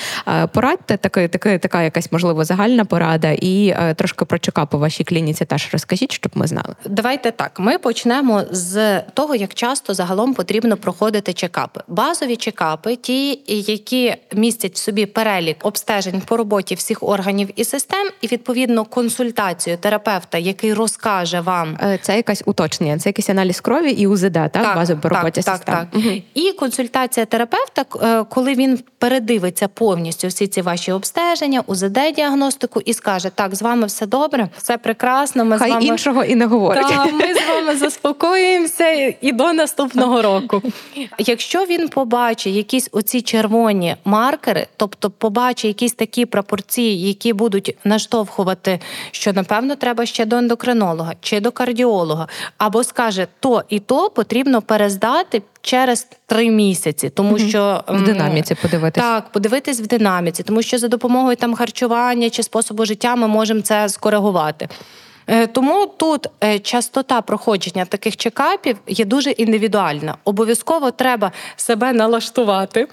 Порадьте 0.53 0.97
таки, 0.97 1.27
таки, 1.27 1.57
така 1.57 1.83
якась 1.83 2.11
можливо 2.11 2.43
загальна 2.43 2.85
порада, 2.85 3.31
і 3.31 3.75
трошки 3.95 4.25
про 4.25 4.39
чекапи 4.39 4.77
у 4.77 4.79
вашій 4.79 5.03
клініці 5.03 5.45
теж 5.45 5.69
розкажіть, 5.71 6.11
щоб 6.15 6.31
ми 6.35 6.47
знали. 6.47 6.75
Давайте 6.85 7.31
так. 7.31 7.59
Ми 7.59 7.77
почнемо 7.77 8.43
з 8.51 9.01
того, 9.01 9.35
як 9.35 9.53
часто 9.53 9.93
загалом 9.93 10.33
потрібно 10.33 10.77
проходити 10.77 11.33
чекапи. 11.33 11.81
Базові 11.87 12.35
чекапи, 12.35 12.95
ті, 12.95 13.39
які 13.47 14.15
містять 14.33 14.73
в 14.73 14.77
собі 14.77 15.05
перелік 15.05 15.65
обстежень 15.65 16.21
по 16.25 16.37
роботі 16.37 16.75
всіх 16.75 17.03
органів 17.03 17.49
і 17.55 17.63
систем, 17.63 18.09
і 18.21 18.27
відповідно 18.27 18.85
консультацію 18.85 19.77
терапевта, 19.77 20.37
який 20.37 20.73
розкаже 20.73 21.41
вам 21.41 21.77
е, 21.83 21.99
це 22.01 22.15
якась 22.15 22.43
уточнення, 22.45 22.99
це 22.99 23.09
якийсь 23.09 23.29
аналіз 23.29 23.59
крові 23.59 23.91
і 23.91 24.07
УЗД, 24.07 24.33
так, 24.33 24.51
так 24.51 24.75
базові 24.75 24.97
по 25.01 25.09
роботі 25.09 25.41
так, 25.41 25.57
систем. 25.57 25.75
Так, 25.75 25.87
так. 25.91 26.01
Угу. 26.05 26.21
І 26.33 26.51
консультація 26.51 27.25
терапевта, 27.25 27.85
е, 28.01 28.23
коли 28.23 28.53
він 28.53 28.79
передивиться 28.97 29.67
повністю 29.67 30.27
всі 30.27 30.47
ці 30.47 30.61
ваші 30.61 30.91
обстеження, 30.91 31.63
УЗД 31.67 31.99
діагностику 32.15 32.81
і 32.81 32.93
скаже: 32.93 33.29
так, 33.35 33.55
з 33.55 33.61
вами 33.61 33.87
все 33.87 34.05
добре, 34.05 34.49
все 34.57 34.77
прекрасно. 34.77 35.45
Ми 35.45 35.57
Хай 35.57 35.69
з 35.69 35.73
вами 35.73 35.85
іншого 35.95 36.23
і 36.23 36.35
не 36.35 36.45
говорить. 36.45 36.87
Так, 36.87 37.13
Ми 37.13 37.33
з 37.33 37.47
вами 37.47 37.75
заспокоїмося 37.75 39.13
і 39.21 39.31
до 39.31 39.53
наступного 39.53 40.21
року. 40.21 40.61
Якщо 41.19 41.65
він 41.65 41.89
побачить 41.89 42.55
якісь 42.55 42.89
оці 42.91 43.21
червоні 43.21 43.95
маркери, 44.05 44.67
тобто 44.77 45.09
побачить 45.09 45.65
якісь 45.65 45.93
такі 45.93 46.25
пропорції, 46.25 47.07
які 47.07 47.33
будуть 47.33 47.77
наштовхувати, 47.83 48.79
що 49.11 49.33
напевно 49.33 49.75
треба 49.75 50.05
ще 50.05 50.25
до 50.25 50.35
ендокринолога 50.35 51.13
чи 51.21 51.39
до 51.39 51.51
кардіолога, 51.51 52.27
або 52.57 52.83
скаже 52.83 53.27
то 53.39 53.63
і 53.69 53.79
то 53.79 54.09
потрібно 54.09 54.61
перездати. 54.61 55.41
Через 55.61 56.07
три 56.25 56.49
місяці, 56.49 57.09
тому 57.09 57.39
що 57.39 57.83
в 57.87 58.01
динаміці 58.01 58.55
подивитись. 58.55 59.03
так, 59.03 59.31
подивитись 59.31 59.81
в 59.81 59.87
динаміці, 59.87 60.43
тому 60.43 60.61
що 60.61 60.77
за 60.77 60.87
допомогою 60.87 61.35
там 61.35 61.55
харчування 61.55 62.29
чи 62.29 62.43
способу 62.43 62.85
життя 62.85 63.15
ми 63.15 63.27
можемо 63.27 63.61
це 63.61 63.89
скоригувати. 63.89 64.67
Е, 65.27 65.47
тому 65.47 65.87
тут 65.97 66.27
е, 66.43 66.59
частота 66.59 67.21
проходження 67.21 67.85
таких 67.85 68.17
чекапів 68.17 68.77
є 68.87 69.05
дуже 69.05 69.31
індивідуальна. 69.31 70.15
Обов'язково 70.23 70.91
треба 70.91 71.31
себе 71.55 71.93
налаштувати 71.93 72.87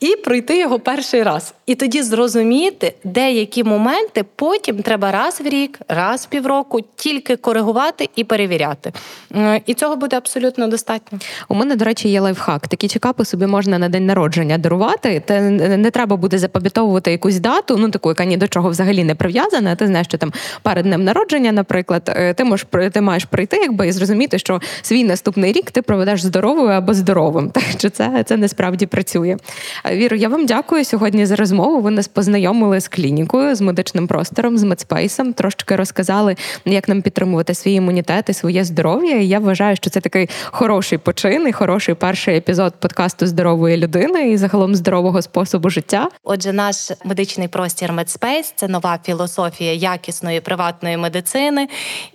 і 0.00 0.16
пройти 0.16 0.58
його 0.58 0.78
перший 0.78 1.22
раз. 1.22 1.54
І 1.66 1.74
тоді 1.74 2.02
зрозуміти, 2.02 2.94
деякі 3.04 3.64
моменти 3.64 4.24
потім 4.36 4.82
треба 4.82 5.12
раз 5.12 5.40
в 5.40 5.48
рік, 5.48 5.80
раз 5.88 6.24
в 6.24 6.26
півроку 6.26 6.80
тільки 6.96 7.36
коригувати 7.36 8.08
і 8.16 8.24
перевіряти. 8.24 8.92
Е, 9.34 9.60
і 9.66 9.74
цього 9.74 9.96
буде 9.96 10.16
абсолютно 10.16 10.68
достатньо. 10.68 11.18
У 11.48 11.54
мене, 11.54 11.76
до 11.76 11.84
речі, 11.84 12.08
є 12.08 12.20
лайфхак. 12.20 12.68
Такі 12.68 12.88
чекапи 12.88 13.24
собі 13.24 13.46
можна 13.46 13.78
на 13.78 13.88
день 13.88 14.06
народження 14.06 14.58
дарувати. 14.58 15.22
Те 15.26 15.40
не 15.76 15.90
треба 15.90 16.16
буде 16.16 16.38
запам'ятовувати 16.38 17.10
якусь 17.10 17.38
дату, 17.38 17.76
ну 17.76 17.90
таку, 17.90 18.08
яка 18.08 18.24
ні 18.24 18.36
до 18.36 18.48
чого 18.48 18.70
взагалі 18.70 19.04
не 19.04 19.14
прив'язана. 19.14 19.76
Ти 19.76 19.86
знаєш, 19.86 20.06
що 20.06 20.18
там 20.18 20.32
перед 20.62 20.84
днем 20.84 21.04
народження, 21.04 21.52
наприклад, 21.68 22.10
е, 22.16 22.34
ти 22.34 22.44
можеш 22.44 22.66
ти 22.92 23.00
маєш 23.00 23.24
прийти, 23.24 23.56
якби 23.56 23.88
і 23.88 23.92
зрозуміти, 23.92 24.38
що 24.38 24.60
свій 24.82 25.04
наступний 25.04 25.52
рік 25.52 25.70
ти 25.70 25.82
проведеш 25.82 26.22
здоровою 26.22 26.70
або 26.70 26.94
здоровим. 26.94 27.50
Так 27.58 27.64
що 27.78 27.90
це 27.90 28.24
це 28.26 28.36
насправді 28.36 28.86
працює. 28.86 29.36
Е, 29.84 29.96
Віру, 29.96 30.16
я 30.16 30.28
вам 30.28 30.46
дякую 30.46 30.84
сьогодні 30.84 31.26
за 31.26 31.36
розмову. 31.36 31.80
Ви 31.80 31.90
нас 31.90 32.08
познайомили 32.08 32.80
з 32.80 32.88
клінікою, 32.88 33.54
з 33.54 33.60
медичним 33.60 34.06
простором, 34.06 34.58
з 34.58 34.62
медспейсом. 34.62 35.32
Трошки 35.32 35.76
розказали, 35.76 36.36
як 36.64 36.88
нам 36.88 37.02
підтримувати 37.02 37.54
свій 37.54 37.72
імунітет 37.72 38.28
і 38.28 38.32
своє 38.32 38.64
здоров'я. 38.64 39.16
І 39.16 39.28
Я 39.28 39.38
вважаю, 39.38 39.76
що 39.76 39.90
це 39.90 40.00
такий 40.00 40.28
хороший 40.44 40.98
почин 40.98 41.48
і 41.48 41.52
хороший 41.52 41.94
перший 41.94 42.36
епізод 42.36 42.74
подкасту 42.80 43.26
здорової 43.26 43.76
людини 43.76 44.30
і 44.30 44.36
загалом 44.36 44.74
здорового 44.74 45.22
способу 45.22 45.70
життя. 45.70 46.08
Отже, 46.22 46.52
наш 46.52 46.90
медичний 47.04 47.48
простір 47.48 47.92
Медспейс 47.92 48.52
це 48.56 48.68
нова 48.68 48.98
філософія 49.04 49.72
якісної 49.72 50.40
приватної 50.40 50.96
медицини. 50.96 51.57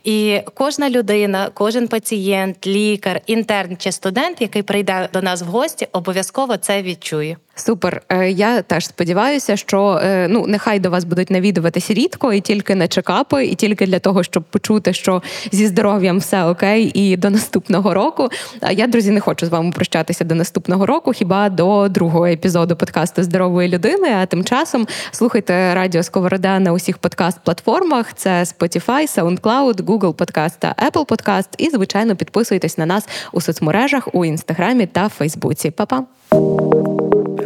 І 0.04 0.40
кожна 0.54 0.90
людина, 0.90 1.50
кожен 1.54 1.88
пацієнт, 1.88 2.68
лікар, 2.68 3.22
інтерн 3.26 3.78
чи 3.78 3.92
студент, 3.92 4.42
який 4.42 4.64
прийде 4.64 5.10
до 5.14 5.22
нас 5.22 5.42
в 5.42 5.46
гості, 5.46 5.88
обов'язково 5.92 6.58
це 6.58 6.82
відчує. 6.82 7.38
Супер. 7.56 8.02
Е, 8.10 8.32
я 8.32 8.62
теж 8.62 8.86
сподіваюся, 8.86 9.58
що 9.58 10.00
е, 10.04 10.28
ну 10.28 10.48
нехай 10.48 10.80
до 10.80 10.90
вас 10.90 11.04
будуть 11.04 11.30
навідуватись 11.30 11.92
рідко 11.92 12.34
і 12.34 12.42
тільки 12.42 12.76
на 12.76 12.88
чекапи, 12.88 13.46
і 13.46 13.56
тільки 13.56 13.86
для 13.86 14.00
того, 14.00 14.24
щоб 14.24 14.44
почути, 14.44 14.94
що 14.94 15.22
зі 15.52 15.68
здоров'ям 15.68 16.18
все 16.18 16.46
окей, 16.46 16.92
і 16.94 17.18
до 17.18 17.30
наступного 17.30 17.94
року. 17.94 18.30
А 18.62 18.72
я, 18.72 18.88
друзі, 18.88 19.12
не 19.12 19.20
хочу 19.20 19.46
з 19.46 19.50
вами 19.50 19.72
прощатися 19.72 20.24
до 20.24 20.36
наступного 20.36 20.86
року, 20.86 21.12
хіба 21.14 21.50
до 21.50 21.88
другого 21.90 22.26
епізоду 22.26 22.76
подкасту 22.76 23.24
здорової 23.24 23.70
людини. 23.70 24.10
А 24.22 24.26
тим 24.26 24.44
часом 24.44 24.88
слухайте 25.12 25.76
радіо 25.76 26.04
Сковорода 26.04 26.60
на 26.60 26.74
усіх 26.74 26.98
подкаст-платформах: 26.98 28.14
це 28.16 28.30
Spotify, 28.30 29.18
SoundCloud, 29.18 29.76
Google 29.76 30.14
Podcast 30.14 30.54
та 30.60 30.76
Apple 30.92 31.06
Podcast. 31.06 31.50
І 31.58 31.70
звичайно 31.70 32.16
підписуйтесь 32.16 32.78
на 32.78 32.86
нас 32.86 33.08
у 33.32 33.42
соцмережах 33.42 34.08
у 34.14 34.26
інстаграмі 34.26 34.86
та 34.86 35.10
Фейсбуці. 35.10 35.72
Па-па! 35.72 36.04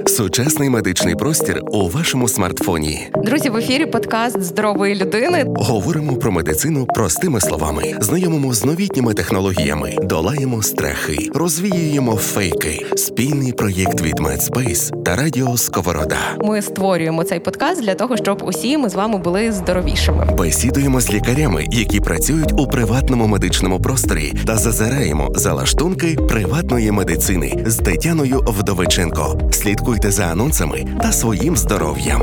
Сучасний 0.06 0.70
медичний 0.70 1.16
простір 1.16 1.62
у 1.72 1.90
вашому 1.90 2.28
смартфоні. 2.28 3.10
Друзі, 3.24 3.50
в 3.50 3.58
ефірі 3.58 3.86
подкаст 3.86 4.42
здорової 4.42 4.96
людини. 4.96 5.46
Говоримо 5.48 6.16
про 6.16 6.32
медицину 6.32 6.86
простими 6.86 7.42
словами, 7.42 7.96
знайомимо 8.02 8.54
з 8.54 8.66
новітніми 8.66 9.14
технологіями, 9.14 9.96
долаємо 10.04 10.64
страхи, 10.64 11.30
розвіюємо 11.36 12.16
фейки. 12.16 12.86
Спільний 12.96 13.54
проєкт 13.54 14.02
від 14.02 14.20
Медспейс 14.20 14.92
та 15.06 15.16
Радіо 15.16 15.58
Сковорода. 15.58 16.18
Ми 16.42 16.62
створюємо 16.62 17.24
цей 17.24 17.40
подкаст 17.40 17.82
для 17.82 17.96
того, 17.96 18.18
щоб 18.18 18.44
усі 18.46 18.78
ми 18.78 18.90
з 18.90 18.96
вами 18.96 19.18
були 19.18 19.52
здоровішими. 19.52 20.28
Бесідуємо 20.38 21.02
з 21.02 21.14
лікарями, 21.14 21.66
які 21.72 22.00
працюють 22.00 22.54
у 22.58 22.68
приватному 22.68 23.28
медичному 23.28 23.80
просторі, 23.80 24.34
та 24.46 24.58
зазираємо 24.58 25.32
за 25.36 25.54
лаштунки 25.54 26.16
приватної 26.16 26.92
медицини 26.92 27.64
з 27.66 27.76
Тетяною 27.76 28.44
Вдовиченко. 28.48 29.40
Слідкуйте 29.88 30.12
за 30.12 30.24
анонсами 30.24 30.86
та 31.02 31.12
своїм 31.12 31.58
здоров'ям. 31.58 32.22